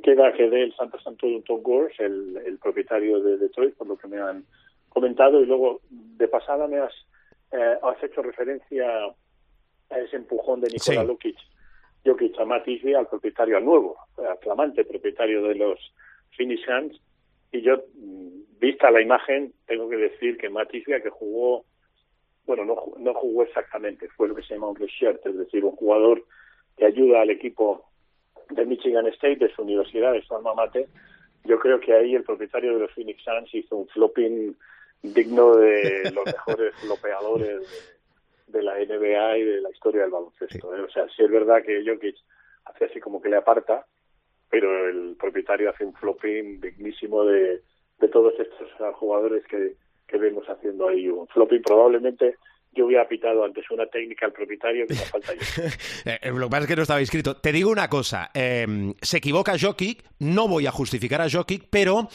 Queda 0.03 0.33
que 0.33 0.49
dé 0.49 0.65
el 0.65 0.75
Santa 0.75 0.99
Santo 1.03 1.27
Tom 1.47 1.63
Gores, 1.63 1.99
el, 2.01 2.39
el, 2.47 2.59
propietario 2.59 3.21
de 3.21 3.37
Detroit, 3.37 3.75
por 3.75 3.87
lo 3.87 3.99
que 3.99 4.09
me 4.09 4.19
han 4.19 4.45
comentado. 4.89 5.43
Y 5.43 5.47
luego, 5.47 5.81
de 5.91 6.27
pasada, 6.27 6.67
me 6.67 6.79
has, 6.79 6.93
eh, 7.53 7.77
has 7.83 8.03
hecho 8.03 8.23
referencia 8.23 8.87
a 9.91 9.99
ese 9.99 10.17
empujón 10.17 10.61
de 10.61 10.69
Nikola 10.69 11.03
Sí. 11.03 11.07
Jokic, 11.07 11.37
Jokic 12.05 12.39
a 12.41 12.45
Matt 12.47 12.67
Isby, 12.67 12.95
al 12.95 13.09
propietario, 13.09 13.59
al 13.59 13.65
nuevo, 13.65 13.99
al 14.17 14.39
flamante 14.39 14.85
propietario 14.85 15.43
de 15.43 15.55
los 15.55 15.79
Phoenix 16.37 16.63
Suns. 16.65 17.01
Y 17.53 17.61
yo, 17.61 17.77
mm, 17.77 18.59
vista 18.59 18.91
la 18.91 19.03
imagen, 19.03 19.53
tengo 19.67 19.89
que 19.91 19.97
decir 19.97 20.39
que 20.39 20.49
Matt 20.49 20.71
que 20.71 21.11
jugó 21.11 21.67
bueno, 22.49 22.65
no, 22.65 22.83
no 22.99 23.13
jugó 23.13 23.43
exactamente, 23.43 24.09
fue 24.17 24.27
lo 24.27 24.35
que 24.35 24.43
se 24.43 24.55
llama 24.55 24.71
un 24.71 24.77
redshirt, 24.77 25.25
es 25.27 25.37
decir, 25.37 25.63
un 25.67 25.77
jugador 25.77 26.25
que 26.79 26.87
ayuda 26.87 27.21
al 27.21 27.29
equipo 27.29 27.85
de 28.49 28.65
Michigan 28.65 29.07
State, 29.09 29.37
de 29.37 29.55
su 29.55 29.63
universidad, 29.63 30.15
de 30.15 30.23
su 30.23 30.35
alma 30.35 30.55
mater. 30.55 30.89
Yo 31.45 31.59
creo 31.59 31.79
que 31.79 31.93
ahí 31.93 32.15
el 32.15 32.25
propietario 32.25 32.73
de 32.73 32.81
los 32.81 32.93
Phoenix 32.93 33.23
Suns 33.23 33.55
hizo 33.55 33.77
un 33.77 33.89
flopping 33.89 34.57
digno 35.03 35.57
de 35.57 36.11
los 36.15 36.25
mejores 36.25 36.75
flopeadores 36.77 37.61
de, 38.47 38.59
de, 38.59 38.63
la 38.63 38.77
NBA 38.77 39.39
y 39.39 39.45
de 39.45 39.61
la 39.61 39.71
historia 39.71 40.03
del 40.03 40.11
baloncesto. 40.11 40.75
¿eh? 40.75 40.81
O 40.81 40.89
sea, 40.89 41.07
sí 41.15 41.23
es 41.23 41.31
verdad 41.31 41.63
que 41.63 41.85
Jokic 41.87 42.17
hace 42.65 42.87
así 42.87 42.99
como 42.99 43.21
que 43.21 43.29
le 43.29 43.37
aparta, 43.37 43.85
pero 44.49 44.89
el 44.89 45.17
propietario 45.21 45.69
hace 45.69 45.85
un 45.85 45.93
flopping 45.93 46.63
dignísimo 46.63 47.27
de, 47.27 47.61
de 47.99 48.09
todos 48.09 48.33
estos 48.41 48.71
jugadores 48.97 49.45
que, 49.45 49.77
que 50.09 50.19
vemos 50.19 50.45
haciendo 50.49 50.89
ahí 50.89 51.09
un 51.09 51.29
flopping. 51.29 51.63
Probablemente 51.63 52.37
yo 52.73 52.87
hubiera 52.87 53.07
pitado 53.09 53.45
antes 53.45 53.65
una 53.71 53.87
técnica 53.87 54.27
al 54.27 54.33
propietario 54.33 54.87
que 54.87 54.95
me 54.95 55.01
falta 55.13 55.35
yo. 55.35 55.41
eh, 56.05 56.19
lo 56.33 56.47
que 56.47 56.51
pasa 56.51 56.63
es 56.63 56.69
que 56.69 56.77
no 56.77 56.83
estaba 56.83 57.01
inscrito. 57.01 57.37
Te 57.37 57.53
digo 57.53 57.71
una 57.71 57.89
cosa, 57.89 58.31
eh, 58.35 58.95
se 59.01 59.19
equivoca 59.19 59.59
Jokic, 59.61 60.05
no 60.21 60.49
voy 60.49 60.67
a 60.67 60.71
justificar 60.71 61.21
a 61.21 61.31
Jokic, 61.31 61.67
pero 61.71 62.09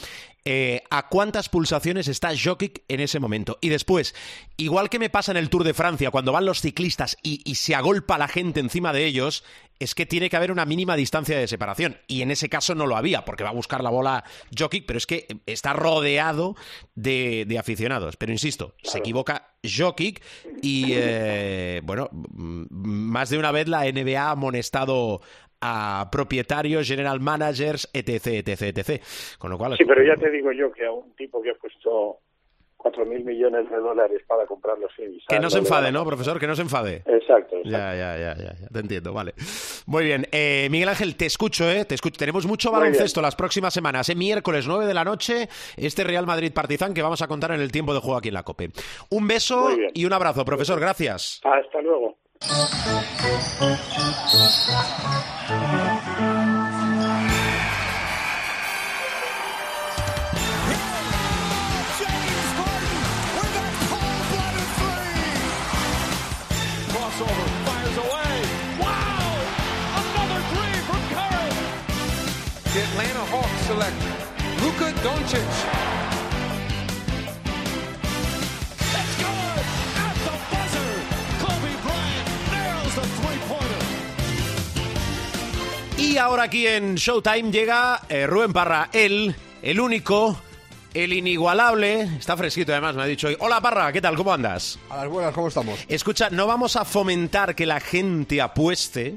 eh, 0.44 0.82
a 0.90 1.08
cuántas 1.08 1.48
pulsaciones 1.48 2.08
está 2.08 2.30
Jokic 2.36 2.82
en 2.88 3.00
ese 3.00 3.20
momento. 3.20 3.58
Y 3.60 3.68
después, 3.68 4.14
igual 4.56 4.90
que 4.90 4.98
me 4.98 5.10
pasa 5.10 5.32
en 5.32 5.38
el 5.38 5.50
Tour 5.50 5.64
de 5.64 5.74
Francia, 5.74 6.10
cuando 6.10 6.32
van 6.32 6.44
los 6.46 6.60
ciclistas 6.60 7.16
y, 7.22 7.40
y 7.44 7.54
se 7.56 7.74
agolpa 7.74 8.18
la 8.18 8.28
gente 8.28 8.60
encima 8.60 8.92
de 8.92 9.04
ellos, 9.06 9.44
es 9.78 9.94
que 9.94 10.06
tiene 10.06 10.30
que 10.30 10.36
haber 10.36 10.52
una 10.52 10.64
mínima 10.64 10.96
distancia 10.96 11.38
de 11.38 11.48
separación. 11.48 11.96
Y 12.06 12.22
en 12.22 12.30
ese 12.30 12.48
caso 12.48 12.74
no 12.74 12.86
lo 12.86 12.96
había, 12.96 13.24
porque 13.24 13.44
va 13.44 13.50
a 13.50 13.54
buscar 13.54 13.82
la 13.82 13.90
bola 13.90 14.24
Jokic, 14.56 14.86
pero 14.86 14.98
es 14.98 15.06
que 15.06 15.26
está 15.46 15.72
rodeado 15.72 16.54
de, 16.94 17.44
de 17.46 17.58
aficionados. 17.58 18.16
Pero 18.16 18.32
insisto, 18.32 18.74
se 18.82 18.98
equivoca 18.98 19.54
Jokic 19.64 20.22
y, 20.62 20.92
eh, 20.94 21.80
bueno, 21.84 22.08
más 22.10 23.30
de 23.30 23.38
una 23.38 23.52
vez 23.52 23.68
la 23.68 23.84
NBA 23.84 24.20
ha 24.20 24.30
amonestado 24.30 25.20
a 25.60 26.08
propietarios, 26.12 26.86
general 26.86 27.20
managers, 27.20 27.88
etc, 27.94 28.46
etc, 28.46 28.76
etc. 28.76 29.02
Con 29.38 29.50
lo 29.50 29.56
cual... 29.56 29.76
Sí, 29.78 29.84
pero 29.84 30.04
ya 30.04 30.14
te 30.16 30.30
digo 30.30 30.52
yo 30.52 30.70
que 30.70 30.84
a 30.84 30.92
un 30.92 31.14
tipo 31.16 31.40
que 31.40 31.50
ha 31.50 31.54
puesto 31.54 32.18
cuatro 32.84 33.06
mil 33.06 33.24
millones 33.24 33.70
de 33.70 33.78
dólares 33.78 34.20
para 34.28 34.44
comprar 34.44 34.78
los 34.78 34.92
Phoenix. 34.94 35.24
Que 35.26 35.40
no 35.40 35.48
se 35.48 35.56
enfade, 35.56 35.90
¿no, 35.90 36.04
profesor? 36.04 36.38
Que 36.38 36.46
no 36.46 36.54
se 36.54 36.60
enfade. 36.60 36.96
Exacto. 37.06 37.56
exacto. 37.56 37.62
Ya, 37.64 37.94
ya, 37.94 38.18
ya, 38.18 38.36
ya, 38.36 38.54
ya, 38.60 38.68
te 38.68 38.78
entiendo, 38.78 39.14
vale. 39.14 39.32
Muy 39.86 40.04
bien, 40.04 40.26
eh, 40.30 40.68
Miguel 40.70 40.90
Ángel, 40.90 41.16
te 41.16 41.24
escucho, 41.24 41.64
¿eh? 41.70 41.86
Te 41.86 41.94
escucho. 41.94 42.18
Tenemos 42.18 42.46
mucho 42.46 42.70
baloncesto 42.70 43.22
las 43.22 43.36
próximas 43.36 43.72
semanas, 43.72 44.10
¿eh? 44.10 44.14
Miércoles 44.14 44.66
9 44.68 44.84
de 44.84 44.92
la 44.92 45.02
noche, 45.02 45.48
este 45.78 46.04
Real 46.04 46.26
Madrid 46.26 46.52
Partizan 46.52 46.92
que 46.92 47.00
vamos 47.00 47.22
a 47.22 47.26
contar 47.26 47.52
en 47.52 47.62
el 47.62 47.72
tiempo 47.72 47.94
de 47.94 48.00
juego 48.00 48.18
aquí 48.18 48.28
en 48.28 48.34
la 48.34 48.42
COPE. 48.42 48.72
Un 49.10 49.26
beso 49.26 49.70
y 49.94 50.04
un 50.04 50.12
abrazo, 50.12 50.44
profesor, 50.44 50.78
gracias. 50.78 51.40
Hasta 51.42 51.80
luego. 51.80 52.18
Three-pointer. 73.74 75.40
Y 85.96 86.16
ahora 86.16 86.44
aquí 86.44 86.66
en 86.66 86.94
Showtime 86.94 87.50
llega 87.50 88.02
eh, 88.08 88.26
Rubén 88.26 88.52
Parra, 88.52 88.88
él, 88.92 89.34
el 89.62 89.80
único, 89.80 90.40
el 90.92 91.12
inigualable, 91.12 92.02
está 92.18 92.36
fresquito 92.36 92.70
además, 92.72 92.94
me 92.94 93.02
ha 93.02 93.06
dicho 93.06 93.26
hoy. 93.26 93.36
Hola 93.40 93.60
Parra, 93.60 93.92
¿qué 93.92 94.00
tal? 94.00 94.14
¿Cómo 94.14 94.32
andas? 94.32 94.78
A 94.90 94.98
las 94.98 95.08
buenas, 95.08 95.34
¿cómo 95.34 95.48
estamos? 95.48 95.80
Escucha, 95.88 96.30
no 96.30 96.46
vamos 96.46 96.76
a 96.76 96.84
fomentar 96.84 97.56
que 97.56 97.66
la 97.66 97.80
gente 97.80 98.40
apueste, 98.40 99.16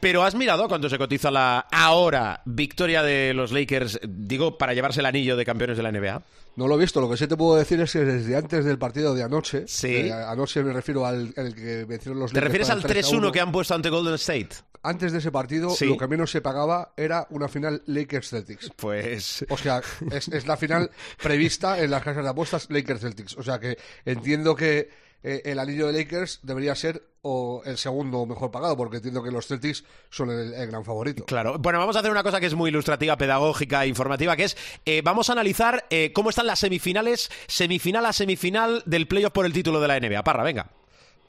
pero 0.00 0.22
¿has 0.24 0.34
mirado 0.34 0.66
cuánto 0.68 0.88
se 0.88 0.98
cotiza 0.98 1.30
la 1.30 1.66
ahora 1.70 2.42
victoria 2.46 3.02
de 3.02 3.32
los 3.34 3.52
Lakers, 3.52 4.00
digo, 4.08 4.58
para 4.58 4.74
llevarse 4.74 5.00
el 5.00 5.06
anillo 5.06 5.36
de 5.36 5.44
campeones 5.44 5.76
de 5.76 5.82
la 5.82 5.92
NBA? 5.92 6.22
No 6.56 6.66
lo 6.66 6.74
he 6.74 6.78
visto, 6.78 7.00
lo 7.00 7.08
que 7.08 7.16
sí 7.16 7.26
te 7.28 7.36
puedo 7.36 7.56
decir 7.56 7.80
es 7.80 7.92
que 7.92 8.00
desde 8.00 8.36
antes 8.36 8.64
del 8.64 8.76
partido 8.78 9.14
de 9.14 9.22
anoche, 9.22 9.64
Sí. 9.68 9.94
eh, 9.94 10.12
anoche 10.12 10.62
me 10.64 10.72
refiero 10.72 11.06
al 11.06 11.32
el 11.36 11.54
que 11.54 11.84
vencieron 11.84 12.18
los 12.18 12.32
¿Te 12.32 12.40
Lakers 12.40 12.44
refieres 12.48 12.68
por 12.68 12.76
al 12.76 12.82
el 12.82 12.86
3 12.86 13.06
a 13.06 13.08
3-1 13.10 13.18
1. 13.18 13.32
que 13.32 13.40
han 13.40 13.52
puesto 13.52 13.74
ante 13.74 13.88
Golden 13.88 14.14
State? 14.14 14.48
Antes 14.82 15.12
de 15.12 15.18
ese 15.18 15.30
partido, 15.30 15.70
Sí. 15.70 15.86
lo 15.86 15.96
que 15.96 16.08
menos 16.08 16.30
se 16.30 16.40
pagaba 16.40 16.92
era 16.96 17.26
una 17.30 17.48
final 17.48 17.82
Lakers-Celtics. 17.86 18.70
Pues... 18.76 19.44
O 19.50 19.56
sea, 19.58 19.80
es, 20.10 20.28
es 20.28 20.46
la 20.46 20.56
final 20.56 20.90
prevista 21.22 21.78
en 21.78 21.90
las 21.90 22.02
casas 22.02 22.24
de 22.24 22.30
apuestas 22.30 22.68
Lakers-Celtics. 22.70 23.36
O 23.38 23.42
sea 23.42 23.60
que 23.60 23.76
entiendo 24.04 24.56
que 24.56 24.88
eh, 25.22 25.42
el 25.44 25.58
anillo 25.58 25.86
de 25.86 25.92
Lakers 25.92 26.40
debería 26.42 26.74
ser 26.74 27.02
o 27.22 27.62
el 27.66 27.76
segundo 27.76 28.24
mejor 28.24 28.50
pagado, 28.50 28.76
porque 28.76 28.96
entiendo 28.96 29.22
que 29.22 29.30
los 29.30 29.46
Celtics 29.46 29.84
son 30.08 30.30
el, 30.30 30.52
gran 30.66 30.84
favorito. 30.84 31.26
Claro. 31.26 31.58
Bueno, 31.58 31.78
vamos 31.78 31.96
a 31.96 31.98
hacer 31.98 32.10
una 32.10 32.22
cosa 32.22 32.40
que 32.40 32.46
es 32.46 32.54
muy 32.54 32.70
ilustrativa, 32.70 33.18
pedagógica, 33.18 33.86
informativa, 33.86 34.36
que 34.36 34.44
es 34.44 34.56
eh, 34.86 35.02
vamos 35.04 35.28
a 35.28 35.32
analizar 35.32 35.86
eh, 35.90 36.12
cómo 36.14 36.30
están 36.30 36.46
las 36.46 36.60
semifinales, 36.60 37.30
semifinal 37.46 38.06
a 38.06 38.12
semifinal 38.12 38.82
del 38.86 39.06
playoff 39.06 39.32
por 39.32 39.44
el 39.44 39.52
título 39.52 39.80
de 39.80 39.88
la 39.88 40.00
NBA. 40.00 40.24
Parra, 40.24 40.42
venga. 40.42 40.70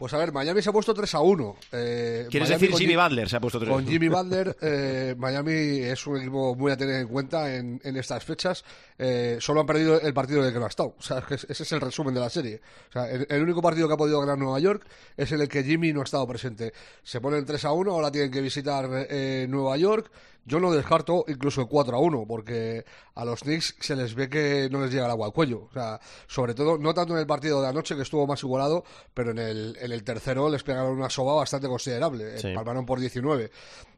Pues 0.02 0.16
a 0.16 0.18
ver, 0.18 0.32
Miami 0.32 0.64
se 0.64 0.70
ha 0.72 0.74
puesto 0.74 0.96
3 0.96 1.14
a 1.14 1.20
1. 1.20 1.56
Eh, 1.74 2.26
¿Quieres 2.32 2.50
Miami 2.50 2.60
decir 2.60 2.70
con 2.72 2.80
Jimmy 2.80 2.94
Jim- 2.94 3.04
Butler 3.04 3.30
se 3.30 3.36
ha 3.36 3.40
puesto 3.40 3.60
3 3.60 3.70
a 3.70 3.74
Con 3.76 3.84
1? 3.84 3.92
Jimmy 3.92 4.08
Butler, 4.10 4.58
eh, 4.60 5.14
Miami 5.16 5.52
es 5.54 6.08
un 6.08 6.18
equipo 6.18 6.56
muy 6.56 6.72
a 6.72 6.76
tener 6.78 7.02
en 7.02 7.08
cuenta 7.08 7.54
en, 7.56 7.80
en 7.84 7.98
estas 7.98 8.24
fechas. 8.24 8.66
Eh, 8.98 9.38
solo 9.40 9.62
han 9.62 9.68
perdido 9.68 10.02
el 10.02 10.12
partido 10.12 10.42
de 10.42 10.52
que 10.52 10.58
no 10.58 10.66
ha 10.66 10.70
estado. 10.70 10.96
O 10.98 11.02
sea, 11.04 11.24
ese 11.30 11.62
es 11.62 11.72
el 11.72 11.82
resumen 11.82 12.16
de 12.16 12.20
la 12.20 12.32
serie. 12.32 12.62
O 12.90 12.92
sea, 12.94 13.12
el, 13.12 13.28
el 13.30 13.44
único 13.44 13.62
partido 13.62 13.88
que 13.88 13.94
ha 13.94 13.98
podido 13.98 14.20
ganar 14.20 14.40
Nueva 14.40 14.60
York 14.60 14.84
es 15.16 15.32
en 15.34 15.40
el 15.42 15.48
que 15.48 15.64
Jimmy 15.64 15.94
no 15.94 16.02
ha 16.02 16.06
estado 16.06 16.26
presente. 16.28 16.74
Se 17.04 17.22
ponen 17.22 17.46
3 17.46 17.64
a 17.66 17.72
1, 17.72 17.92
ahora 17.92 18.12
tienen 18.12 18.32
que 18.32 18.42
visitar 18.42 18.90
eh, 19.08 19.46
Nueva 19.48 19.78
York. 19.78 20.10
Yo 20.46 20.60
no 20.60 20.72
descarto 20.72 21.24
incluso 21.28 21.62
el 21.62 21.68
4 21.68 21.96
a 21.96 22.00
1, 22.00 22.26
porque 22.28 22.86
a 23.16 23.26
los 23.26 23.42
Knicks 23.42 23.76
se 23.80 23.96
les 23.96 24.16
ve 24.16 24.30
que 24.30 24.70
no 24.72 24.82
les 24.82 24.92
llega 24.92 25.06
el 25.06 25.12
agua 25.12 25.28
al 25.28 25.34
cuello. 25.34 25.68
O 25.70 25.74
sea, 25.74 26.00
sobre 26.28 26.54
todo, 26.54 26.78
no 26.78 26.94
tanto 26.94 27.14
en 27.14 27.20
el 27.20 27.28
partido 27.28 27.62
de 27.62 27.68
anoche, 27.68 27.96
que 27.96 28.02
estuvo 28.02 28.26
más 28.26 28.42
igualado, 28.42 28.84
pero 29.14 29.32
en 29.32 29.40
el, 29.40 29.78
en 29.80 29.92
el 29.92 30.04
tercero 30.04 30.50
les 30.50 30.64
pegaron 30.64 30.98
una 30.98 31.10
soba 31.10 31.36
bastante 31.36 31.68
considerable. 31.68 32.38
Sí. 32.40 32.48
Eh, 32.48 32.56
palmaron 32.56 32.86
por 32.86 33.00
19. 33.00 33.52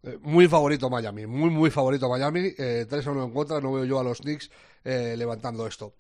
Eh, 0.04 0.18
muy 0.22 0.48
favorito 0.48 0.90
Miami, 0.90 1.26
muy, 1.26 1.50
muy 1.50 1.70
favorito 1.70 2.10
Miami. 2.10 2.54
Eh, 2.58 2.86
3 2.90 3.08
a 3.08 3.12
1 3.12 3.24
en 3.24 3.32
contra, 3.32 3.62
no 3.62 3.74
veo 3.74 3.86
yo 3.86 4.00
a 4.00 4.04
los 4.04 4.20
Knicks 4.20 4.50
eh, 4.84 5.16
levantando 5.18 5.66
esto. 5.66 5.94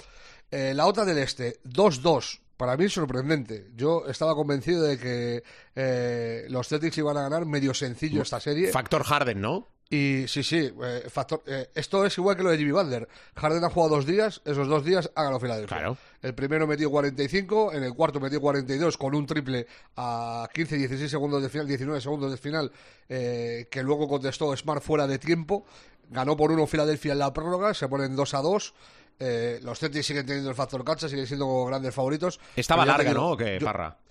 Eh, 0.51 0.73
la 0.75 0.85
otra 0.85 1.05
del 1.05 1.17
este, 1.17 1.59
2-2. 1.63 2.41
Para 2.57 2.77
mí 2.77 2.87
sorprendente. 2.87 3.71
Yo 3.75 4.05
estaba 4.07 4.35
convencido 4.35 4.83
de 4.83 4.99
que 4.99 5.43
eh, 5.75 6.45
los 6.49 6.67
Celtics 6.67 6.97
iban 6.99 7.17
a 7.17 7.23
ganar 7.23 7.45
medio 7.45 7.73
sencillo 7.73 8.21
esta 8.21 8.39
serie. 8.39 8.71
Factor 8.71 9.03
Harden, 9.03 9.41
¿no? 9.41 9.67
Y 9.93 10.27
sí, 10.27 10.41
sí, 10.41 10.73
eh, 10.83 11.03
factor, 11.07 11.43
eh, 11.45 11.69
esto 11.75 12.03
es 12.03 12.17
igual 12.17 12.35
que 12.35 12.41
lo 12.41 12.49
de 12.49 12.57
Jimmy 12.57 12.71
Butler. 12.71 13.07
Harden 13.35 13.63
ha 13.63 13.69
jugado 13.69 13.97
dos 13.97 14.07
días, 14.07 14.41
esos 14.43 14.67
dos 14.67 14.83
días 14.83 15.11
ha 15.13 15.21
ganado 15.21 15.39
Filadelfia. 15.39 15.77
Claro. 15.77 15.97
El 16.19 16.33
primero 16.33 16.65
metió 16.65 16.89
45, 16.89 17.73
en 17.73 17.83
el 17.83 17.93
cuarto 17.93 18.19
metió 18.19 18.41
42 18.41 18.97
con 18.97 19.13
un 19.13 19.27
triple 19.27 19.67
a 19.95 20.49
15, 20.51 20.77
16 20.77 21.11
segundos 21.11 21.43
de 21.43 21.49
final, 21.49 21.67
19 21.67 22.01
segundos 22.01 22.31
de 22.31 22.37
final, 22.37 22.71
eh, 23.07 23.67
que 23.69 23.83
luego 23.83 24.07
contestó 24.07 24.57
Smart 24.57 24.81
fuera 24.81 25.05
de 25.05 25.19
tiempo. 25.19 25.63
Ganó 26.09 26.35
por 26.35 26.51
uno 26.51 26.65
Filadelfia 26.65 27.11
en 27.11 27.19
la 27.19 27.31
prórroga, 27.31 27.75
se 27.75 27.87
ponen 27.87 28.15
2 28.15 28.33
a 28.33 28.41
2. 28.41 28.73
Eh, 29.19 29.59
los 29.61 29.77
Celtics 29.77 30.07
siguen 30.07 30.25
teniendo 30.25 30.49
el 30.49 30.55
factor 30.55 30.83
cancha, 30.83 31.07
siguen 31.07 31.27
siendo 31.27 31.65
grandes 31.65 31.93
favoritos. 31.93 32.39
Estaba 32.55 32.83
larga, 32.83 33.13
¿no? 33.13 33.33
¿O 33.33 33.37
qué, 33.37 33.59
Parra? 33.63 33.95
Yo 33.99 34.03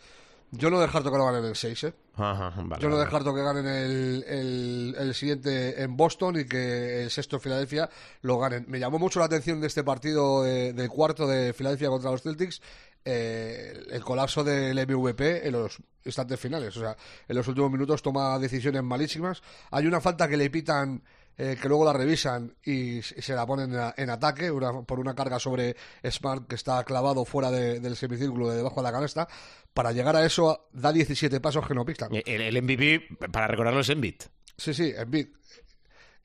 no 0.70 0.80
descarto 0.80 1.10
que 1.10 1.18
lo 1.18 1.24
ganen 1.26 1.44
en 1.46 1.54
6, 1.54 1.84
¿eh? 1.84 1.94
Ajá, 2.14 2.52
vale, 2.56 2.82
Yo 2.82 2.88
no 2.88 2.96
vale. 2.96 3.04
descarto 3.06 3.34
que 3.34 3.42
ganen 3.42 3.66
el, 3.66 4.24
el, 4.28 4.94
el 4.98 5.14
siguiente 5.14 5.82
en 5.82 5.96
Boston 5.96 6.40
y 6.40 6.44
que 6.44 7.02
el 7.04 7.10
sexto 7.10 7.36
en 7.36 7.42
Filadelfia 7.42 7.88
lo 8.20 8.38
ganen. 8.38 8.66
Me 8.68 8.78
llamó 8.78 8.98
mucho 8.98 9.18
la 9.18 9.24
atención 9.26 9.60
de 9.60 9.66
este 9.68 9.82
partido 9.82 10.46
eh, 10.46 10.72
del 10.74 10.88
cuarto 10.90 11.26
de 11.26 11.52
Filadelfia 11.54 11.88
contra 11.88 12.10
los 12.10 12.22
Celtics 12.22 12.60
eh, 13.04 13.82
el 13.90 14.04
colapso 14.04 14.44
del 14.44 14.76
MVP 14.86 15.46
en 15.46 15.52
los 15.52 15.78
instantes 16.04 16.38
finales. 16.38 16.76
O 16.76 16.80
sea, 16.80 16.96
en 17.26 17.36
los 17.36 17.48
últimos 17.48 17.70
minutos 17.70 18.02
toma 18.02 18.38
decisiones 18.38 18.82
malísimas. 18.82 19.42
Hay 19.70 19.86
una 19.86 20.00
falta 20.00 20.28
que 20.28 20.36
le 20.36 20.50
pitan 20.50 21.02
eh, 21.38 21.56
que 21.60 21.66
luego 21.66 21.86
la 21.86 21.94
revisan 21.94 22.54
y 22.62 23.00
se 23.00 23.34
la 23.34 23.46
ponen 23.46 23.74
a- 23.74 23.94
en 23.96 24.10
ataque 24.10 24.50
una- 24.50 24.82
por 24.82 25.00
una 25.00 25.14
carga 25.14 25.38
sobre 25.38 25.74
Smart 26.08 26.46
que 26.46 26.56
está 26.56 26.84
clavado 26.84 27.24
fuera 27.24 27.50
de- 27.50 27.80
del 27.80 27.96
semicírculo 27.96 28.50
de 28.50 28.56
debajo 28.58 28.76
de 28.76 28.82
la 28.82 28.92
canasta. 28.92 29.26
Para 29.74 29.92
llegar 29.92 30.16
a 30.16 30.24
eso 30.24 30.68
da 30.72 30.92
17 30.92 31.40
pasos 31.40 31.66
que 31.66 31.74
no 31.74 31.84
pitan. 31.84 32.10
El, 32.14 32.40
el 32.42 32.62
MVP, 32.62 33.16
para 33.32 33.46
recordarlo, 33.46 33.80
es 33.80 33.88
Embiid. 33.88 34.22
Sí, 34.56 34.74
sí, 34.74 34.92
Embiid. 34.96 35.28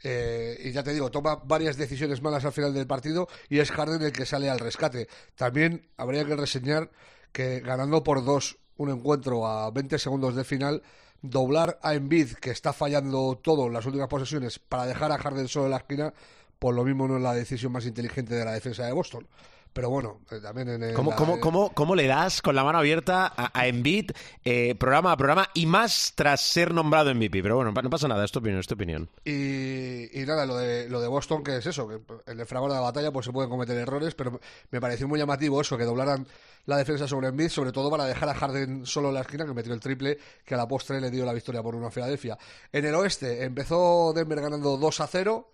Eh, 0.03 0.61
y 0.63 0.71
ya 0.71 0.83
te 0.83 0.93
digo, 0.93 1.09
toma 1.09 1.37
varias 1.43 1.75
decisiones 1.75 2.21
malas 2.21 2.45
al 2.45 2.51
final 2.51 2.73
del 2.73 2.85
partido 2.85 3.27
y 3.49 3.59
es 3.59 3.71
Harden 3.71 4.01
el 4.03 4.11
que 4.11 4.25
sale 4.25 4.49
al 4.49 4.59
rescate. 4.59 5.07
También 5.35 5.89
habría 5.97 6.25
que 6.25 6.35
reseñar 6.35 6.91
que 7.31 7.61
ganando 7.61 8.03
por 8.03 8.23
dos 8.23 8.57
un 8.77 8.91
encuentro 8.91 9.47
a 9.47 9.71
20 9.71 9.97
segundos 9.97 10.35
de 10.35 10.43
final, 10.43 10.83
doblar 11.21 11.79
a 11.81 11.95
Embiid, 11.95 12.33
que 12.33 12.51
está 12.51 12.73
fallando 12.73 13.39
todo 13.41 13.67
en 13.67 13.73
las 13.73 13.85
últimas 13.85 14.07
posesiones, 14.07 14.59
para 14.59 14.85
dejar 14.85 15.11
a 15.11 15.17
Harden 15.17 15.47
solo 15.47 15.65
en 15.65 15.71
la 15.71 15.77
esquina, 15.77 16.13
por 16.59 16.75
lo 16.75 16.83
mismo 16.83 17.07
no 17.07 17.17
es 17.17 17.23
la 17.23 17.33
decisión 17.33 17.71
más 17.71 17.85
inteligente 17.85 18.35
de 18.35 18.45
la 18.45 18.53
defensa 18.53 18.85
de 18.85 18.91
Boston. 18.91 19.27
Pero 19.73 19.89
bueno, 19.91 20.21
eh, 20.31 20.39
también 20.41 20.69
en 20.69 20.81
el- 20.83 20.93
¿Cómo, 20.95 21.11
la- 21.11 21.15
cómo, 21.15 21.39
cómo, 21.39 21.71
cómo 21.73 21.95
le 21.95 22.07
das 22.07 22.41
con 22.41 22.55
la 22.55 22.63
mano 22.63 22.79
abierta 22.79 23.31
a, 23.35 23.51
a 23.59 23.67
Embiid 23.67 24.11
eh, 24.43 24.73
programa 24.75 25.11
a 25.11 25.17
programa 25.17 25.49
y 25.53 25.65
más 25.67 26.13
tras 26.15 26.41
ser 26.41 26.73
nombrado 26.73 27.13
MVP? 27.13 27.43
Pero 27.43 27.55
bueno, 27.57 27.71
no 27.71 27.89
pasa 27.89 28.07
nada, 28.07 28.25
es 28.25 28.31
tu 28.31 28.39
opinión, 28.39 28.59
es 28.59 28.67
tu 28.67 28.73
opinión. 28.73 29.07
Y, 29.23 30.19
y 30.19 30.25
nada, 30.25 30.45
lo 30.45 30.57
de, 30.57 30.89
lo 30.89 30.99
de 30.99 31.07
Boston, 31.07 31.43
que 31.43 31.57
es 31.57 31.65
eso, 31.67 31.87
que 31.87 31.99
en 32.31 32.39
el 32.39 32.45
fragor 32.47 32.69
de 32.71 32.75
la 32.77 32.81
batalla 32.81 33.11
pues 33.11 33.25
se 33.27 33.31
pueden 33.31 33.49
cometer 33.49 33.77
errores, 33.77 34.15
pero 34.15 34.39
me 34.71 34.81
pareció 34.81 35.07
muy 35.07 35.19
llamativo 35.19 35.61
eso, 35.61 35.77
que 35.77 35.83
doblaran 35.85 36.25
la 36.65 36.77
defensa 36.77 37.07
sobre 37.07 37.27
Embiid, 37.27 37.49
sobre 37.49 37.71
todo 37.71 37.89
para 37.91 38.05
dejar 38.05 38.27
a 38.29 38.33
Harden 38.33 38.85
solo 38.85 39.09
en 39.09 39.13
la 39.13 39.21
esquina, 39.21 39.45
que 39.45 39.53
metió 39.53 39.73
el 39.73 39.79
triple, 39.79 40.17
que 40.43 40.53
a 40.53 40.57
la 40.57 40.67
postre 40.67 40.99
le 40.99 41.11
dio 41.11 41.23
la 41.23 41.33
victoria 41.33 41.61
por 41.63 41.75
una 41.75 41.91
Filadelfia. 41.91 42.37
En 42.71 42.83
el 42.83 42.95
oeste 42.95 43.43
empezó 43.43 44.11
Denver 44.13 44.41
ganando 44.41 44.75
2 44.77 45.01
a 45.01 45.07
0 45.07 45.51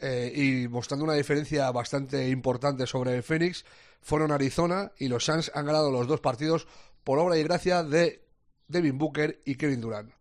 eh, 0.00 0.32
y 0.34 0.68
mostrando 0.68 1.04
una 1.04 1.14
diferencia 1.14 1.70
bastante 1.70 2.28
importante 2.28 2.86
sobre 2.86 3.16
el 3.16 3.22
Phoenix. 3.22 3.64
Fueron 4.00 4.32
Arizona 4.32 4.92
y 4.98 5.08
los 5.08 5.24
Suns 5.24 5.50
han 5.54 5.66
ganado 5.66 5.90
los 5.90 6.06
dos 6.06 6.20
partidos 6.20 6.66
por 7.04 7.18
obra 7.18 7.36
y 7.38 7.42
gracia 7.42 7.82
de 7.82 8.22
Devin 8.68 8.98
Booker 8.98 9.40
y 9.44 9.56
Kevin 9.56 9.80
Durant 9.80 10.18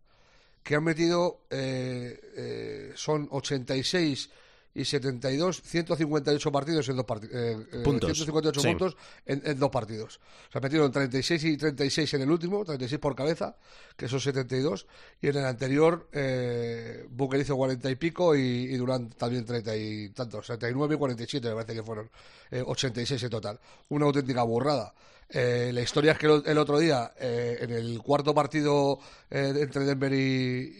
que 0.67 0.75
han 0.75 0.83
metido 0.83 1.45
eh, 1.49 2.19
eh, 2.35 2.91
son 2.95 3.29
86 3.31 4.29
y 4.77 4.85
72, 4.85 5.61
158 5.63 6.51
partidos 6.51 6.87
en 6.89 6.95
dos 6.97 7.05
partidos. 7.05 7.65
Puntos. 7.83 8.07
158 8.07 8.61
Sí. 8.61 8.67
puntos 8.67 8.97
en, 9.25 9.41
en 9.45 9.59
dos 9.59 9.69
partidos. 9.69 10.19
O 10.49 10.51
sea, 10.51 10.61
metieron 10.61 10.91
36 10.91 11.43
y 11.43 11.57
36 11.57 12.13
en 12.13 12.21
el 12.21 12.31
último, 12.31 12.63
36 12.63 12.99
por 12.99 13.15
cabeza, 13.15 13.55
que 13.95 14.07
son 14.07 14.19
72. 14.19 14.87
Y 15.21 15.27
en 15.27 15.37
el 15.37 15.45
anterior, 15.45 16.07
eh, 16.11 17.05
Booker 17.09 17.39
hizo 17.39 17.55
40 17.55 17.89
y 17.89 17.95
pico 17.95 18.35
y, 18.35 18.39
y 18.39 18.77
Durant 18.77 19.15
también 19.15 19.45
30 19.45 19.75
y 19.75 20.09
tantos, 20.09 20.45
39 20.45 20.95
y 20.95 20.97
47 20.97 21.47
me 21.49 21.55
parece 21.55 21.73
que 21.73 21.83
fueron. 21.83 22.09
Eh, 22.51 22.63
86 22.65 23.23
en 23.23 23.29
total. 23.29 23.59
Una 23.89 24.05
auténtica 24.05 24.43
burrada. 24.43 24.93
Eh, 25.29 25.71
la 25.73 25.81
historia 25.81 26.13
es 26.13 26.19
que 26.19 26.27
el, 26.45 26.57
otro 26.57 26.79
día, 26.79 27.11
eh, 27.19 27.57
en 27.59 27.71
el 27.71 27.99
cuarto 28.01 28.33
partido 28.33 28.97
eh, 29.29 29.53
entre 29.59 29.83
Denver 29.83 30.13
y, 30.13 30.75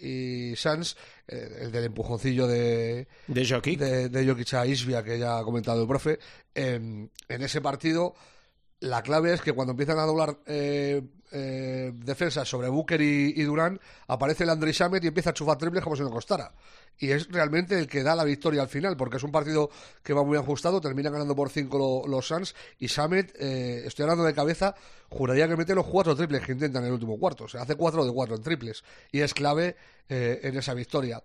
y, 0.00 0.50
y 0.52 0.56
Suns, 0.56 0.96
eh, 1.28 1.58
el 1.62 1.72
del 1.72 1.84
empujoncillo 1.84 2.46
de, 2.46 3.08
De 3.26 3.46
Jokic. 3.46 3.78
de, 3.78 4.08
de 4.08 4.26
Jokic 4.26 4.54
a 4.54 4.66
Isbia, 4.66 5.02
que 5.02 5.18
ya 5.18 5.38
ha 5.38 5.42
comentado 5.42 5.82
el 5.82 5.88
profe, 5.88 6.18
en, 6.54 7.10
en 7.28 7.42
ese 7.42 7.60
partido 7.60 8.14
la 8.80 9.02
clave 9.02 9.32
es 9.32 9.40
que 9.40 9.52
cuando 9.52 9.72
empiezan 9.72 9.98
a 9.98 10.04
doblar 10.04 10.38
eh, 10.46 11.02
eh, 11.32 11.92
defensas 11.94 12.48
sobre 12.48 12.68
Booker 12.68 13.00
y, 13.00 13.32
y 13.36 13.42
Durán, 13.42 13.80
aparece 14.06 14.44
el 14.44 14.50
Andre 14.50 14.72
Shamet 14.72 15.02
y 15.04 15.08
empieza 15.08 15.30
a 15.30 15.34
chufar 15.34 15.58
triples 15.58 15.82
como 15.82 15.96
si 15.96 16.02
no 16.02 16.10
costara. 16.10 16.52
Y 16.98 17.10
es 17.10 17.28
realmente 17.30 17.78
el 17.78 17.86
que 17.86 18.02
da 18.02 18.14
la 18.14 18.24
victoria 18.24 18.62
al 18.62 18.68
final, 18.68 18.96
porque 18.96 19.18
es 19.18 19.22
un 19.22 19.32
partido 19.32 19.70
que 20.02 20.14
va 20.14 20.24
muy 20.24 20.38
ajustado, 20.38 20.80
termina 20.80 21.10
ganando 21.10 21.36
por 21.36 21.50
5 21.50 22.04
los 22.08 22.26
Suns, 22.26 22.54
y 22.78 22.86
Shamet, 22.86 23.34
eh, 23.38 23.82
estoy 23.84 24.04
hablando 24.04 24.24
de 24.24 24.34
cabeza, 24.34 24.74
juraría 25.10 25.48
que 25.48 25.56
mete 25.56 25.74
los 25.74 25.86
cuatro 25.86 26.16
triples 26.16 26.42
que 26.42 26.52
intentan 26.52 26.82
en 26.82 26.88
el 26.88 26.94
último 26.94 27.18
cuarto. 27.18 27.44
O 27.44 27.48
sea, 27.48 27.62
hace 27.62 27.74
4 27.74 28.04
de 28.04 28.12
4 28.12 28.36
en 28.36 28.42
triples, 28.42 28.84
y 29.12 29.20
es 29.20 29.34
clave 29.34 29.76
eh, 30.08 30.40
en 30.42 30.56
esa 30.56 30.72
victoria. 30.74 31.22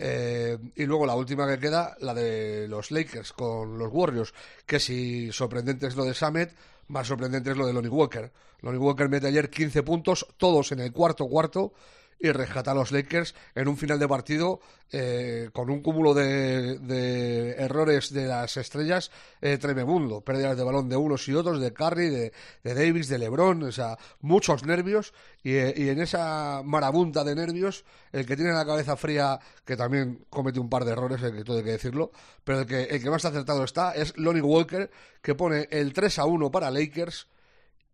Eh, 0.00 0.56
y 0.76 0.84
luego 0.84 1.06
la 1.06 1.16
última 1.16 1.48
que 1.48 1.58
queda, 1.58 1.96
la 2.00 2.14
de 2.14 2.68
los 2.68 2.92
Lakers 2.92 3.32
con 3.32 3.76
los 3.76 3.92
Warriors, 3.92 4.32
que 4.64 4.78
si 4.78 5.32
sorprendente 5.32 5.88
es 5.88 5.96
lo 5.96 6.04
de 6.04 6.14
Summit, 6.14 6.50
más 6.88 7.06
sorprendente 7.06 7.50
es 7.50 7.56
lo 7.56 7.66
de 7.66 7.72
Lonnie 7.72 7.90
Walker. 7.90 8.32
Lonnie 8.60 8.78
Walker 8.78 9.08
mete 9.08 9.28
ayer 9.28 9.48
15 9.48 9.82
puntos, 9.82 10.26
todos 10.36 10.72
en 10.72 10.80
el 10.80 10.92
cuarto 10.92 11.26
cuarto, 11.26 11.72
y 12.18 12.30
rescata 12.32 12.72
a 12.72 12.74
los 12.74 12.92
Lakers 12.92 13.34
en 13.54 13.68
un 13.68 13.76
final 13.76 13.98
de 13.98 14.08
partido 14.08 14.60
eh, 14.90 15.50
con 15.52 15.68
un 15.68 15.82
cúmulo 15.82 16.14
de, 16.14 16.78
de 16.78 17.50
errores 17.52 18.12
de 18.12 18.26
las 18.26 18.56
estrellas 18.56 19.10
eh, 19.40 19.58
tremendo. 19.58 20.22
Pérdidas 20.22 20.56
de 20.56 20.64
balón 20.64 20.88
de 20.88 20.96
unos 20.96 21.28
y 21.28 21.34
otros, 21.34 21.60
de 21.60 21.72
Curry, 21.72 22.08
de, 22.08 22.32
Davis, 22.62 23.08
de 23.08 23.18
LeBron, 23.18 23.62
o 23.62 23.72
sea, 23.72 23.98
muchos 24.20 24.64
nervios. 24.64 25.12
Y, 25.42 25.52
eh, 25.52 25.74
y 25.76 25.88
en 25.90 26.00
esa 26.00 26.62
marabunta 26.64 27.22
de 27.22 27.34
nervios, 27.34 27.84
el 28.12 28.26
que 28.26 28.36
tiene 28.36 28.52
la 28.52 28.64
cabeza 28.64 28.96
fría, 28.96 29.38
que 29.64 29.76
también 29.76 30.24
comete 30.30 30.58
un 30.58 30.70
par 30.70 30.84
de 30.84 30.92
errores, 30.92 31.22
el 31.22 31.36
que 31.36 31.44
todo 31.44 31.58
hay 31.58 31.64
que 31.64 31.72
decirlo, 31.72 32.10
pero 32.42 32.60
el 32.60 32.66
que, 32.66 32.84
el 32.84 33.02
que 33.02 33.10
más 33.10 33.24
acertado 33.24 33.64
está 33.64 33.92
es 33.92 34.16
Lonnie 34.16 34.42
Walker, 34.42 34.90
que 35.22 35.34
pone 35.34 35.68
el 35.70 35.92
3 35.92 36.18
a 36.18 36.24
1 36.24 36.50
para 36.50 36.70
Lakers. 36.70 37.28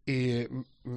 Y 0.06 0.46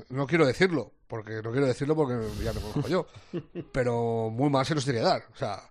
no 0.09 0.27
quiero 0.27 0.45
decirlo, 0.45 0.91
porque 1.07 1.41
no 1.41 1.51
quiero 1.51 1.65
decirlo 1.67 1.95
porque 1.95 2.15
ya 2.43 2.51
me 2.53 2.59
conozco 2.61 2.87
yo. 2.89 3.07
Pero 3.71 4.29
muy 4.29 4.49
mal 4.49 4.65
se 4.65 4.75
nos 4.75 4.83
tiene 4.83 4.99
que 4.99 5.05
dar. 5.05 5.23
O 5.33 5.37
sea, 5.37 5.61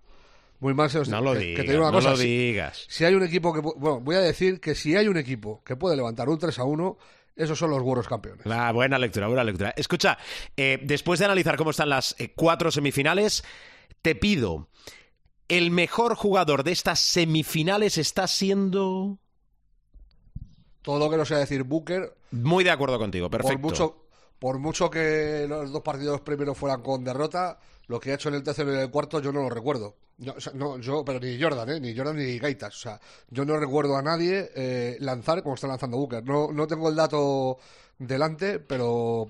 muy 0.59 0.73
mal 0.73 0.89
se 0.89 0.97
nos 0.99 1.09
No 1.09 1.21
lo 1.21 1.33
que- 1.33 1.53
te 1.55 1.61
digo 1.63 1.77
una 1.83 1.91
no 1.91 1.97
cosa, 1.97 2.11
lo 2.11 2.17
si- 2.17 2.23
digas. 2.25 2.85
Si 2.89 3.05
hay 3.05 3.13
un 3.13 3.23
equipo 3.23 3.53
que. 3.53 3.59
Bueno, 3.61 3.99
voy 4.01 4.15
a 4.15 4.21
decir 4.21 4.59
que 4.59 4.73
si 4.75 4.95
hay 4.95 5.07
un 5.07 5.17
equipo 5.17 5.61
que 5.63 5.75
puede 5.75 5.95
levantar 5.95 6.29
un 6.29 6.39
3 6.39 6.57
a 6.57 6.63
1, 6.63 6.97
esos 7.35 7.59
son 7.59 7.69
los 7.69 7.83
buenos 7.83 8.07
campeones. 8.07 8.45
Ah, 8.47 8.71
buena 8.71 8.97
lectura, 8.97 9.27
buena 9.27 9.43
lectura. 9.43 9.71
Escucha, 9.77 10.17
eh, 10.55 10.79
después 10.81 11.19
de 11.19 11.25
analizar 11.25 11.55
cómo 11.57 11.69
están 11.69 11.89
las 11.89 12.15
eh, 12.17 12.33
cuatro 12.35 12.71
semifinales, 12.71 13.43
te 14.01 14.15
pido, 14.15 14.67
¿el 15.47 15.69
mejor 15.69 16.15
jugador 16.15 16.63
de 16.63 16.71
estas 16.71 16.99
semifinales 16.99 17.99
está 17.99 18.25
siendo...? 18.25 19.19
Todo 20.87 20.99
lo 20.99 21.09
que 21.09 21.17
no 21.17 21.25
sea 21.25 21.39
decir 21.39 21.63
Booker, 21.63 22.15
Muy 22.31 22.63
de 22.63 22.71
acuerdo 22.71 22.97
contigo, 22.97 23.29
perfecto. 23.29 23.61
por 23.61 23.71
mucho, 23.71 23.95
por 24.39 24.57
mucho 24.57 24.89
que 24.89 25.45
los 25.45 25.69
dos 25.69 25.81
partidos 25.81 26.21
primeros 26.21 26.57
fueran 26.57 26.81
con 26.81 27.03
derrota, 27.03 27.59
lo 27.87 27.99
que 27.99 28.11
ha 28.11 28.15
hecho 28.15 28.29
en 28.29 28.35
el 28.35 28.43
tercero 28.43 28.71
y 28.71 28.75
en 28.75 28.79
el 28.83 28.89
cuarto 28.89 29.19
yo 29.19 29.33
no 29.33 29.41
lo 29.41 29.49
recuerdo. 29.49 29.95
No, 30.19 30.31
o 30.37 30.39
sea, 30.39 30.53
no, 30.55 30.77
yo, 30.77 31.03
pero 31.03 31.19
ni 31.19 31.37
Jordan, 31.41 31.71
¿eh? 31.71 31.79
ni 31.81 31.93
Jordan 31.93 32.15
ni 32.15 32.39
Gaitas. 32.39 32.73
O 32.73 32.79
sea, 32.79 33.01
yo 33.29 33.43
no 33.43 33.57
recuerdo 33.57 33.97
a 33.97 34.01
nadie 34.01 34.49
eh, 34.55 34.95
lanzar 35.01 35.43
como 35.43 35.55
está 35.55 35.67
lanzando 35.67 35.97
Booker. 35.97 36.23
No, 36.23 36.53
no 36.53 36.67
tengo 36.67 36.87
el 36.87 36.95
dato 36.95 37.57
delante, 37.99 38.59
pero 38.59 39.27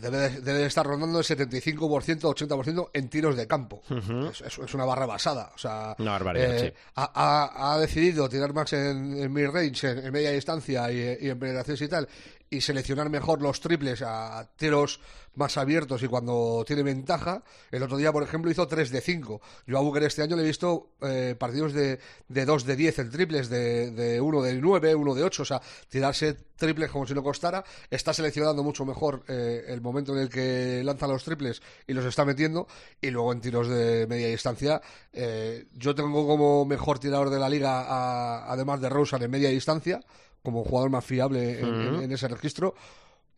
debe, 0.00 0.16
de- 0.18 0.40
debe 0.40 0.58
de 0.60 0.66
estar 0.66 0.86
rondando 0.86 1.18
el 1.18 1.24
75%, 1.24 2.20
80% 2.22 2.90
en 2.92 3.08
tiros 3.08 3.36
de 3.36 3.46
campo. 3.46 3.82
es, 4.30 4.40
es- 4.40 4.58
es 4.58 4.74
una 4.74 4.84
barra 4.84 5.06
basada. 5.06 5.52
O 5.54 5.58
sea, 5.58 5.94
Una 5.98 6.12
barbaridad, 6.12 6.58
sí. 6.58 6.72
ha, 6.96 7.10
ha- 7.14 7.72
ha 7.74 7.78
decidido 7.78 8.28
tirar 8.28 8.52
más 8.52 8.72
en, 8.72 9.16
en 9.16 9.32
mid-range, 9.32 9.90
en, 9.90 9.98
en 10.06 10.12
media 10.12 10.30
distancia 10.30 10.90
y, 10.90 11.18
y 11.26 11.28
en 11.30 11.38
penetraciones 11.38 11.80
y 11.82 11.88
tal, 11.88 12.08
y 12.50 12.60
seleccionar 12.60 13.10
mejor 13.10 13.42
los 13.42 13.60
triples 13.60 14.02
a 14.02 14.48
tiros 14.56 15.00
más 15.36 15.56
abiertos 15.56 16.02
y 16.02 16.08
cuando 16.08 16.64
tiene 16.66 16.82
ventaja. 16.82 17.42
El 17.70 17.82
otro 17.82 17.96
día, 17.96 18.12
por 18.12 18.22
ejemplo, 18.22 18.50
hizo 18.50 18.66
3 18.66 18.90
de 18.90 19.00
5. 19.00 19.40
Yo 19.66 19.78
a 19.78 19.80
Booker 19.80 20.02
este 20.02 20.22
año 20.22 20.34
le 20.34 20.42
he 20.42 20.46
visto 20.46 20.92
eh, 21.02 21.36
partidos 21.38 21.72
de, 21.72 22.00
de 22.28 22.44
2 22.44 22.64
de 22.64 22.76
10 22.76 22.98
en 22.98 23.10
triples, 23.10 23.48
de, 23.48 23.90
de 23.90 24.20
1 24.20 24.42
de 24.42 24.54
9, 24.54 24.94
1 24.94 25.14
de 25.14 25.22
8, 25.22 25.42
o 25.42 25.44
sea, 25.44 25.60
tirarse 25.88 26.34
triples 26.56 26.90
como 26.90 27.06
si 27.06 27.14
no 27.14 27.22
costara. 27.22 27.64
Está 27.90 28.12
seleccionando 28.12 28.62
mucho 28.62 28.84
mejor 28.84 29.24
eh, 29.28 29.64
el 29.68 29.80
momento 29.80 30.14
en 30.14 30.22
el 30.22 30.28
que 30.28 30.82
lanza 30.84 31.06
los 31.06 31.22
triples 31.22 31.62
y 31.86 31.92
los 31.92 32.04
está 32.04 32.24
metiendo. 32.24 32.66
Y 33.00 33.10
luego 33.10 33.32
en 33.32 33.40
tiros 33.40 33.68
de 33.68 34.06
media 34.06 34.28
distancia, 34.28 34.80
eh, 35.12 35.66
yo 35.74 35.94
tengo 35.94 36.26
como 36.26 36.64
mejor 36.64 36.98
tirador 36.98 37.30
de 37.30 37.38
la 37.38 37.48
liga, 37.48 38.50
además 38.50 38.80
de 38.80 38.88
Rosen 38.88 39.22
en 39.22 39.30
media 39.30 39.50
distancia, 39.50 40.00
como 40.42 40.64
jugador 40.64 40.90
más 40.90 41.04
fiable 41.04 41.60
en, 41.60 41.66
en- 41.66 42.02
en 42.04 42.12
ese 42.12 42.28
registro. 42.28 42.74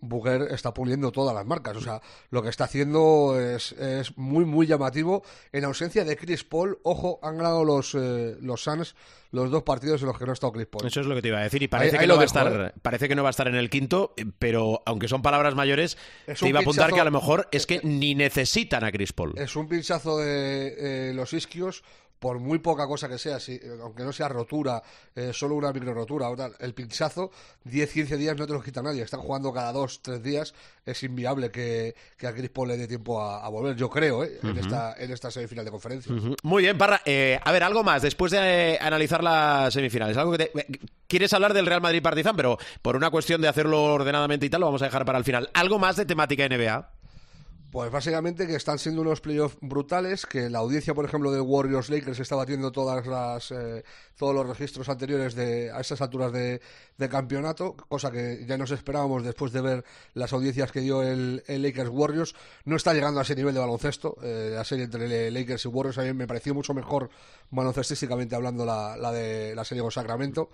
Booker 0.00 0.42
está 0.52 0.72
puliendo 0.72 1.10
todas 1.10 1.34
las 1.34 1.44
marcas. 1.44 1.76
O 1.76 1.80
sea, 1.80 2.00
lo 2.30 2.40
que 2.40 2.50
está 2.50 2.64
haciendo 2.64 3.36
es, 3.40 3.72
es 3.72 4.16
muy, 4.16 4.44
muy 4.44 4.64
llamativo. 4.64 5.24
En 5.50 5.64
ausencia 5.64 6.04
de 6.04 6.16
Chris 6.16 6.44
Paul, 6.44 6.78
ojo, 6.84 7.18
han 7.20 7.36
ganado 7.36 7.64
los, 7.64 7.96
eh, 7.96 8.36
los 8.40 8.62
Suns 8.62 8.94
los 9.32 9.50
dos 9.50 9.64
partidos 9.64 10.00
en 10.00 10.06
los 10.06 10.16
que 10.16 10.24
no 10.24 10.30
ha 10.30 10.34
estado 10.34 10.52
Chris 10.52 10.66
Paul. 10.68 10.86
Eso 10.86 11.00
es 11.00 11.06
lo 11.06 11.16
que 11.16 11.22
te 11.22 11.28
iba 11.28 11.38
a 11.38 11.42
decir. 11.42 11.64
Y 11.64 11.68
parece, 11.68 11.96
Ahí- 11.96 12.02
ahí 12.02 12.04
que, 12.04 12.06
no 12.06 12.14
va 12.14 12.20
a 12.20 12.26
dejo, 12.26 12.38
estar, 12.38 12.66
¿eh? 12.76 12.78
parece 12.80 13.08
que 13.08 13.16
no 13.16 13.24
va 13.24 13.28
a 13.28 13.30
estar 13.30 13.48
en 13.48 13.56
el 13.56 13.70
quinto, 13.70 14.14
eh, 14.16 14.24
pero 14.38 14.82
aunque 14.86 15.08
son 15.08 15.20
palabras 15.20 15.56
mayores, 15.56 15.98
Es 16.28 16.38
te 16.38 16.48
iba 16.48 16.60
a 16.60 16.62
apuntar 16.62 16.90
pinchazo- 16.90 16.94
que 16.94 17.00
a 17.00 17.04
lo 17.04 17.10
mejor 17.10 17.48
es 17.50 17.66
que 17.66 17.80
ni 17.82 18.14
necesitan 18.14 18.84
a 18.84 18.92
Chris 18.92 19.12
Paul. 19.12 19.34
Es 19.36 19.56
un 19.56 19.66
pinchazo 19.66 20.18
de 20.18 21.10
eh, 21.10 21.12
los 21.12 21.32
isquios, 21.32 21.82
por 22.18 22.38
muy 22.38 22.58
poca 22.58 22.86
cosa 22.86 23.08
que 23.08 23.18
sea, 23.18 23.38
si, 23.40 23.60
aunque 23.82 24.02
no 24.02 24.12
sea 24.12 24.28
rotura, 24.28 24.82
eh, 25.14 25.30
solo 25.32 25.54
una 25.54 25.72
micro 25.72 25.94
rotura 25.94 26.28
o 26.30 26.36
tal, 26.36 26.54
el 26.60 26.74
pinchazo, 26.74 27.30
10-15 27.64 28.16
días 28.16 28.36
no 28.36 28.46
te 28.46 28.52
lo 28.52 28.62
quita 28.62 28.82
nadie. 28.82 29.02
Están 29.02 29.20
jugando 29.20 29.52
cada 29.52 29.72
2-3 29.72 30.20
días. 30.20 30.54
Es 30.84 31.02
inviable 31.02 31.50
que, 31.50 31.94
que 32.16 32.26
a 32.26 32.34
Chris 32.34 32.50
Paul 32.50 32.68
le 32.68 32.76
dé 32.76 32.88
tiempo 32.88 33.20
a, 33.22 33.44
a 33.44 33.48
volver, 33.48 33.76
yo 33.76 33.88
creo, 33.90 34.24
eh, 34.24 34.38
en, 34.42 34.56
esta, 34.58 34.94
en 34.98 35.10
esta 35.12 35.30
semifinal 35.30 35.64
de 35.64 35.70
conferencia. 35.70 36.12
Muy 36.42 36.62
bien, 36.62 36.76
Parra. 36.78 37.00
Eh, 37.04 37.38
a 37.42 37.52
ver, 37.52 37.62
algo 37.62 37.84
más. 37.84 38.02
Después 38.02 38.32
de 38.32 38.38
eh, 38.74 38.78
analizar 38.80 39.22
las 39.22 39.72
semifinales, 39.74 40.16
algo 40.16 40.32
que 40.32 40.38
te- 40.38 40.58
eh, 40.60 40.66
quieres 41.06 41.32
hablar 41.34 41.52
del 41.54 41.66
Real 41.66 41.80
Madrid 41.82 42.02
Partizan, 42.02 42.36
pero 42.36 42.58
por 42.82 42.96
una 42.96 43.10
cuestión 43.10 43.40
de 43.40 43.48
hacerlo 43.48 43.82
ordenadamente 43.84 44.46
y 44.46 44.50
tal, 44.50 44.60
lo 44.60 44.66
vamos 44.66 44.82
a 44.82 44.86
dejar 44.86 45.04
para 45.04 45.18
el 45.18 45.24
final. 45.24 45.50
Algo 45.54 45.78
más 45.78 45.96
de 45.96 46.04
temática 46.06 46.46
NBA. 46.48 46.90
Pues 47.70 47.90
básicamente 47.90 48.46
que 48.46 48.54
están 48.54 48.78
siendo 48.78 49.02
unos 49.02 49.20
playoffs 49.20 49.58
brutales, 49.60 50.24
que 50.24 50.48
la 50.48 50.60
audiencia, 50.60 50.94
por 50.94 51.04
ejemplo, 51.04 51.30
de 51.30 51.40
Warriors 51.40 51.90
Lakers 51.90 52.18
está 52.18 52.34
batiendo 52.34 52.72
todas 52.72 53.06
las, 53.06 53.50
eh, 53.50 53.84
todos 54.16 54.34
los 54.34 54.48
registros 54.48 54.88
anteriores 54.88 55.34
de, 55.34 55.70
a 55.70 55.80
estas 55.80 56.00
alturas 56.00 56.32
de, 56.32 56.60
campeonato, 57.10 57.76
cosa 57.76 58.10
que 58.10 58.44
ya 58.46 58.56
nos 58.56 58.70
esperábamos 58.70 59.22
después 59.22 59.52
de 59.52 59.60
ver 59.60 59.84
las 60.14 60.32
audiencias 60.32 60.72
que 60.72 60.80
dio 60.80 61.02
el, 61.02 61.44
el 61.46 61.62
Lakers 61.62 61.90
Warriors. 61.90 62.34
No 62.64 62.74
está 62.74 62.94
llegando 62.94 63.20
a 63.20 63.22
ese 63.22 63.36
nivel 63.36 63.52
de 63.52 63.60
baloncesto, 63.60 64.16
eh, 64.22 64.52
la 64.54 64.64
serie 64.64 64.86
entre 64.86 65.30
Lakers 65.30 65.66
y 65.66 65.68
Warriors 65.68 65.98
a 65.98 66.02
mí 66.02 66.14
me 66.14 66.26
pareció 66.26 66.54
mucho 66.54 66.72
mejor 66.72 67.10
baloncestísticamente 67.50 68.34
hablando 68.34 68.64
la, 68.64 68.96
la 68.96 69.12
de 69.12 69.54
la 69.54 69.64
serie 69.64 69.82
con 69.82 69.92
Sacramento, 69.92 70.48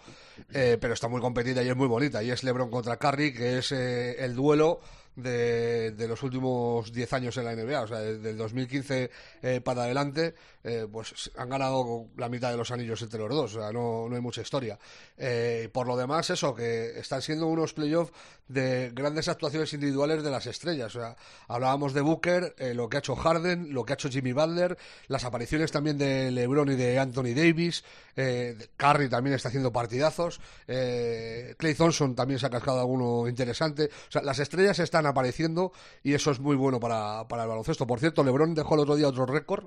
eh, 0.53 0.79
pero 0.81 0.95
está 0.95 1.07
muy 1.07 1.21
competida 1.21 1.63
y 1.63 1.69
es 1.69 1.77
muy 1.77 1.87
bonita, 1.87 2.25
y 2.25 2.31
es 2.31 2.43
LeBron 2.43 2.71
contra 2.71 2.97
Curry, 2.97 3.33
que 3.33 3.59
es 3.59 3.71
eh, 3.71 4.25
el 4.25 4.35
duelo 4.35 4.81
de, 5.17 6.07
los 6.09 6.23
últimos 6.23 6.93
10 6.93 7.13
años 7.13 7.37
en 7.37 7.45
la 7.45 7.55
NBA, 7.55 7.83
o 7.83 7.87
sea, 7.87 8.01
desde 8.01 8.31
el 8.31 8.37
2015 8.37 9.11
eh, 9.43 9.61
para 9.61 9.85
adelante, 9.85 10.35
eh, 10.63 10.87
pues 10.91 11.31
han 11.37 11.49
ganado 11.49 12.09
la 12.17 12.29
mitad 12.29 12.51
de 12.51 12.57
los 12.57 12.71
anillos 12.71 13.01
entre 13.03 13.21
los 13.21 13.29
dos, 13.29 13.57
o 13.57 13.61
sea, 13.61 13.73
no, 13.73 14.09
no 14.09 14.17
hay 14.17 14.23
mucha 14.23 14.41
historia. 14.41 14.79
Eh, 15.17 15.69
por 15.73 15.87
lo 15.87 15.97
demás, 15.97 16.31
eso, 16.31 16.55
que 16.55 16.99
están 16.99 17.23
siendo 17.23 17.47
unos 17.47 17.73
playoffs 17.73 18.13
de 18.49 18.91
grandes 18.93 19.29
actuaciones 19.29 19.73
individuales 19.73 20.23
de 20.23 20.31
las 20.31 20.47
estrellas, 20.47 20.97
o 20.97 21.01
sea, 21.01 21.17
hablábamos 21.49 21.95
de 21.95 22.01
Booker, 22.01 22.55
eh, 22.59 22.75
lo 22.75 22.89
que 22.89 22.97
ha 22.97 23.01
hecho 23.01 23.15
Harden, 23.15 23.73
lo 23.73 23.85
que 23.85 23.93
ha 23.93 23.95
hecho 23.95 24.09
Jimmy 24.09 24.33
Butler, 24.33 24.77
las 25.09 25.25
apariciones 25.25 25.71
también 25.71 25.99
de 25.99 26.31
LeBron 26.31 26.71
y 26.73 26.77
de 26.77 26.99
Anthony 26.99 27.35
Davis, 27.35 27.85
eh, 28.17 28.57
Curry 28.77 29.09
también 29.09 29.37
está 29.37 29.49
haciendo 29.49 29.73
partidazos, 29.73 30.41
Clay 30.67 31.75
Thompson 31.77 32.15
también 32.15 32.41
se 32.41 32.47
ha 32.47 32.51
cascado 32.51 32.81
alguno 32.81 33.29
interesante, 33.29 33.85
o 34.09 34.13
sea, 34.13 34.23
las 34.23 34.39
estrellas 34.39 34.79
están 34.79 35.04
apareciendo 35.07 35.73
y 36.03 36.15
eso 36.15 36.31
es 36.31 36.41
muy 36.41 36.57
bueno 36.57 36.81
para, 36.81 37.27
para 37.29 37.43
el 37.43 37.49
baloncesto. 37.49 37.87
Por 37.87 38.01
cierto, 38.01 38.25
LeBron 38.25 38.55
dejó 38.55 38.75
el 38.75 38.81
otro 38.81 38.97
día 38.97 39.09
otro 39.09 39.27
récord, 39.27 39.67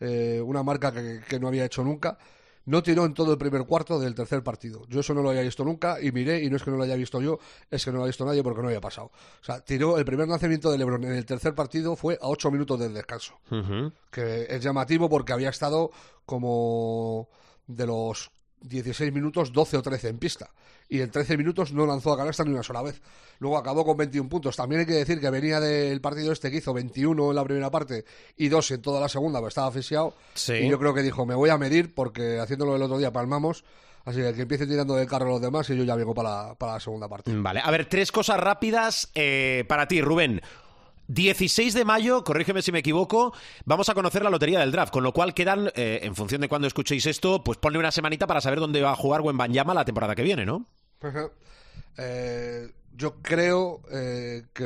eh, 0.00 0.42
una 0.44 0.62
marca 0.62 0.92
que, 0.92 1.20
que 1.28 1.38
no 1.40 1.48
había 1.48 1.64
hecho 1.64 1.82
nunca. 1.82 2.18
No 2.66 2.82
tiró 2.82 3.04
en 3.04 3.14
todo 3.14 3.30
el 3.30 3.38
primer 3.38 3.64
cuarto 3.64 4.00
del 4.00 4.16
tercer 4.16 4.42
partido. 4.42 4.84
Yo 4.88 4.98
eso 4.98 5.14
no 5.14 5.22
lo 5.22 5.30
había 5.30 5.42
visto 5.42 5.64
nunca 5.64 6.00
y 6.00 6.10
miré, 6.10 6.42
y 6.42 6.50
no 6.50 6.56
es 6.56 6.64
que 6.64 6.70
no 6.72 6.76
lo 6.76 6.82
haya 6.82 6.96
visto 6.96 7.22
yo, 7.22 7.38
es 7.70 7.84
que 7.84 7.92
no 7.92 7.98
lo 7.98 8.02
ha 8.02 8.06
visto 8.08 8.24
nadie 8.24 8.42
porque 8.42 8.60
no 8.60 8.66
había 8.66 8.80
pasado. 8.80 9.12
O 9.40 9.44
sea, 9.44 9.60
tiró 9.60 9.98
el 9.98 10.04
primer 10.04 10.26
lanzamiento 10.26 10.72
de 10.72 10.78
LeBron 10.78 11.04
en 11.04 11.12
el 11.12 11.24
tercer 11.24 11.54
partido 11.54 11.94
fue 11.94 12.18
a 12.20 12.26
ocho 12.26 12.50
minutos 12.50 12.80
del 12.80 12.92
descanso 12.92 13.38
que 14.10 14.46
es 14.50 14.60
llamativo 14.60 15.08
porque 15.08 15.32
había 15.32 15.50
estado 15.50 15.92
como 16.24 17.28
de 17.68 17.86
los 17.86 18.32
16 18.60 19.12
minutos 19.12 19.52
12 19.52 19.76
o 19.76 19.82
13 19.82 20.08
en 20.08 20.18
pista 20.18 20.50
y 20.88 21.00
en 21.00 21.10
13 21.10 21.36
minutos 21.36 21.72
no 21.72 21.86
lanzó 21.86 22.12
a 22.12 22.16
canasta 22.16 22.44
ni 22.44 22.52
una 22.52 22.62
sola 22.62 22.82
vez. 22.82 23.00
Luego 23.38 23.58
acabó 23.58 23.84
con 23.84 23.96
21 23.96 24.28
puntos. 24.28 24.56
También 24.56 24.80
hay 24.80 24.86
que 24.86 24.94
decir 24.94 25.20
que 25.20 25.30
venía 25.30 25.60
del 25.60 26.00
partido 26.00 26.32
este 26.32 26.50
que 26.50 26.58
hizo 26.58 26.72
21 26.72 27.30
en 27.30 27.36
la 27.36 27.44
primera 27.44 27.70
parte 27.70 28.04
y 28.36 28.48
2 28.48 28.70
en 28.72 28.82
toda 28.82 29.00
la 29.00 29.08
segunda, 29.08 29.40
pues 29.40 29.52
estaba 29.52 29.68
asfixiado. 29.68 30.14
Sí. 30.34 30.54
Y 30.54 30.68
yo 30.68 30.78
creo 30.78 30.94
que 30.94 31.02
dijo, 31.02 31.26
me 31.26 31.34
voy 31.34 31.50
a 31.50 31.58
medir 31.58 31.94
porque 31.94 32.38
haciéndolo 32.38 32.76
el 32.76 32.82
otro 32.82 32.98
día 32.98 33.12
palmamos. 33.12 33.64
Así 34.04 34.20
que 34.20 34.32
que 34.34 34.42
empiece 34.42 34.68
tirando 34.68 34.94
del 34.94 35.08
carro 35.08 35.28
los 35.28 35.40
demás 35.40 35.68
y 35.70 35.76
yo 35.76 35.82
ya 35.82 35.96
vengo 35.96 36.14
para 36.14 36.30
la, 36.30 36.54
para 36.54 36.74
la 36.74 36.80
segunda 36.80 37.08
parte. 37.08 37.32
Vale, 37.34 37.60
a 37.62 37.70
ver, 37.72 37.86
tres 37.86 38.12
cosas 38.12 38.38
rápidas 38.38 39.10
eh, 39.16 39.64
para 39.66 39.88
ti, 39.88 40.00
Rubén. 40.00 40.40
16 41.08 41.74
de 41.74 41.84
mayo, 41.84 42.24
corrígeme 42.24 42.62
si 42.62 42.72
me 42.72 42.80
equivoco, 42.80 43.32
vamos 43.64 43.88
a 43.88 43.94
conocer 43.94 44.22
la 44.24 44.30
lotería 44.30 44.60
del 44.60 44.72
draft, 44.72 44.92
con 44.92 45.04
lo 45.04 45.12
cual 45.12 45.34
quedan, 45.34 45.70
eh, 45.74 46.00
en 46.02 46.14
función 46.14 46.40
de 46.40 46.48
cuando 46.48 46.66
escuchéis 46.66 47.06
esto, 47.06 47.42
pues 47.44 47.58
ponle 47.58 47.78
una 47.78 47.92
semanita 47.92 48.26
para 48.26 48.40
saber 48.40 48.60
dónde 48.60 48.82
va 48.82 48.92
a 48.92 48.96
jugar 48.96 49.20
Wembanyama 49.20 49.74
la 49.74 49.84
temporada 49.84 50.14
que 50.14 50.22
viene, 50.22 50.44
¿no? 50.44 50.66
Ajá. 51.00 51.30
Eh, 51.98 52.68
yo 52.94 53.20
creo 53.22 53.82
eh, 53.90 54.44
que 54.52 54.64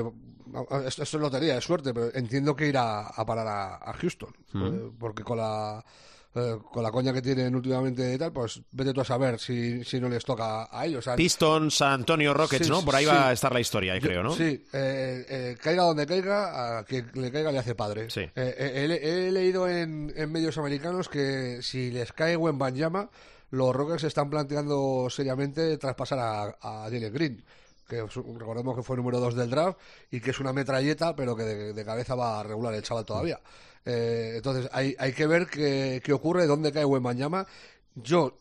esto, 0.86 1.03
esto 1.03 1.16
es 1.16 1.22
lotería, 1.22 1.57
es 1.57 1.64
suerte, 1.64 1.93
pero 1.95 2.14
entiendo 2.14 2.57
que 2.57 2.66
irá 2.68 3.07
a 3.07 3.26
parar 3.26 3.47
a, 3.47 3.76
a 3.76 3.93
Houston, 3.95 4.34
eh, 4.55 4.91
porque 4.99 5.22
con 5.22 5.38
la 5.38 5.84
eh, 6.35 6.59
con 6.72 6.83
la 6.83 6.91
coña 6.93 7.12
que 7.12 7.22
tienen 7.22 7.55
últimamente 7.55 8.14
y 8.14 8.18
tal, 8.18 8.33
pues 8.33 8.61
vete 8.72 8.93
tú 8.93 9.01
a 9.01 9.05
saber 9.05 9.39
si, 9.39 9.83
si 9.85 10.01
no 10.01 10.09
les 10.09 10.24
toca 10.24 10.68
a 10.70 10.87
ellos. 10.87 11.09
Pistons, 11.16 11.83
Antonio 11.83 12.33
Rockets, 12.35 12.66
Sí, 12.66 12.70
¿no? 12.72 12.85
Por 12.85 12.95
ahí 12.95 13.05
sí. 13.05 13.11
va 13.11 13.28
a 13.28 13.33
estar 13.33 13.53
la 13.53 13.61
historia, 13.61 13.97
Yo- 13.97 14.03
creo, 14.09 14.22
¿no? 14.22 14.35
Sí, 14.35 14.64
eh, 14.72 15.26
eh, 15.28 15.57
caiga 15.61 15.83
donde 15.83 16.07
caiga, 16.07 16.78
a 16.78 16.85
quien 16.85 17.11
le 17.14 17.33
caiga 17.33 17.51
le 17.53 17.59
hace 17.59 17.74
padre. 17.74 18.11
Sí. 18.11 18.22
He, 18.37 18.85
he 19.03 19.31
leído 19.33 19.68
en, 19.68 20.12
en 20.16 20.31
medios 20.33 20.57
americanos 20.59 21.09
que 21.09 21.61
si 21.62 21.91
les 21.91 22.12
cae 22.12 22.37
Wembanyama, 22.37 23.11
los 23.51 23.74
Rockets 23.74 24.05
están 24.05 24.31
planteando 24.31 25.09
seriamente 25.11 25.76
traspasar 25.78 26.18
a, 26.20 26.43
a 26.61 26.85
Jalen 26.85 27.12
Green, 27.12 27.45
que 27.89 28.03
recordemos 28.03 28.76
que 28.76 28.85
fue 28.85 28.97
número 28.97 29.18
2 29.18 29.35
del 29.35 29.51
draft 29.51 29.76
y 30.12 30.20
que 30.20 30.31
es 30.31 30.39
una 30.39 30.53
metralleta, 30.53 31.16
pero 31.16 31.35
que 31.35 31.43
de, 31.43 31.72
de 31.72 31.85
cabeza 31.85 32.14
va 32.14 32.39
a 32.39 32.43
regular 32.45 32.72
el 32.72 32.83
chaval 32.83 33.05
todavía. 33.05 33.41
Eh, 33.85 34.35
entonces 34.37 34.68
hay, 34.72 34.95
hay 34.99 35.12
que 35.12 35.26
ver 35.26 35.47
qué, 35.47 36.01
qué 36.05 36.12
ocurre, 36.12 36.47
dónde 36.47 36.72
cae 36.72 36.85
Wembanyama. 36.85 37.47
Yo, 37.95 38.39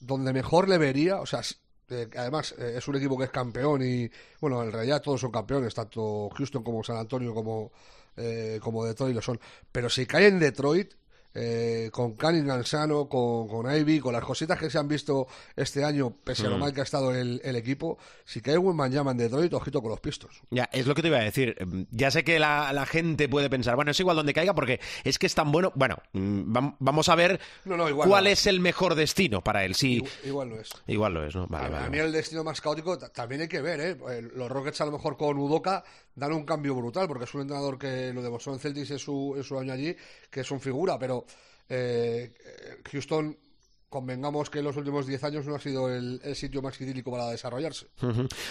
donde 0.00 0.32
mejor 0.32 0.68
le 0.68 0.78
vería, 0.78 1.20
o 1.20 1.26
sea, 1.26 1.42
eh, 1.88 2.08
además 2.16 2.54
eh, 2.58 2.74
es 2.76 2.88
un 2.88 2.96
equipo 2.96 3.16
que 3.16 3.24
es 3.24 3.30
campeón 3.30 3.82
y, 3.82 4.10
bueno, 4.40 4.62
en 4.62 4.72
realidad 4.72 5.00
todos 5.00 5.20
son 5.20 5.30
campeones, 5.30 5.74
tanto 5.74 6.28
Houston 6.30 6.62
como 6.62 6.82
San 6.82 6.96
Antonio 6.96 7.32
como, 7.32 7.72
eh, 8.16 8.58
como 8.60 8.84
Detroit 8.84 9.14
lo 9.14 9.22
son. 9.22 9.38
Pero 9.70 9.88
si 9.88 10.06
cae 10.06 10.26
en 10.26 10.38
Detroit, 10.38 10.94
eh, 11.38 11.90
con 11.92 12.14
Cunningham 12.16 12.64
sano, 12.64 13.08
con, 13.08 13.46
con 13.46 13.70
Ivy, 13.70 14.00
con 14.00 14.14
las 14.14 14.24
cositas 14.24 14.58
que 14.58 14.70
se 14.70 14.78
han 14.78 14.88
visto 14.88 15.26
este 15.54 15.84
año, 15.84 16.10
pese 16.24 16.46
a 16.46 16.48
lo 16.50 16.56
Mm. 16.56 16.60
mal 16.60 16.72
que 16.72 16.80
ha 16.80 16.84
estado 16.84 17.14
el, 17.14 17.40
el 17.44 17.56
equipo, 17.56 17.98
si 18.24 18.40
cae 18.40 18.56
buen 18.56 18.76
llama 18.90 19.10
en 19.10 19.18
Detroit, 19.18 19.52
ojito 19.52 19.82
con 19.82 19.90
los 19.90 20.00
pistos. 20.00 20.40
Ya, 20.50 20.68
es 20.72 20.86
lo 20.86 20.94
que 20.94 21.02
te 21.02 21.08
iba 21.08 21.18
a 21.18 21.22
decir. 21.22 21.54
Ya 21.90 22.10
sé 22.10 22.24
que 22.24 22.38
la, 22.38 22.72
la 22.72 22.86
gente 22.86 23.28
puede 23.28 23.50
pensar, 23.50 23.76
bueno, 23.76 23.90
es 23.90 24.00
igual 24.00 24.16
donde 24.16 24.32
caiga 24.32 24.54
porque 24.54 24.80
es 25.04 25.18
que 25.18 25.26
es 25.26 25.34
tan 25.34 25.52
bueno. 25.52 25.72
Bueno, 25.74 25.96
mm, 26.12 26.52
vam- 26.56 26.76
vamos 26.78 27.08
a 27.10 27.14
ver 27.14 27.38
No, 27.66 27.76
no, 27.76 27.88
igual 27.88 28.08
cuál 28.08 28.24
no. 28.24 28.30
es 28.30 28.46
el 28.46 28.60
mejor 28.60 28.94
destino 28.94 29.42
para 29.44 29.64
él. 29.64 29.74
Sí, 29.74 29.96
Igual, 29.96 30.10
igual 30.24 30.48
no 30.50 30.56
es. 30.60 30.70
igual 30.86 31.14
lo 31.14 31.24
es, 31.26 31.34
¿no? 31.36 31.46
Vale, 31.48 31.66
a, 31.66 31.68
vale, 31.68 31.84
a 31.86 31.90
mí 31.90 31.98
vale. 31.98 32.08
el 32.08 32.12
destino 32.12 32.42
más 32.44 32.60
caótico 32.60 32.96
ta- 32.96 33.10
también 33.12 33.42
hay 33.42 33.48
que 33.48 33.60
ver, 33.60 33.80
¿eh? 33.80 33.96
Eh, 34.10 34.28
Los 34.34 34.50
Rockets 34.50 34.80
a 34.80 34.86
lo 34.86 34.92
mejor 34.92 35.16
con 35.16 35.36
Udoka 35.38 35.84
dan 36.16 36.32
un 36.32 36.44
cambio 36.44 36.74
brutal, 36.74 37.06
porque 37.06 37.24
es 37.24 37.34
un 37.34 37.42
entrenador 37.42 37.78
que 37.78 38.12
lo 38.12 38.22
demostró 38.22 38.52
en 38.52 38.58
Celtics 38.58 38.90
en 38.90 38.98
su, 38.98 39.34
en 39.36 39.44
su 39.44 39.58
año 39.58 39.72
allí, 39.72 39.94
que 40.30 40.40
es 40.40 40.50
un 40.50 40.60
figura, 40.60 40.98
pero 40.98 41.24
eh, 41.68 42.32
Houston, 42.90 43.36
convengamos 43.88 44.50
que 44.50 44.58
en 44.58 44.64
los 44.64 44.76
últimos 44.76 45.06
10 45.06 45.24
años 45.24 45.46
no 45.46 45.54
ha 45.54 45.60
sido 45.60 45.88
el, 45.88 46.20
el 46.24 46.34
sitio 46.34 46.60
más 46.62 46.80
idílico 46.80 47.10
para 47.10 47.28
desarrollarse. 47.28 47.86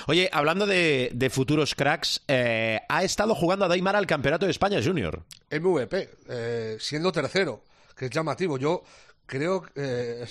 Oye, 0.07 0.29
hablando 0.31 0.65
de, 0.65 1.11
de 1.13 1.29
futuros 1.29 1.75
cracks, 1.75 2.23
eh, 2.27 2.79
ha 2.87 3.03
estado 3.03 3.35
jugando 3.35 3.65
a 3.65 3.67
Daimara 3.67 3.99
al 3.99 4.07
Campeonato 4.07 4.45
de 4.45 4.51
España 4.51 4.79
Junior. 4.83 5.23
MVP, 5.51 6.09
eh, 6.29 6.77
siendo 6.79 7.11
tercero, 7.11 7.63
que 7.95 8.05
es 8.05 8.11
llamativo. 8.11 8.57
Yo 8.57 8.83
creo 9.25 9.61
que... 9.63 9.71
eh, 9.75 10.25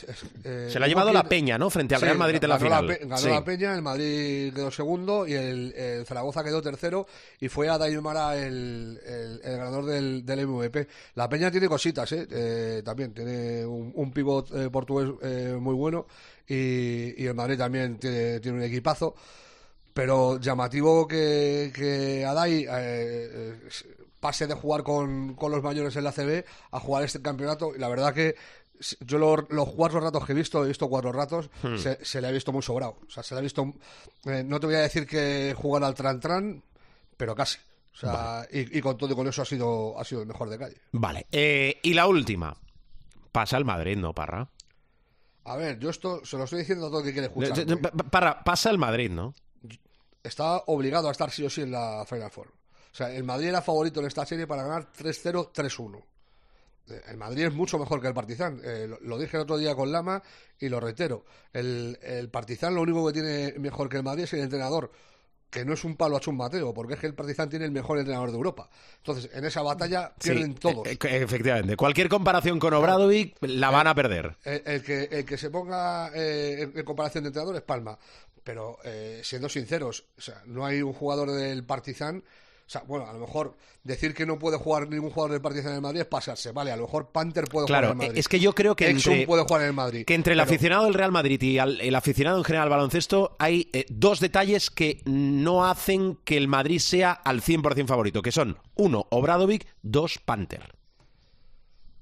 eh, 0.45 0.69
Se 0.71 0.79
la 0.79 0.87
ha 0.87 0.89
llevado 0.89 1.13
la 1.13 1.25
Peña, 1.25 1.59
¿no? 1.59 1.71
Frente 1.71 1.95
al 1.95 2.01
Sí, 2.01 2.05
Real 2.07 2.19
Madrid 2.19 2.43
en 2.43 2.49
la 2.49 2.59
final. 2.59 2.87
Ganó 3.03 3.17
Sí. 3.19 3.29
la 3.29 3.45
Peña, 3.45 3.75
el 3.75 3.83
Madrid 3.83 4.53
quedó 4.55 4.71
segundo 4.71 5.27
y 5.27 5.35
el, 5.35 5.73
el 5.75 6.07
Zaragoza 6.07 6.43
quedó 6.45 6.63
tercero 6.63 7.07
y 7.41 7.49
fue 7.49 7.69
a 7.69 7.79
Daimara 7.79 8.37
el, 8.37 9.01
el, 9.07 9.41
el 9.45 9.57
ganador 9.59 9.87
del, 9.87 10.25
del 10.25 10.47
MVP. 10.47 10.87
La 11.15 11.29
Peña 11.29 11.51
tiene 11.51 11.69
cositas, 11.69 12.11
¿eh? 12.13 12.27
Eh, 12.31 12.83
también 12.85 13.13
tiene 13.13 13.65
un, 13.67 13.93
un 13.95 14.13
pivot 14.13 14.51
eh, 14.55 14.71
portugués 14.71 15.11
eh, 15.23 15.57
muy 15.59 15.75
bueno 15.75 16.07
y, 16.47 17.23
y 17.23 17.27
el 17.27 17.35
Madrid 17.35 17.59
también 17.59 17.99
tiene, 17.99 18.41
tiene 18.41 18.59
un 18.59 18.65
equipazo. 18.65 19.15
Pero 19.93 20.41
llamativo 20.41 21.07
que, 21.07 21.71
que 21.73 22.25
Adai 22.25 22.67
pase 24.21 24.47
de 24.47 24.55
jugar 24.55 24.83
con, 24.83 25.35
con 25.35 25.53
los 25.53 25.63
mayores 25.63 25.95
en 25.97 26.05
la 26.05 26.13
CB 26.13 26.45
a 26.73 26.81
jugar 26.81 27.05
este 27.05 27.21
campeonato. 27.21 27.75
Y 27.77 27.79
la 27.79 27.89
verdad 27.89 28.15
que 28.15 28.35
yo 29.01 29.19
lo- 29.19 29.47
los 29.51 29.71
cuatro 29.73 30.01
ratos 30.01 30.25
que 30.27 30.33
he 30.33 30.35
visto, 30.35 30.65
he 30.65 30.69
visto 30.69 30.89
cuatro 30.89 31.13
ratos, 31.13 31.51
Hmm. 31.63 31.77
se, 31.77 32.05
se 32.05 32.21
le 32.21 32.29
ha 32.29 32.31
visto 32.31 32.53
muy 32.53 32.63
sobrado. 32.63 32.99
O 33.07 33.11
sea, 33.11 33.23
se 33.23 33.35
le 33.35 33.39
ha 33.41 33.43
visto. 33.43 33.73
eh, 34.27 34.43
no 34.45 34.59
te 34.61 34.67
voy 34.67 34.75
a 34.77 34.81
decir 34.81 35.07
que 35.07 35.55
jugar 35.57 35.85
al 35.85 35.95
tran-tran, 35.95 36.63
pero 37.17 37.35
casi. 37.35 37.59
O 37.95 37.97
sea, 37.97 38.47
y, 38.51 38.79
y 38.79 38.81
con 38.81 38.97
todo 38.99 39.13
y 39.13 39.15
con 39.15 39.29
eso 39.29 39.43
ha 39.43 39.45
sido, 39.45 39.99
ha 39.99 40.05
sido 40.05 40.23
el 40.23 40.27
mejor 40.27 40.49
de 40.51 40.59
calle. 40.59 40.77
Vale. 40.93 41.27
Eh, 41.31 41.79
y 41.83 41.95
la 41.95 42.07
última. 42.09 42.57
Pasa 43.31 43.57
el 43.57 43.65
Madrid, 43.65 43.97
¿no, 43.97 44.13
Parra? 44.13 44.49
A 45.45 45.57
ver, 45.57 45.79
yo 45.79 45.91
esto 45.91 46.25
se 46.25 46.37
lo 46.37 46.45
estoy 46.45 46.61
diciendo 46.61 46.87
a 46.87 46.89
todo 46.89 47.01
el 47.01 47.07
que 47.07 47.13
quiere 47.13 47.27
escuchar. 47.29 47.59
Eh, 47.59 47.67
eh, 47.69 47.77
pa- 47.77 47.91
Parra, 47.91 48.43
pasa 48.43 48.71
el 48.71 48.79
Madrid, 48.79 49.11
¿no? 49.11 49.35
está 50.23 50.57
obligado 50.69 51.09
a 51.09 51.13
estar 51.13 51.31
sí 51.31 51.45
o 51.45 51.51
sí 51.51 51.61
en 51.63 51.71
la 51.73 52.05
Final 52.09 52.31
Four. 52.31 52.49
O 52.49 52.97
sea, 52.97 53.13
el 53.13 53.25
Madrid 53.25 53.49
era 53.49 53.61
favorito 53.61 54.01
en 54.01 54.07
esta 54.07 54.25
serie 54.25 54.47
para 54.47 54.63
ganar 54.63 54.91
3-0, 54.93 55.53
3-1. 55.53 56.03
Eh, 56.91 57.01
El 57.09 57.17
Madrid 57.17 57.45
es 57.47 57.53
mucho 57.55 57.79
mejor 57.79 58.01
que 58.01 58.09
el 58.09 58.15
Partizan. 58.15 58.61
Eh, 58.65 58.87
lo, 58.89 58.99
lo 59.01 59.19
dije 59.19 59.37
el 59.37 59.43
otro 59.45 59.57
día 59.59 59.75
con 59.75 59.91
Lama 59.93 60.23
y 60.59 60.69
lo 60.69 60.81
reitero. 60.81 61.25
El, 61.53 61.99
el 62.03 62.29
Partizan 62.31 62.75
lo 62.75 62.83
único 62.83 63.07
que 63.07 63.13
tiene 63.13 63.55
mejor 63.59 63.89
que 63.89 63.97
el 63.99 64.03
Madrid 64.03 64.25
es 64.25 64.33
el 64.35 64.41
entrenador. 64.41 64.91
Que 65.51 65.65
no 65.65 65.73
es 65.75 65.85
un 65.85 65.97
palo 65.97 66.17
a 66.17 66.21
Chum 66.21 66.37
Mateo, 66.37 66.75
porque 66.75 66.95
es 66.95 67.01
que 67.01 67.07
el 67.07 67.15
Partizan 67.15 67.49
tiene 67.49 67.65
el 67.65 67.71
mejor 67.71 67.97
entrenador 67.99 68.31
de 68.33 68.37
Europa. 68.37 68.69
Entonces, 68.97 69.31
en 69.33 69.45
esa 69.45 69.63
batalla 69.63 70.13
pierden 70.21 70.55
Sí, 70.55 70.59
todos. 70.59 70.85
eh, 70.89 70.99
eh, 71.01 71.23
efectivamente. 71.23 71.77
Cualquier 71.77 72.09
comparación 72.09 72.59
con 72.59 72.75
Obradovic 72.75 73.37
la 73.43 73.71
van 73.71 73.87
a 73.87 73.95
perder. 73.95 74.37
El, 74.43 74.63
el 74.67 74.83
que, 74.83 75.05
el 75.13 75.25
que 75.25 75.39
se 75.39 75.51
ponga 75.51 76.11
eh, 76.13 76.73
en, 76.75 76.85
comparación 76.85 77.23
de 77.23 77.29
entrenadores, 77.29 77.63
Palma. 77.63 77.97
Pero 78.43 78.79
eh, 78.85 79.21
siendo 79.23 79.49
sinceros, 79.49 80.05
o 80.19 80.21
sea, 80.21 80.43
no 80.47 80.67
hay 80.67 80.83
un 80.83 80.93
jugador 80.93 81.31
del 81.31 81.63
Partizan. 81.65 82.25
Sea, 82.75 82.83
bueno, 82.89 83.07
a 83.09 83.13
lo 83.13 83.21
mejor 83.21 83.55
decir 83.85 84.15
que 84.15 84.27
no 84.27 84.37
puede 84.37 84.57
jugar 84.59 84.89
ningún 84.89 85.11
jugador 85.11 85.31
del 85.31 85.41
Partizan 85.41 85.71
en 85.71 85.77
el 85.77 85.81
Madrid 85.83 86.01
es 86.01 86.07
pasarse. 86.07 86.51
Vale, 86.51 86.73
a 86.73 86.77
lo 86.77 86.83
mejor 86.83 87.11
Panther 87.13 87.45
puede 87.45 87.67
Claro, 87.69 87.87
jugar 87.89 87.95
en 87.97 88.01
el 88.03 88.07
Madrid. 88.09 88.19
es 88.19 88.29
que 88.29 88.41
yo 88.41 88.53
creo 88.53 88.75
que 88.75 88.91
Exum 88.91 89.13
entre- 89.13 89.27
puede 89.29 89.45
jugar 89.45 89.63
en 89.63 89.69
el 89.69 89.73
Madrid. 89.75 90.05
Que 90.05 90.15
entre 90.15 90.33
el 90.33 90.39
Pero- 90.41 90.51
aficionado 90.51 90.85
del 90.87 90.95
Real 90.95 91.13
Madrid 91.13 91.41
y 91.41 91.59
al- 91.59 91.81
el 91.81 91.95
aficionado 91.95 92.37
en 92.39 92.43
general 92.45 92.65
al 92.65 92.71
baloncesto 92.71 93.37
hay 93.39 93.69
eh, 93.73 93.87
dos 93.91 94.19
detalles 94.19 94.71
que 94.71 95.03
no 95.05 95.65
hacen 95.67 96.19
que 96.25 96.37
el 96.37 96.49
Madrid 96.49 96.81
sea 96.81 97.13
al 97.13 97.43
100% 97.43 97.87
favorito, 97.87 98.23
que 98.23 98.33
son, 98.33 98.59
uno, 98.75 99.07
Obradovic, 99.11 99.67
dos, 99.83 100.19
Panther. 100.19 100.75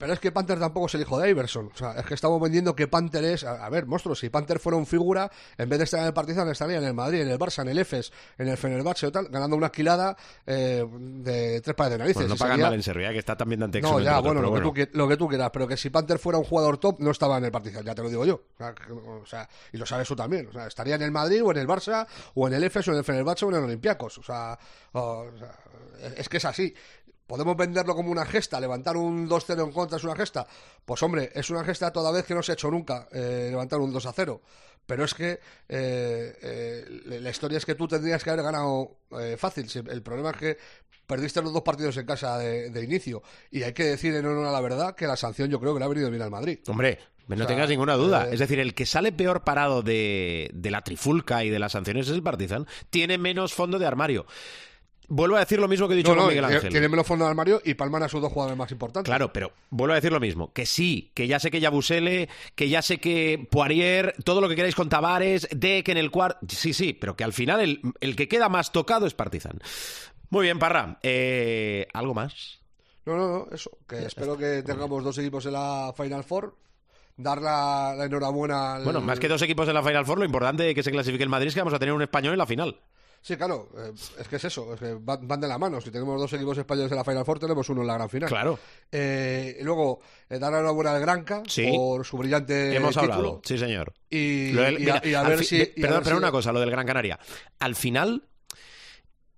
Pero 0.02 0.14
es 0.14 0.18
que 0.18 0.32
Panther 0.32 0.58
tampoco 0.58 0.86
es 0.86 0.94
el 0.96 1.02
hijo 1.02 1.16
de 1.20 1.30
Iverson. 1.30 1.70
O 1.72 1.76
sea, 1.76 1.92
es 1.92 2.04
que 2.04 2.14
estamos 2.14 2.40
vendiendo 2.40 2.74
que 2.74 2.88
Panther 2.88 3.22
es. 3.22 3.44
A, 3.44 3.64
a 3.64 3.70
ver, 3.70 3.86
monstruos, 3.86 4.18
si 4.18 4.30
Panther 4.30 4.58
fuera 4.58 4.76
un 4.76 4.84
figura, 4.84 5.30
en 5.56 5.68
vez 5.68 5.78
de 5.78 5.84
estar 5.84 6.00
en 6.00 6.06
el 6.06 6.12
Partizan, 6.12 6.48
estaría 6.48 6.78
en 6.78 6.82
el 6.84 6.92
Madrid, 6.92 7.20
en 7.20 7.28
el 7.28 7.38
Barça, 7.38 7.62
en 7.62 7.68
el 7.68 7.78
Efes, 7.78 8.12
en 8.36 8.48
el 8.48 8.56
Fenerbahce 8.56 9.06
o 9.06 9.12
tal, 9.12 9.28
ganando 9.28 9.54
una 9.54 9.66
esquilada 9.66 10.16
eh, 10.44 10.84
de 10.90 11.60
tres 11.60 11.76
pares 11.76 11.92
de 11.92 11.98
narices. 11.98 12.16
Bueno, 12.16 12.34
no 12.34 12.36
pagan 12.36 12.54
sería- 12.56 12.66
mal 12.66 12.74
en 12.74 12.82
Serbia, 12.82 13.12
que 13.12 13.18
está 13.20 13.36
también 13.36 13.60
Dante 13.60 13.80
No, 13.80 14.00
ya, 14.00 14.18
bueno, 14.18 14.42
lo, 14.42 14.50
bueno. 14.50 14.72
Que 14.72 14.86
tú, 14.88 14.98
lo 14.98 15.06
que 15.06 15.16
tú 15.16 15.28
quieras, 15.28 15.50
pero 15.52 15.68
que 15.68 15.76
si 15.76 15.88
Panther 15.90 16.18
fuera 16.18 16.36
un 16.36 16.44
jugador 16.44 16.78
top, 16.78 16.98
no 16.98 17.12
estaba 17.12 17.38
en 17.38 17.44
el 17.44 17.52
Partizan, 17.52 17.84
ya 17.84 17.94
te 17.94 18.02
lo 18.02 18.08
digo 18.08 18.26
yo. 18.26 18.42
O 18.54 18.58
sea, 18.58 18.74
que- 18.74 18.92
o 18.92 19.24
sea, 19.24 19.48
y 19.72 19.76
lo 19.76 19.86
sabes 19.86 20.08
tú 20.08 20.16
también. 20.16 20.48
O 20.48 20.52
sea, 20.52 20.66
estaría 20.66 20.96
en 20.96 21.02
el 21.02 21.12
Madrid 21.12 21.44
o 21.44 21.52
en 21.52 21.58
el 21.58 21.68
Barça 21.68 22.08
o 22.34 22.48
en 22.48 22.54
el 22.54 22.64
Efes 22.64 22.88
o 22.88 22.90
en 22.90 22.98
el 22.98 23.04
Fenerbahce 23.04 23.44
o 23.44 23.50
en 23.50 23.54
el 23.54 23.62
Olympiacos. 23.62 24.18
O 24.18 24.22
sea, 24.24 24.58
o- 24.94 25.26
es 26.16 26.28
que 26.28 26.38
es 26.38 26.44
así. 26.44 26.74
¿Podemos 27.26 27.56
venderlo 27.56 27.94
como 27.94 28.10
una 28.10 28.26
gesta? 28.26 28.60
¿Levantar 28.60 28.96
un 28.96 29.28
2-0 29.28 29.64
en 29.64 29.72
contra 29.72 29.96
es 29.98 30.04
una 30.04 30.16
gesta? 30.16 30.46
Pues 30.84 31.02
hombre, 31.02 31.30
es 31.34 31.48
una 31.50 31.64
gesta 31.64 31.90
toda 31.92 32.10
vez 32.12 32.24
que 32.26 32.34
no 32.34 32.42
se 32.42 32.52
ha 32.52 32.54
hecho 32.54 32.70
nunca 32.70 33.08
eh, 33.12 33.48
levantar 33.50 33.80
un 33.80 33.92
2-0. 33.92 34.40
Pero 34.84 35.04
es 35.04 35.14
que 35.14 35.38
eh, 35.68 36.36
eh, 36.42 36.84
la 37.20 37.30
historia 37.30 37.58
es 37.58 37.64
que 37.64 37.74
tú 37.76 37.86
tendrías 37.86 38.22
que 38.24 38.30
haber 38.30 38.44
ganado 38.44 38.96
eh, 39.18 39.36
fácil. 39.38 39.66
El 39.88 40.02
problema 40.02 40.30
es 40.30 40.36
que 40.36 40.58
perdiste 41.06 41.40
los 41.40 41.52
dos 41.52 41.62
partidos 41.62 41.96
en 41.96 42.06
casa 42.06 42.36
de, 42.38 42.70
de 42.70 42.84
inicio. 42.84 43.22
Y 43.50 43.62
hay 43.62 43.72
que 43.72 43.84
decir 43.84 44.14
en 44.14 44.26
honor 44.26 44.46
a 44.46 44.52
la 44.52 44.60
verdad 44.60 44.94
que 44.96 45.06
la 45.06 45.16
sanción 45.16 45.48
yo 45.50 45.60
creo 45.60 45.72
que 45.72 45.78
le 45.78 45.84
ha 45.84 45.88
venido 45.88 46.10
bien 46.10 46.22
al 46.22 46.30
Madrid. 46.30 46.58
Hombre, 46.66 46.98
no 47.28 47.34
O 47.36 47.38
sea, 47.38 47.46
tengas 47.46 47.68
ninguna 47.68 47.94
duda. 47.94 48.26
eh, 48.28 48.30
Es 48.34 48.40
decir, 48.40 48.58
el 48.58 48.74
que 48.74 48.84
sale 48.84 49.12
peor 49.12 49.44
parado 49.44 49.82
de, 49.82 50.50
de 50.52 50.70
la 50.72 50.82
trifulca 50.82 51.44
y 51.44 51.50
de 51.50 51.60
las 51.60 51.72
sanciones 51.72 52.08
es 52.08 52.14
el 52.14 52.22
Partizan. 52.22 52.66
Tiene 52.90 53.18
menos 53.18 53.54
fondo 53.54 53.78
de 53.78 53.86
armario. 53.86 54.26
Vuelvo 55.14 55.36
a 55.36 55.40
decir 55.40 55.58
lo 55.60 55.68
mismo 55.68 55.86
que 55.88 55.92
he 55.92 55.96
dicho 55.98 56.08
No, 56.14 56.14
con 56.14 56.24
no, 56.24 56.28
Miguel 56.30 56.44
tiene- 56.44 56.56
Ángel. 56.56 56.70
tiene 56.72 56.88
menos 56.88 57.06
fondo 57.06 57.26
de 57.26 57.30
armario 57.30 57.60
y 57.66 57.74
Palman 57.74 58.02
a 58.02 58.08
sus 58.08 58.22
dos 58.22 58.32
jugadores 58.32 58.56
más 58.56 58.72
importantes. 58.72 59.10
Claro, 59.10 59.30
pero 59.30 59.52
vuelvo 59.68 59.92
a 59.92 59.96
decir 59.96 60.10
lo 60.10 60.20
mismo. 60.20 60.54
Que 60.54 60.64
sí, 60.64 61.10
que 61.14 61.26
ya 61.26 61.38
sé 61.38 61.50
que 61.50 61.60
Yabusele, 61.60 62.30
que 62.54 62.70
ya 62.70 62.80
sé 62.80 62.96
que 62.98 63.46
Poirier, 63.50 64.14
todo 64.24 64.40
lo 64.40 64.48
que 64.48 64.56
queráis 64.56 64.74
con 64.74 64.88
Tavares, 64.88 65.46
de 65.54 65.84
que 65.84 65.92
en 65.92 65.98
el 65.98 66.10
cuarto... 66.10 66.38
Sí, 66.48 66.72
sí, 66.72 66.94
pero 66.94 67.14
que 67.14 67.24
al 67.24 67.34
final 67.34 67.60
el, 67.60 67.80
el 68.00 68.16
que 68.16 68.26
queda 68.26 68.48
más 68.48 68.72
tocado 68.72 69.04
es 69.06 69.12
Partizan. 69.12 69.58
Muy 70.30 70.44
bien, 70.44 70.58
Parra. 70.58 70.98
Eh, 71.02 71.86
¿Algo 71.92 72.14
más? 72.14 72.60
No, 73.04 73.14
no, 73.16 73.28
no, 73.28 73.46
eso. 73.54 73.70
Que 73.86 74.06
espero 74.06 74.38
que 74.38 74.62
tengamos 74.62 75.04
dos 75.04 75.18
equipos 75.18 75.44
en 75.44 75.52
la 75.52 75.92
Final 75.94 76.24
Four. 76.24 76.56
Dar 77.18 77.42
la, 77.42 77.94
la 77.98 78.06
enhorabuena 78.06 78.76
al... 78.76 78.84
Bueno, 78.84 79.02
más 79.02 79.20
que 79.20 79.28
dos 79.28 79.42
equipos 79.42 79.68
en 79.68 79.74
la 79.74 79.82
Final 79.82 80.06
Four, 80.06 80.20
lo 80.20 80.24
importante 80.24 80.62
de 80.62 80.74
que 80.74 80.82
se 80.82 80.90
clasifique 80.90 81.22
el 81.22 81.28
Madrid 81.28 81.48
es 81.48 81.54
que 81.54 81.60
vamos 81.60 81.74
a 81.74 81.78
tener 81.78 81.92
un 81.92 82.00
español 82.00 82.32
en 82.32 82.38
la 82.38 82.46
final. 82.46 82.80
Sí, 83.24 83.36
claro, 83.36 83.68
eh, 83.78 83.92
es 84.18 84.26
que 84.26 84.34
es 84.36 84.44
eso, 84.44 84.74
es 84.74 84.80
que 84.80 84.94
van, 85.00 85.28
van 85.28 85.40
de 85.40 85.46
la 85.46 85.56
mano. 85.56 85.80
Si 85.80 85.92
tenemos 85.92 86.20
dos 86.20 86.32
equipos 86.32 86.58
españoles 86.58 86.90
en 86.90 86.98
la 86.98 87.04
Final 87.04 87.24
Four, 87.24 87.38
tenemos 87.38 87.68
uno 87.68 87.82
en 87.82 87.86
la 87.86 87.94
gran 87.94 88.10
final. 88.10 88.28
Claro. 88.28 88.58
Eh, 88.90 89.58
y 89.60 89.62
luego, 89.62 90.00
eh, 90.28 90.40
dar 90.40 90.50
la 90.50 90.58
enhorabuena 90.58 90.92
al 90.96 91.00
Granca 91.00 91.42
Sí. 91.46 91.70
por 91.72 92.04
su 92.04 92.16
brillante 92.18 92.74
Hemos 92.74 92.94
título. 92.96 93.12
hablado, 93.14 93.40
sí 93.44 93.56
señor. 93.58 93.94
Y, 94.10 94.50
Lo 94.50 94.62
del- 94.62 94.82
y 94.82 94.90
a, 94.90 95.00
y 95.04 95.28
ver 95.28 95.44
si... 95.44 95.58
de- 95.58 95.72
y 95.76 95.80
a 95.80 95.82
perdón, 95.82 95.98
ver 95.98 96.02
pero 96.04 96.16
si- 96.16 96.22
una 96.22 96.30
cosa, 96.32 96.52
lo 96.52 96.58
del 96.58 96.70
Gran 96.72 96.84
Canaria. 96.84 97.20
Al 97.60 97.76
final, 97.76 98.26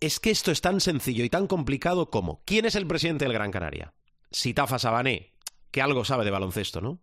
es 0.01 0.18
que 0.18 0.30
esto 0.30 0.51
es 0.51 0.62
tan 0.62 0.80
sencillo 0.80 1.22
y 1.22 1.28
tan 1.28 1.47
complicado 1.47 2.09
como 2.09 2.43
¿quién 2.47 2.64
es 2.64 2.76
el 2.76 2.87
presidente 2.87 3.26
del 3.26 3.35
Gran 3.35 3.51
Canaria? 3.51 3.93
Sitafa 4.30 4.78
Sabané, 4.78 5.35
que 5.70 5.82
algo 5.82 6.07
sabe 6.07 6.24
de 6.24 6.30
baloncesto, 6.30 6.80
¿no? 6.80 7.01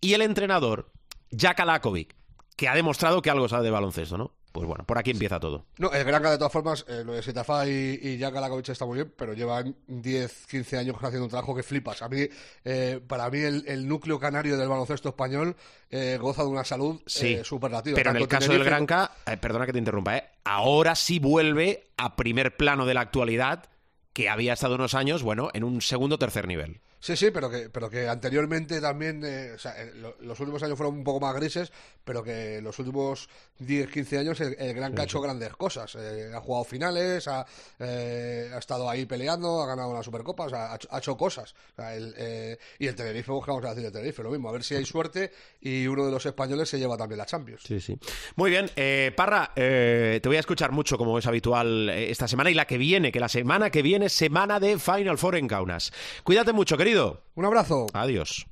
Y 0.00 0.14
el 0.14 0.22
entrenador, 0.22 0.90
Jack 1.30 1.60
Alakovic, 1.60 2.16
que 2.56 2.68
ha 2.68 2.74
demostrado 2.74 3.20
que 3.20 3.28
algo 3.30 3.48
sabe 3.48 3.64
de 3.64 3.70
baloncesto, 3.70 4.16
¿no? 4.16 4.34
Pues 4.54 4.68
bueno, 4.68 4.84
por 4.84 4.96
aquí 4.98 5.10
empieza 5.10 5.40
todo. 5.40 5.66
No, 5.78 5.90
el 5.92 6.04
Granca, 6.04 6.30
de 6.30 6.38
todas 6.38 6.52
formas, 6.52 6.84
eh, 6.86 7.02
lo 7.04 7.12
de 7.14 7.24
Sitafa 7.24 7.66
y, 7.66 7.98
y 8.00 8.18
Jack 8.18 8.36
Alakovic 8.36 8.68
está 8.68 8.86
muy 8.86 8.98
bien, 8.98 9.12
pero 9.16 9.32
llevan 9.34 9.74
10, 9.88 10.46
15 10.46 10.78
años 10.78 10.94
haciendo 11.00 11.24
un 11.24 11.28
trabajo 11.28 11.56
que 11.56 11.64
flipas. 11.64 12.02
A 12.02 12.08
mí, 12.08 12.28
eh, 12.64 13.00
para 13.04 13.28
mí, 13.30 13.40
el, 13.40 13.64
el 13.66 13.88
núcleo 13.88 14.20
canario 14.20 14.56
del 14.56 14.68
baloncesto 14.68 15.08
español 15.08 15.56
eh, 15.90 16.18
goza 16.20 16.42
de 16.44 16.50
una 16.50 16.62
salud 16.62 17.00
Sí, 17.04 17.34
eh, 17.34 17.42
superlativa. 17.42 17.96
pero 17.96 18.10
en 18.12 18.18
el 18.18 18.28
caso 18.28 18.52
del 18.52 18.62
Granca, 18.62 19.10
perdona 19.40 19.66
que 19.66 19.72
te 19.72 19.78
interrumpa, 19.80 20.22
ahora 20.44 20.94
sí 20.94 21.18
vuelve 21.18 21.88
a 21.96 22.14
primer 22.14 22.56
plano 22.56 22.86
de 22.86 22.94
la 22.94 23.00
actualidad 23.00 23.64
que 24.12 24.28
había 24.28 24.52
estado 24.52 24.76
unos 24.76 24.94
años, 24.94 25.24
bueno, 25.24 25.50
en 25.54 25.64
un 25.64 25.80
segundo 25.80 26.14
o 26.14 26.18
tercer 26.20 26.46
nivel. 26.46 26.80
Sí, 27.04 27.18
sí, 27.18 27.30
pero 27.30 27.50
que, 27.50 27.68
pero 27.68 27.90
que 27.90 28.08
anteriormente 28.08 28.80
también, 28.80 29.22
eh, 29.26 29.52
o 29.54 29.58
sea, 29.58 29.74
eh, 29.82 29.92
lo- 29.96 30.16
los 30.20 30.40
últimos 30.40 30.62
años 30.62 30.78
fueron 30.78 30.94
un 30.96 31.04
poco 31.04 31.20
más 31.20 31.34
grises, 31.34 31.70
pero 32.02 32.22
que 32.24 32.62
los 32.62 32.78
últimos 32.78 33.28
10, 33.58 33.90
15 33.90 34.18
años 34.20 34.40
el, 34.40 34.56
el 34.58 34.72
Gran 34.72 34.94
K 34.94 35.02
ha 35.02 35.04
hecho 35.04 35.20
grandes 35.20 35.54
cosas. 35.54 35.94
Eh, 35.96 36.30
ha 36.34 36.40
jugado 36.40 36.64
finales, 36.64 37.28
ha, 37.28 37.44
eh, 37.78 38.50
ha 38.54 38.56
estado 38.58 38.88
ahí 38.88 39.04
peleando, 39.04 39.60
ha 39.62 39.66
ganado 39.66 39.90
una 39.90 40.02
Supercopa, 40.02 40.44
o 40.44 40.48
sea, 40.48 40.72
ha, 40.72 40.76
hecho- 40.76 40.88
ha 40.90 40.96
hecho 40.98 41.14
cosas. 41.18 41.54
O 41.72 41.76
sea, 41.76 41.94
el, 41.94 42.56
y 42.78 42.86
el 42.86 42.94
Tenerife, 42.94 43.30
pues, 43.32 43.44
¿qué 43.44 43.50
vamos 43.50 43.66
a 43.66 43.68
decir 43.68 43.82
del 43.82 43.92
Tenerife? 43.92 44.22
Lo 44.22 44.30
mismo, 44.30 44.48
a 44.48 44.52
ver 44.52 44.64
si 44.64 44.74
hay 44.74 44.86
suerte 44.86 45.30
y 45.60 45.86
uno 45.86 46.06
de 46.06 46.10
los 46.10 46.24
españoles 46.24 46.70
se 46.70 46.78
lleva 46.78 46.96
también 46.96 47.18
la 47.18 47.26
Champions. 47.26 47.64
Sí, 47.66 47.80
sí. 47.80 47.98
Muy 48.36 48.48
bien, 48.50 48.70
eh, 48.76 49.12
Parra, 49.14 49.52
eh, 49.56 50.20
te 50.22 50.28
voy 50.30 50.38
a 50.38 50.40
escuchar 50.40 50.72
mucho 50.72 50.96
como 50.96 51.18
es 51.18 51.26
habitual 51.26 51.90
esta 51.90 52.26
semana 52.28 52.50
y 52.50 52.54
la 52.54 52.66
que 52.66 52.78
viene, 52.78 53.12
que 53.12 53.20
la 53.20 53.28
semana 53.28 53.68
que 53.68 53.82
viene 53.82 54.06
es 54.06 54.14
semana 54.14 54.58
de 54.58 54.78
Final 54.78 55.18
Four 55.18 55.36
en 55.36 55.48
Kaunas. 55.48 55.92
Cuídate 56.22 56.54
mucho, 56.54 56.78
querido. 56.78 56.93
Un 57.34 57.44
abrazo. 57.44 57.86
Adiós. 57.92 58.46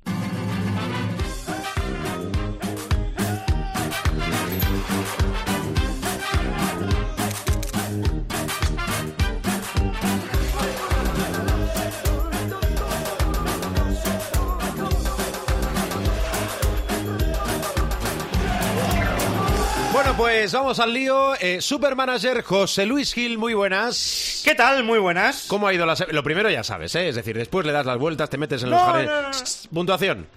Pues 20.23 20.53
vamos 20.53 20.79
al 20.79 20.95
lío. 20.95 21.35
Eh, 21.41 21.61
Supermanager 21.61 22.45
José 22.45 22.87
Luis 22.87 23.13
Gil, 23.13 23.39
muy 23.39 23.55
buenas. 23.55 24.41
¿Qué 24.45 24.55
tal? 24.55 24.85
Muy 24.85 25.01
buenas. 25.01 25.47
¿Cómo 25.49 25.67
ha 25.67 25.75
ido 25.75 25.85
la 25.85 25.97
Lo 26.13 26.23
primero 26.23 26.49
ya 26.49 26.63
sabes, 26.63 26.95
¿eh? 26.95 27.09
Es 27.09 27.17
decir, 27.17 27.37
después 27.37 27.67
le 27.67 27.73
das 27.73 27.85
las 27.85 27.99
vueltas, 27.99 28.31
te 28.31 28.39
metes 28.39 28.63
en 28.63 28.71
los 28.71 28.79
no, 28.79 28.87
jardines. 28.87 29.11
no, 29.11 29.23
no. 29.23 29.75
Puntuación. 29.75 30.29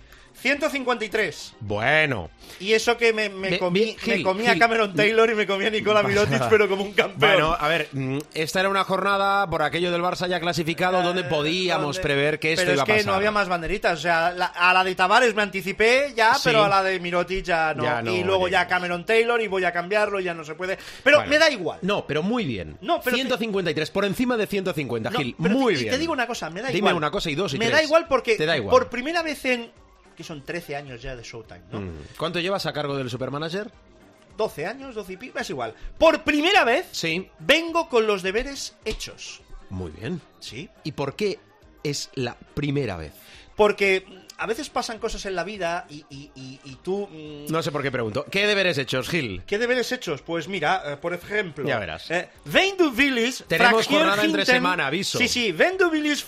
153. 0.46 1.54
Bueno. 1.62 2.30
Y 2.60 2.74
eso 2.74 2.96
que 2.98 3.12
me, 3.14 3.30
comí, 3.58 3.96
me 4.06 4.14
Gil, 4.16 4.24
comí 4.24 4.46
a 4.46 4.52
Gil. 4.52 4.60
Cameron 4.60 4.94
Taylor 4.96 5.30
y 5.32 5.34
me 5.36 5.48
comí 5.48 5.66
a 5.66 5.72
Nicola 5.72 6.04
Mirotic, 6.04 6.44
pero 6.50 6.70
como 6.70 6.84
un 6.84 6.94
campeón. 6.94 7.18
Bueno, 7.32 7.58
a 7.60 7.68
ver, 7.68 7.90
mm, 7.92 8.20
esta 8.36 8.60
era 8.60 8.70
una 8.70 8.84
jornada 8.84 9.50
por 9.50 9.64
aquello 9.64 9.92
del 9.92 10.02
Barça 10.04 10.28
ya 10.28 10.40
clasificado 10.40 11.02
donde 11.02 11.24
podíamos 11.24 11.96
donde- 11.96 12.02
prever 12.02 12.38
que 12.40 12.54
esto 12.54 12.62
pero 12.62 12.74
iba 12.76 12.84
es 12.84 12.86
que 12.86 12.92
a 12.92 12.96
pasar. 12.98 13.08
no 13.08 13.14
había 13.16 13.32
más 13.32 13.48
banderitas. 13.50 13.98
O 13.98 14.02
sea, 14.02 14.32
la- 14.34 14.46
a 14.46 14.72
la 14.74 14.84
de 14.84 14.94
Tavares 14.94 15.34
me 15.34 15.42
anticipé 15.42 16.14
ya, 16.16 16.36
Sí. 16.36 16.42
pero 16.46 16.64
a 16.64 16.70
la 16.70 16.84
de 16.84 17.00
Mirotic 17.00 17.44
ya 17.44 17.74
no. 17.74 17.84
Ya 17.84 18.02
no 18.04 18.12
y 18.14 18.24
luego 18.24 18.48
ya 18.48 18.60
llegamos. 18.60 18.70
Cameron 18.70 19.06
Taylor 19.06 19.42
y 19.42 19.48
voy 19.48 19.64
a 19.66 19.72
cambiarlo, 19.72 20.20
ya 20.20 20.36
no 20.36 20.44
se 20.44 20.54
puede. 20.54 20.78
Pero 21.04 21.18
Bueno. 21.18 21.30
me 21.32 21.40
da 21.40 21.50
igual. 21.50 21.80
No, 21.82 22.06
pero 22.06 22.22
muy 22.22 22.46
bien. 22.46 22.78
No, 22.82 23.02
pero 23.02 23.16
te- 23.16 23.24
153, 23.24 23.90
por 23.90 24.06
encima 24.06 24.38
de 24.38 24.46
150, 24.46 25.10
No, 25.10 25.18
Gil. 25.20 25.34
muy 25.40 25.74
te, 25.74 25.80
y 25.80 25.84
bien. 25.86 25.94
te 25.96 26.00
digo 26.00 26.14
una 26.14 26.28
cosa, 26.28 26.50
me 26.52 26.62
da 26.62 26.68
Dime 26.68 26.78
igual. 26.90 26.96
una 26.96 27.10
cosa 27.12 27.30
y 27.32 27.36
dos 27.36 27.54
y 27.56 27.58
Me 27.58 27.66
tres. 27.66 27.78
da 27.80 27.84
igual 27.84 28.06
porque 28.08 28.36
Te 28.36 28.46
da 28.46 28.56
igual. 28.58 28.70
por 28.72 28.90
primera 28.90 29.24
vez 29.24 29.44
en... 29.46 29.72
que 30.16 30.24
son 30.24 30.44
13 30.44 30.76
años 30.76 31.02
ya 31.02 31.16
de 31.16 31.24
Showtime, 31.24 31.62
¿no? 31.72 31.82
Mm. 31.82 31.92
¿Cuánto 32.18 32.40
llevas 32.40 32.66
a 32.66 32.74
cargo 32.74 32.96
del 32.96 33.10
Supermanager? 33.10 33.72
12 34.38 34.66
años, 34.66 34.96
12 34.96 35.14
y 35.14 35.18
pico, 35.18 35.40
es 35.40 35.50
igual. 35.50 35.74
Por 35.98 36.24
primera 36.24 36.64
vez 36.64 36.88
Sí. 36.92 37.30
vengo 37.40 37.88
con 37.90 38.06
los 38.08 38.22
deberes 38.22 38.76
hechos. 38.84 39.42
Muy 39.70 39.92
bien. 39.92 40.22
Sí. 40.40 40.70
¿Y 40.84 40.92
por 40.92 41.16
qué 41.16 41.40
es 41.84 42.10
la 42.16 42.36
primera 42.54 42.98
vez? 42.98 43.14
Porque 43.56 44.06
a 44.38 44.46
veces 44.48 44.70
pasan 44.70 45.00
cosas 45.00 45.26
en 45.26 45.34
la 45.36 45.46
vida 45.46 45.86
y, 45.90 46.04
y- 46.10 46.30
y- 46.36 46.60
y 46.66 46.76
tú... 46.84 47.08
mm, 47.10 47.50
No 47.50 47.64
sé 47.64 47.72
por 47.72 47.82
qué 47.82 47.90
pregunto. 47.90 48.26
¿Qué 48.30 48.46
deberes 48.48 48.78
hechos, 48.78 49.08
Gil? 49.08 49.44
¿Qué 49.48 49.58
deberes 49.58 49.90
hechos? 49.94 50.22
Pues 50.22 50.50
mira, 50.50 50.84
eh, 50.86 50.98
por 50.98 51.14
ejemplo... 51.14 51.66
Ya 51.66 51.80
verás. 51.80 52.12
Eh, 52.12 52.28
wenn 52.44 52.76
du 52.76 52.92
willst, 52.94 53.44
Tenemos 53.48 53.88
jornada 53.88 54.26
entre 54.26 54.46
semana, 54.46 54.88
aviso. 54.88 55.18
Sí, 55.18 55.30
sí, 55.30 55.54
wenn 55.54 55.78
du 55.78 55.90
willst, 55.90 56.28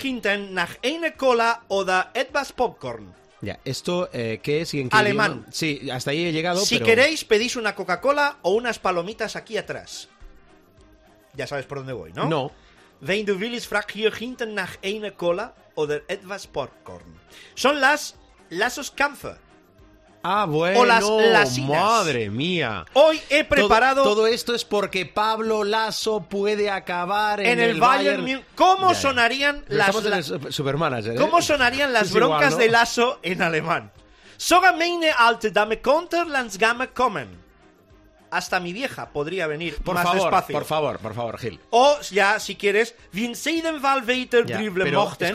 hinten 0.00 0.54
nach 0.54 0.76
eine 0.84 1.14
Cola 1.14 1.64
oder 1.66 2.10
etwas 2.14 2.52
Popcorn. 2.52 3.12
Ya, 3.40 3.60
esto, 3.64 4.08
eh, 4.12 4.40
¿qué 4.42 4.62
es? 4.62 4.74
y 4.74 4.80
en 4.80 4.88
qué 4.88 4.96
Alemán. 4.96 5.30
idioma? 5.32 5.52
Sí, 5.52 5.88
hasta 5.92 6.10
ahí 6.10 6.26
he 6.26 6.32
llegado, 6.32 6.60
Si 6.60 6.76
pero... 6.76 6.86
queréis, 6.86 7.24
pedís 7.24 7.54
una 7.56 7.74
Coca-Cola 7.74 8.38
o 8.42 8.50
unas 8.52 8.78
palomitas 8.78 9.36
aquí 9.36 9.56
atrás. 9.56 10.08
Ya 11.34 11.46
sabes 11.46 11.66
por 11.66 11.78
dónde 11.78 11.92
voy, 11.92 12.12
¿no? 12.12 12.26
No. 12.28 12.52
Wenn 13.00 13.24
du 13.26 13.38
willst, 13.38 13.68
frag 13.68 13.86
hier 13.92 14.12
hinten 14.12 14.54
nach 14.54 14.76
eine 14.82 15.12
Cola 15.12 15.54
oder 15.76 16.02
etwas 16.08 16.48
Popcorn. 16.48 17.14
Son 17.54 17.80
las 17.80 18.16
Lassos 18.50 18.90
Kampfe. 18.90 19.36
Ah, 20.22 20.46
bueno. 20.46 20.80
O 20.80 20.84
las. 20.84 21.58
Madre 21.60 22.28
mía. 22.28 22.84
Hoy 22.94 23.20
he 23.30 23.44
preparado 23.44 24.02
Todo, 24.02 24.14
todo 24.16 24.26
esto 24.26 24.54
es 24.54 24.64
porque 24.64 25.06
Pablo 25.06 25.62
Lasso 25.64 26.20
puede 26.28 26.70
acabar 26.70 27.40
en, 27.40 27.46
en 27.46 27.60
el 27.60 27.80
Bayern 27.80 28.20
Munich. 28.22 28.44
¿Cómo 28.54 28.94
sonarían 28.94 29.64
Pero 29.66 29.78
las 29.78 30.04
la- 30.04 30.16
el 30.18 30.24
Super- 30.24 30.52
Supermanager, 30.52 31.12
¿eh? 31.12 31.16
¿Cómo 31.16 31.40
sonarían 31.40 31.92
las 31.92 32.02
Es 32.04 32.08
igual, 32.14 32.28
broncas 32.30 32.52
¿no? 32.52 32.58
de 32.58 32.68
Lasso 32.68 33.18
en 33.22 33.42
alemán? 33.42 33.92
Sogar 34.36 34.76
meine 34.76 35.10
alte 35.10 35.50
Dame 35.50 35.80
konter 35.80 36.26
Landsgame 36.26 36.88
kommen. 36.88 37.28
Hasta 38.30 38.60
mi 38.60 38.72
vieja 38.72 39.10
podría 39.10 39.46
venir 39.46 39.76
Por 39.82 39.94
más 39.94 40.04
favor, 40.04 40.20
despacio. 40.22 40.52
por 40.52 40.64
favor, 40.64 40.98
por 40.98 41.14
favor, 41.14 41.38
Gil. 41.38 41.60
O 41.70 41.98
ya, 42.10 42.38
si 42.38 42.56
quieres, 42.56 42.94
dribbeln 44.58 44.84
pero 44.84 45.00
mochten, 45.04 45.28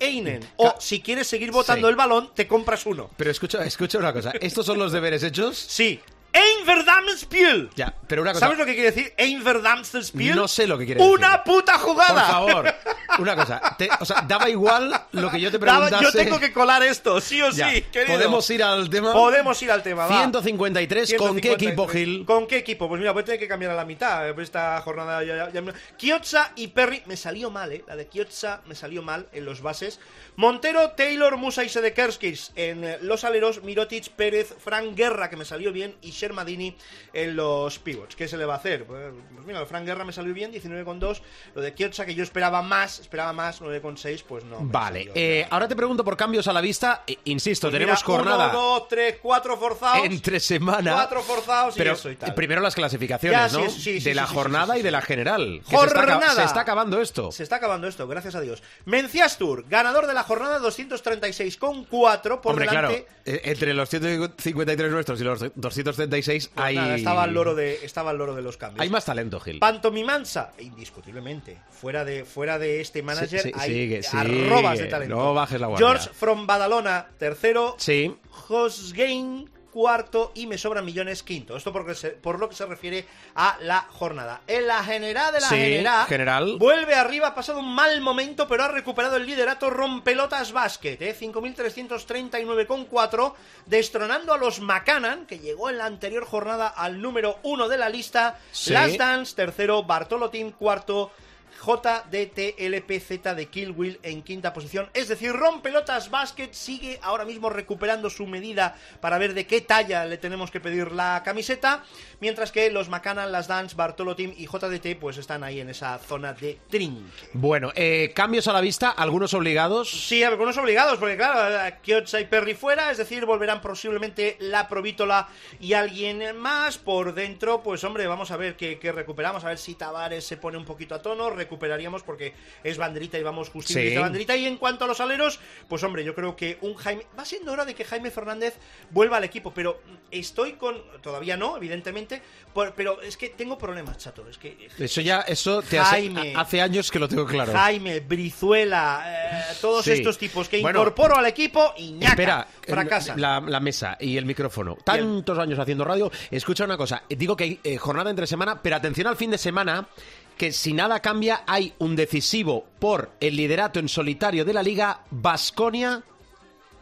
einen. 0.00 0.40
O 0.56 0.74
si 0.78 1.00
quieres 1.00 1.26
seguir 1.26 1.50
botando 1.52 1.86
Sí. 1.86 1.90
el 1.90 1.96
balón, 1.96 2.30
te 2.34 2.46
compras 2.46 2.86
uno. 2.86 3.10
Pero 3.16 3.30
escucha, 3.30 3.64
escucha 3.64 3.98
una 3.98 4.12
cosa. 4.12 4.32
¿Estos 4.40 4.64
son 4.66 4.78
los 4.78 4.92
deberes 4.92 5.22
hechos? 5.22 5.56
Sí. 5.58 6.00
Ein 6.32 6.66
verdammtes 6.66 7.20
Spiel. 7.20 7.70
Ya, 7.76 7.94
pero 8.06 8.20
una 8.22 8.32
cosa. 8.32 8.44
¿Sabes 8.46 8.58
lo 8.58 8.66
que 8.66 8.74
quiere 8.74 8.90
decir? 8.90 9.14
Ein 9.16 9.42
verdammtes 9.42 10.08
Spiel. 10.08 10.36
No 10.36 10.46
sé 10.48 10.66
lo 10.66 10.76
que 10.76 10.84
quiere 10.84 11.00
decir. 11.00 11.14
¡Una 11.14 11.42
puta 11.42 11.78
jugada! 11.78 12.26
Por 12.26 12.30
favor, 12.52 12.74
una 13.20 13.34
cosa. 13.36 13.74
Te- 13.78 13.88
o 14.00 14.04
sea, 14.04 14.20
daba 14.28 14.50
igual 14.50 14.92
lo 15.12 15.30
que 15.30 15.40
yo 15.40 15.50
te 15.50 15.58
Daba- 15.58 15.86
preguntase. 15.86 16.04
yo 16.04 16.12
tengo 16.12 16.38
que 16.38 16.52
colar 16.52 16.82
esto, 16.82 17.20
sí 17.22 17.40
o 17.40 17.50
Ya, 17.50 17.70
sí, 17.70 17.82
querido. 17.90 18.16
¿Podemos 18.18 18.50
ir 18.50 18.62
al 18.62 18.90
tema? 18.90 19.12
Podemos 19.14 19.62
ir 19.62 19.70
al 19.70 19.82
tema, 19.82 20.06
va. 20.06 20.18
153, 20.18 21.14
¿con 21.16 21.36
qué 21.36 21.42
153. 21.56 21.68
equipo, 21.72 21.88
Gil? 21.88 22.24
¿Con 22.26 22.46
qué 22.46 22.58
equipo? 22.58 22.86
Pues 22.88 22.98
mira, 23.00 23.12
voy 23.12 23.22
a 23.22 23.24
tener 23.24 23.40
que 23.40 23.48
cambiar 23.48 23.72
a 23.72 23.74
la 23.74 23.84
mitad. 23.86 24.28
eh, 24.28 24.34
Esta 24.38 24.78
jornada 24.82 25.24
ya, 25.24 25.50
ya- 25.50 25.62
Chiozza 25.96 26.52
y 26.56 26.68
Perry. 26.68 27.02
Me 27.06 27.16
salió 27.16 27.50
mal, 27.50 27.72
¿eh? 27.72 27.82
La 27.88 27.96
de 27.96 28.08
Chiozza 28.08 28.60
me 28.66 28.74
salió 28.74 29.02
mal 29.02 29.26
en 29.32 29.44
los 29.46 29.62
bases. 29.62 29.98
Montero, 30.36 30.90
Taylor, 30.90 31.36
Musa 31.38 31.64
y 31.64 31.68
Sedekerskis 31.70 32.52
en 32.56 32.84
eh, 32.84 32.98
los 33.00 33.24
aleros. 33.24 33.62
Mirotic, 33.62 34.10
Pérez, 34.10 34.54
Frank 34.62 34.94
Guerra, 34.94 35.30
que 35.30 35.36
me 35.36 35.44
salió 35.46 35.72
bien. 35.72 35.94
Y 36.02 36.12
Shermadini 36.26 36.76
en 37.12 37.36
los 37.36 37.78
pivots. 37.78 38.16
¿Qué 38.16 38.26
se 38.28 38.36
le 38.36 38.44
va 38.44 38.54
a 38.54 38.56
hacer? 38.56 38.84
Pues, 38.84 39.12
pues 39.34 39.46
mira, 39.46 39.60
el 39.60 39.66
Frank 39.66 39.84
Guerra 39.86 40.04
me 40.04 40.12
salió 40.12 40.34
bien, 40.34 40.52
19,2. 40.52 41.20
Lo 41.54 41.62
de 41.62 41.74
Chiozza, 41.74 42.04
que 42.04 42.14
yo 42.14 42.22
esperaba 42.22 42.62
más, 42.62 42.98
esperaba 42.98 43.32
más, 43.32 43.60
9,6, 43.62 44.24
pues 44.26 44.44
no. 44.44 44.58
Vale, 44.60 45.00
salió. 45.00 45.12
eh, 45.14 45.46
ahora 45.50 45.68
te 45.68 45.76
pregunto 45.76 46.02
por 46.04 46.16
cambios 46.16 46.48
a 46.48 46.52
la 46.52 46.60
vista. 46.60 47.04
Eh, 47.06 47.16
insisto, 47.24 47.68
Pues 47.68 47.74
tenemos 47.74 47.98
mira, 48.00 48.06
jornada 48.06 48.48
Uno, 48.50 48.58
dos, 48.58 48.88
tres, 48.88 49.16
cuatro 49.22 49.56
forzados. 49.56 50.04
entre 50.04 50.40
semana. 50.40 50.92
Cuatro 50.94 51.22
forzados 51.22 51.76
y 51.76 51.78
pero 51.78 51.92
eso 51.92 52.10
y 52.10 52.16
tal. 52.16 52.34
primero 52.34 52.60
las 52.60 52.74
clasificaciones, 52.74 53.52
Ya, 53.52 53.58
¿no? 53.58 53.68
sí, 53.70 53.80
sí, 53.80 54.00
sí, 54.00 54.08
de 54.08 54.14
la 54.14 54.26
jornada 54.26 54.76
y 54.78 54.82
de 54.82 54.90
la 54.90 55.00
general. 55.02 55.62
Se 55.68 55.74
está, 55.74 55.78
Jornada. 55.78 56.34
se 56.34 56.44
está 56.44 56.60
acabando 56.60 57.00
esto. 57.00 57.30
Se 57.32 57.42
está 57.42 57.56
acabando 57.56 57.86
esto, 57.86 58.06
gracias 58.08 58.34
a 58.34 58.40
Dios. 58.40 58.62
Menciastur, 58.84 59.66
ganador 59.68 60.06
de 60.06 60.14
la 60.14 60.22
jornada 60.22 60.58
236 60.58 61.56
con 61.56 61.84
4 61.84 62.40
por 62.40 62.52
Hombre, 62.52 62.66
delante. 62.66 63.04
claro, 63.04 63.20
eh, 63.24 63.40
entre 63.44 63.74
los 63.74 63.88
153 63.88 64.90
nuestros 64.90 65.20
y 65.20 65.24
los 65.24 65.40
236 65.54 66.05
Pues 66.08 66.50
hay... 66.56 66.76
nada, 66.76 66.96
estaba 66.96 67.24
el 67.24 67.32
loro 67.34 67.54
de 67.54 67.84
estaba 67.84 68.10
el 68.10 68.18
loro 68.18 68.34
de 68.34 68.42
los 68.42 68.56
cambios. 68.56 68.80
Hay 68.82 68.90
más 68.90 69.04
talento, 69.04 69.40
Gil. 69.40 69.58
Pantomimansa, 69.58 70.52
indiscutiblemente. 70.58 71.58
Fuera 71.70 72.04
de, 72.04 72.24
fuera 72.24 72.58
de 72.58 72.80
este 72.80 73.02
manager 73.02 73.40
Sí, 73.40 73.50
sí, 73.52 73.54
hay 73.58 73.70
sigue, 73.70 74.00
arrobas 74.12 74.72
sigue. 74.72 74.84
de 74.84 74.90
talento. 74.90 75.14
No 75.14 75.34
bajes 75.34 75.60
la 75.60 75.66
guardia. 75.66 75.86
George 75.86 76.10
from 76.12 76.46
Badalona, 76.46 77.08
tercero. 77.18 77.74
Sí. 77.78 78.14
Hosgain, 78.48 79.50
cuarto. 79.76 80.32
Y 80.34 80.46
me 80.46 80.56
sobran 80.56 80.86
millones, 80.86 81.22
quinto. 81.22 81.54
Esto 81.54 81.70
porque 81.70 81.94
se- 81.94 82.12
por 82.12 82.38
lo 82.38 82.48
que 82.48 82.54
se 82.56 82.64
refiere 82.64 83.06
a 83.34 83.58
la 83.60 83.82
jornada. 83.82 84.40
En 84.46 84.66
la 84.66 84.82
general 84.82 85.34
de 85.34 85.40
la 85.40 85.48
Sí, 85.50 85.54
general, 85.56 86.06
general. 86.06 86.56
vuelve 86.58 86.94
arriba, 86.94 87.28
ha 87.28 87.34
pasado 87.34 87.58
un 87.58 87.74
mal 87.74 88.00
momento, 88.00 88.48
pero 88.48 88.64
ha 88.64 88.68
recuperado 88.68 89.16
el 89.16 89.26
liderato 89.26 89.68
Rompelotas 89.68 90.52
Basket, 90.52 90.96
¿eh? 91.02 91.14
5.339,4, 91.14 93.34
destronando 93.66 94.32
a 94.32 94.38
los 94.38 94.60
Macanan, 94.60 95.26
que 95.26 95.40
llegó 95.40 95.68
en 95.68 95.76
la 95.78 95.84
anterior 95.86 96.24
jornada 96.24 96.68
al 96.68 97.02
número 97.02 97.38
uno 97.42 97.68
de 97.68 97.76
la 97.76 97.90
lista. 97.90 98.38
Sí. 98.52 98.70
Last 98.72 98.96
Dance, 98.96 99.34
tercero, 99.36 99.82
Bartolotín, 99.82 100.52
cuarto. 100.52 101.10
JDTLPZ 101.56 103.34
de 103.34 103.46
Kill 103.46 103.70
Will 103.72 103.98
en 104.02 104.22
quinta 104.22 104.52
posición. 104.52 104.88
Es 104.94 105.08
decir, 105.08 105.32
Rompelotas 105.32 106.10
Basket 106.10 106.52
sigue 106.52 106.98
ahora 107.02 107.24
mismo 107.24 107.50
recuperando 107.50 108.10
su 108.10 108.26
medida 108.26 108.76
para 109.00 109.18
ver 109.18 109.34
de 109.34 109.46
qué 109.46 109.60
talla 109.60 110.04
le 110.04 110.18
tenemos 110.18 110.50
que 110.50 110.60
pedir 110.60 110.92
la 110.92 111.22
camiseta. 111.24 111.84
Mientras 112.20 112.52
que 112.52 112.70
los 112.70 112.88
Macanan, 112.88 113.32
Las 113.32 113.48
Dance, 113.48 113.76
Bartolo 113.76 114.16
Team 114.16 114.32
y 114.36 114.46
JDT 114.46 114.98
pues 115.00 115.18
están 115.18 115.44
ahí 115.44 115.60
en 115.60 115.70
esa 115.70 115.98
zona 115.98 116.32
de 116.32 116.58
trinque. 116.68 117.28
Bueno, 117.32 117.72
eh, 117.74 118.12
cambios 118.14 118.48
a 118.48 118.52
la 118.52 118.60
vista, 118.60 118.90
algunos 118.90 119.34
obligados. 119.34 119.90
Sí, 119.90 120.22
algunos 120.22 120.56
obligados, 120.56 120.98
porque 120.98 121.16
claro, 121.16 121.76
Kiocha 121.82 122.20
y 122.20 122.26
Perry 122.26 122.54
fuera, 122.54 122.90
es 122.90 122.98
decir, 122.98 123.26
volverán 123.26 123.60
posiblemente 123.60 124.36
la 124.40 124.68
Provítola 124.68 125.28
y 125.60 125.72
alguien 125.72 126.36
más 126.36 126.78
por 126.78 127.14
dentro. 127.14 127.62
Pues 127.62 127.84
hombre, 127.84 128.06
vamos 128.06 128.30
a 128.30 128.36
ver 128.36 128.56
qué, 128.56 128.78
qué 128.78 128.92
recuperamos, 128.92 129.44
a 129.44 129.48
ver 129.48 129.58
si 129.58 129.74
Tavares 129.74 130.24
se 130.24 130.36
pone 130.36 130.56
un 130.56 130.64
poquito 130.64 130.94
a 130.94 131.02
tono. 131.02 131.30
Recuperaríamos 131.46 132.02
porque 132.02 132.34
es 132.64 132.76
banderita 132.76 133.18
y 133.18 133.22
vamos 133.22 133.48
justito 133.50 133.80
Sí. 133.80 133.86
de 133.90 133.98
banderita. 133.98 134.36
Y 134.36 134.46
en 134.46 134.56
cuanto 134.58 134.84
a 134.84 134.88
los 134.88 135.00
aleros, 135.00 135.38
pues 135.68 135.82
hombre, 135.84 136.04
yo 136.04 136.14
creo 136.14 136.36
que 136.36 136.58
un 136.60 136.74
Jaime. 136.74 137.06
Va 137.18 137.24
siendo 137.24 137.52
hora 137.52 137.64
de 137.64 137.74
que 137.74 137.84
Jaime 137.84 138.10
Fernández 138.10 138.54
vuelva 138.90 139.16
al 139.18 139.24
equipo, 139.24 139.52
pero 139.54 139.80
estoy 140.10 140.52
con. 140.54 140.76
Todavía 141.02 141.36
no, 141.36 141.56
evidentemente, 141.56 142.20
por- 142.52 142.74
pero 142.74 143.00
es 143.00 143.16
que 143.16 143.28
tengo 143.30 143.56
problemas, 143.56 143.98
chato. 143.98 144.28
Es 144.28 144.38
que. 144.38 144.68
Eso 144.78 145.00
ya, 145.00 145.20
eso 145.22 145.62
te 145.62 145.78
hace, 145.78 145.90
Jaime. 145.90 146.34
hace 146.36 146.60
años 146.60 146.90
que 146.90 146.98
lo 146.98 147.08
tengo 147.08 147.24
claro. 147.26 147.52
Jaime, 147.52 148.00
Brizuela, 148.00 149.04
eh, 149.06 149.54
todos 149.60 149.84
Sí. 149.84 149.92
estos 149.92 150.18
tipos 150.18 150.48
que 150.48 150.60
Bueno, 150.60 150.80
incorporo 150.80 151.16
al 151.16 151.26
equipo 151.26 151.72
y 151.76 151.92
ñaca, 151.92 152.10
Espera, 152.12 152.48
fracasa. 152.66 153.16
La, 153.16 153.40
la 153.40 153.60
mesa 153.60 153.96
y 154.00 154.16
el 154.16 154.24
micrófono. 154.26 154.76
Tantos 154.84 155.38
años 155.38 155.58
haciendo 155.58 155.84
radio. 155.84 156.10
Escucha 156.30 156.64
una 156.64 156.76
cosa. 156.76 157.02
Digo 157.08 157.36
que 157.36 157.44
hay 157.44 157.60
eh, 157.62 157.76
jornada 157.78 158.10
entre 158.10 158.26
semana, 158.26 158.60
pero 158.62 158.76
atención 158.76 159.06
al 159.06 159.16
fin 159.16 159.30
de 159.30 159.38
semana, 159.38 159.88
que 160.36 160.52
si 160.52 160.72
nada 160.72 161.00
cambia, 161.00 161.42
hay 161.46 161.74
un 161.78 161.96
decisivo 161.96 162.66
por 162.78 163.10
el 163.20 163.36
liderato 163.36 163.78
en 163.78 163.88
solitario 163.88 164.44
de 164.44 164.52
la 164.52 164.62
Liga 164.62 165.00
Basconia 165.10 166.02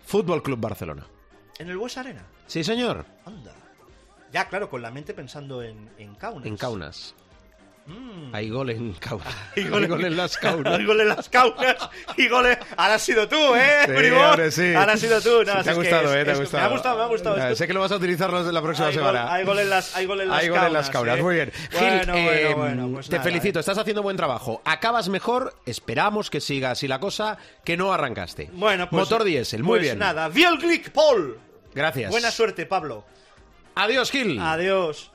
Fútbol 0.05 0.43
Club 0.43 0.61
Barcelona. 0.61 1.07
En 1.59 1.69
el 1.69 1.77
Bues 1.77 1.97
Arena. 1.97 2.27
Sí, 2.47 2.65
señor. 2.65 3.07
Anda. 3.25 3.53
Ya, 4.33 4.49
claro, 4.49 4.69
con 4.69 4.83
la 4.83 4.91
mente 4.91 5.15
pensando 5.15 5.63
en, 5.63 5.89
en 5.97 6.15
Kaunas. 6.17 6.47
En 6.47 6.57
Kaunas. 6.57 7.15
Mm. 7.87 8.35
Hay 8.35 8.49
gol 8.49 8.71
en 8.71 8.93
Kaunas. 8.95 9.29
Hay 9.57 9.65
gol 9.69 9.85
en- 9.85 10.05
en 10.07 10.17
las 10.17 10.39
Kaunas. 10.39 10.73
Hay 10.79 10.87
gol 10.87 11.01
en 11.03 11.09
las 11.09 11.29
Kaunas 11.29 11.77
y 12.17 12.29
gol 12.29 12.47
en- 12.47 12.59
Ahora 12.77 12.95
has 12.95 13.03
sido 13.03 13.29
tú, 13.29 13.37
¿eh, 13.55 13.83
Sí, 13.87 14.11
hombre, 14.11 14.51
sí. 14.51 14.75
Ahora 14.75 14.95
has 14.95 15.01
sido 15.01 15.21
tú. 15.21 15.45
No, 15.45 15.53
Sí, 15.53 15.59
es 15.59 15.65
te 15.65 15.71
ha 15.71 15.75
gustado, 15.75 16.15
es- 16.15 16.17
eh, 16.17 16.25
te 16.25 16.31
ha 16.31 16.35
gustado. 16.37 16.63
Me 16.63 16.67
ha 16.67 16.73
gustado, 16.73 16.97
me 16.97 17.03
ha 17.03 17.07
gustado. 17.07 17.57
Sé 17.57 17.67
que 17.67 17.75
lo 17.75 17.81
vas 17.81 17.93
a 17.93 17.97
utilizar 17.97 18.33
la 18.33 18.63
próxima 18.63 18.89
hay, 18.89 18.95
gol, 18.97 19.05
semana. 19.05 19.33
hay 19.33 19.45
gol 19.45 19.59
en 19.59 19.71
las, 19.71 19.95
hay 19.97 20.07
gol 20.07 20.21
en 20.23 20.29
las 20.31 20.39
Hay 20.43 20.49
gol 20.49 20.59
en 20.65 20.73
las 20.73 20.91
Kaunas, 20.91 21.19
¿eh? 21.19 21.23
muy 21.23 21.35
bien. 21.35 21.53
Gil, 21.71 21.79
Bueno, 21.81 22.15
eh, 22.17 22.55
bueno, 22.57 22.89
pues 22.95 23.07
te 23.09 23.17
nada, 23.17 23.25
felicito, 23.25 23.59
eh. 23.59 23.61
estás 23.61 23.77
haciendo 23.79 24.03
buen 24.03 24.17
trabajo. 24.17 24.63
Acabas 24.65 25.09
mejor, 25.11 25.55
esperamos 25.67 26.31
que 26.31 26.41
siga 26.41 26.71
así 26.71 26.89
la 26.89 27.01
cosa, 27.01 27.37
que 27.65 27.77
no 27.77 27.93
arrancaste. 27.93 28.49
Bueno, 28.55 28.89
pues, 28.89 28.99
Motor 29.03 29.25
diésel, 29.25 29.63
muy 29.63 29.73
pues 29.79 29.83
bien. 29.83 29.99
nada, 29.99 30.29
Vielglick 30.29 30.91
Paul. 30.91 31.39
Gracias. 31.75 32.11
Buena 32.11 32.31
suerte, 32.31 32.65
Pablo. 32.67 33.05
Adiós, 33.75 34.11
Gil. 34.11 34.39
Adiós. 34.41 35.11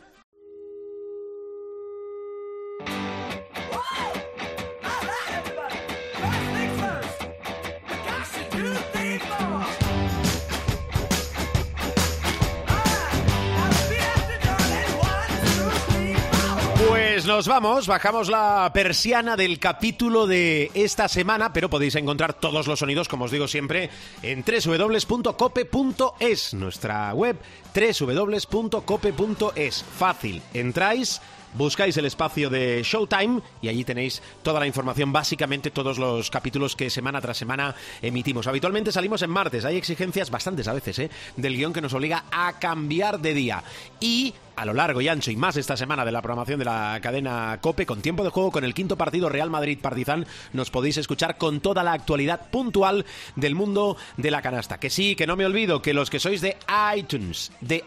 Nos 17.39 17.47
vamos, 17.47 17.87
bajamos 17.87 18.27
la 18.27 18.69
persiana 18.73 19.37
del 19.37 19.59
capítulo 19.59 20.27
de 20.27 20.69
esta 20.73 21.07
semana, 21.07 21.53
pero 21.53 21.69
podéis 21.69 21.95
encontrar 21.95 22.33
todos 22.33 22.67
los 22.67 22.79
sonidos, 22.79 23.07
como 23.07 23.23
os 23.23 23.31
digo 23.31 23.47
siempre, 23.47 23.89
en 24.21 24.43
www.cope.es, 24.43 26.53
nuestra 26.53 27.13
web 27.13 27.37
www.cope.es. 27.73 29.85
Fácil, 29.97 30.41
entráis, 30.53 31.21
buscáis 31.53 31.95
el 31.95 32.07
espacio 32.07 32.49
de 32.49 32.83
Showtime 32.83 33.41
y 33.61 33.69
allí 33.69 33.85
tenéis 33.85 34.21
toda 34.43 34.59
la 34.59 34.67
información, 34.67 35.13
básicamente 35.13 35.71
todos 35.71 35.97
los 35.97 36.29
capítulos 36.29 36.75
que 36.75 36.89
semana 36.89 37.21
tras 37.21 37.37
semana 37.37 37.73
emitimos. 38.01 38.47
Habitualmente 38.47 38.91
salimos 38.91 39.21
en 39.21 39.29
martes, 39.29 39.63
hay 39.63 39.77
exigencias 39.77 40.29
bastantes 40.29 40.67
a 40.67 40.73
veces, 40.73 40.99
¿eh? 40.99 41.09
del 41.37 41.55
guion 41.55 41.71
que 41.71 41.79
nos 41.79 41.93
obliga 41.93 42.25
a 42.31 42.59
cambiar 42.59 43.21
de 43.21 43.33
día. 43.33 43.63
Y 44.01 44.33
a 44.59 44.65
lo 44.65 44.73
largo 44.73 44.99
y 44.99 45.07
ancho 45.07 45.31
y 45.31 45.37
más 45.37 45.55
esta 45.55 45.77
semana 45.77 46.03
de 46.03 46.11
la 46.11 46.21
programación 46.21 46.59
de 46.59 46.65
la 46.65 46.99
cadena 47.01 47.59
Cope, 47.61 47.85
con 47.85 48.01
tiempo 48.01 48.25
de 48.25 48.29
juego, 48.29 48.51
con 48.51 48.65
el 48.65 48.73
quinto 48.73 48.97
partido 48.97 49.29
Real 49.29 49.49
Madrid-Partizan, 49.49 50.27
nos 50.51 50.69
podéis 50.69 50.97
escuchar 50.97 51.37
con 51.37 51.61
toda 51.61 51.81
la 51.81 51.93
actualidad 51.93 52.49
puntual 52.51 53.05
del 53.37 53.55
mundo 53.55 53.95
de 54.17 54.31
la 54.31 54.41
canasta. 54.41 54.77
Que 54.77 54.89
sí, 54.89 55.15
que 55.15 55.27
no 55.27 55.37
me 55.37 55.45
olvido, 55.45 55.81
que 55.81 55.93
los 55.93 56.09
que 56.09 56.19
sois 56.19 56.41
de 56.41 56.57
iTunes, 56.93 57.53
de 57.61 57.85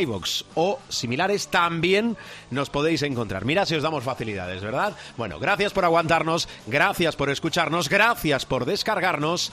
iVoox 0.00 0.44
o 0.54 0.78
similares 0.88 1.48
también 1.48 2.16
nos 2.50 2.70
podéis 2.70 3.02
encontrar. 3.02 3.44
Mira 3.44 3.66
si 3.66 3.74
os 3.74 3.82
damos 3.82 4.02
facilidades, 4.02 4.62
¿verdad? 4.62 4.96
Bueno, 5.18 5.38
gracias 5.38 5.74
por 5.74 5.84
aguantarnos, 5.84 6.48
gracias 6.66 7.14
por 7.14 7.28
escucharnos, 7.28 7.90
gracias 7.90 8.46
por 8.46 8.64
descargarnos. 8.64 9.52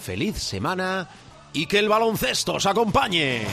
Feliz 0.00 0.38
semana 0.38 1.10
y 1.52 1.66
que 1.66 1.78
el 1.78 1.90
baloncesto 1.90 2.54
os 2.54 2.64
acompañe. 2.64 3.46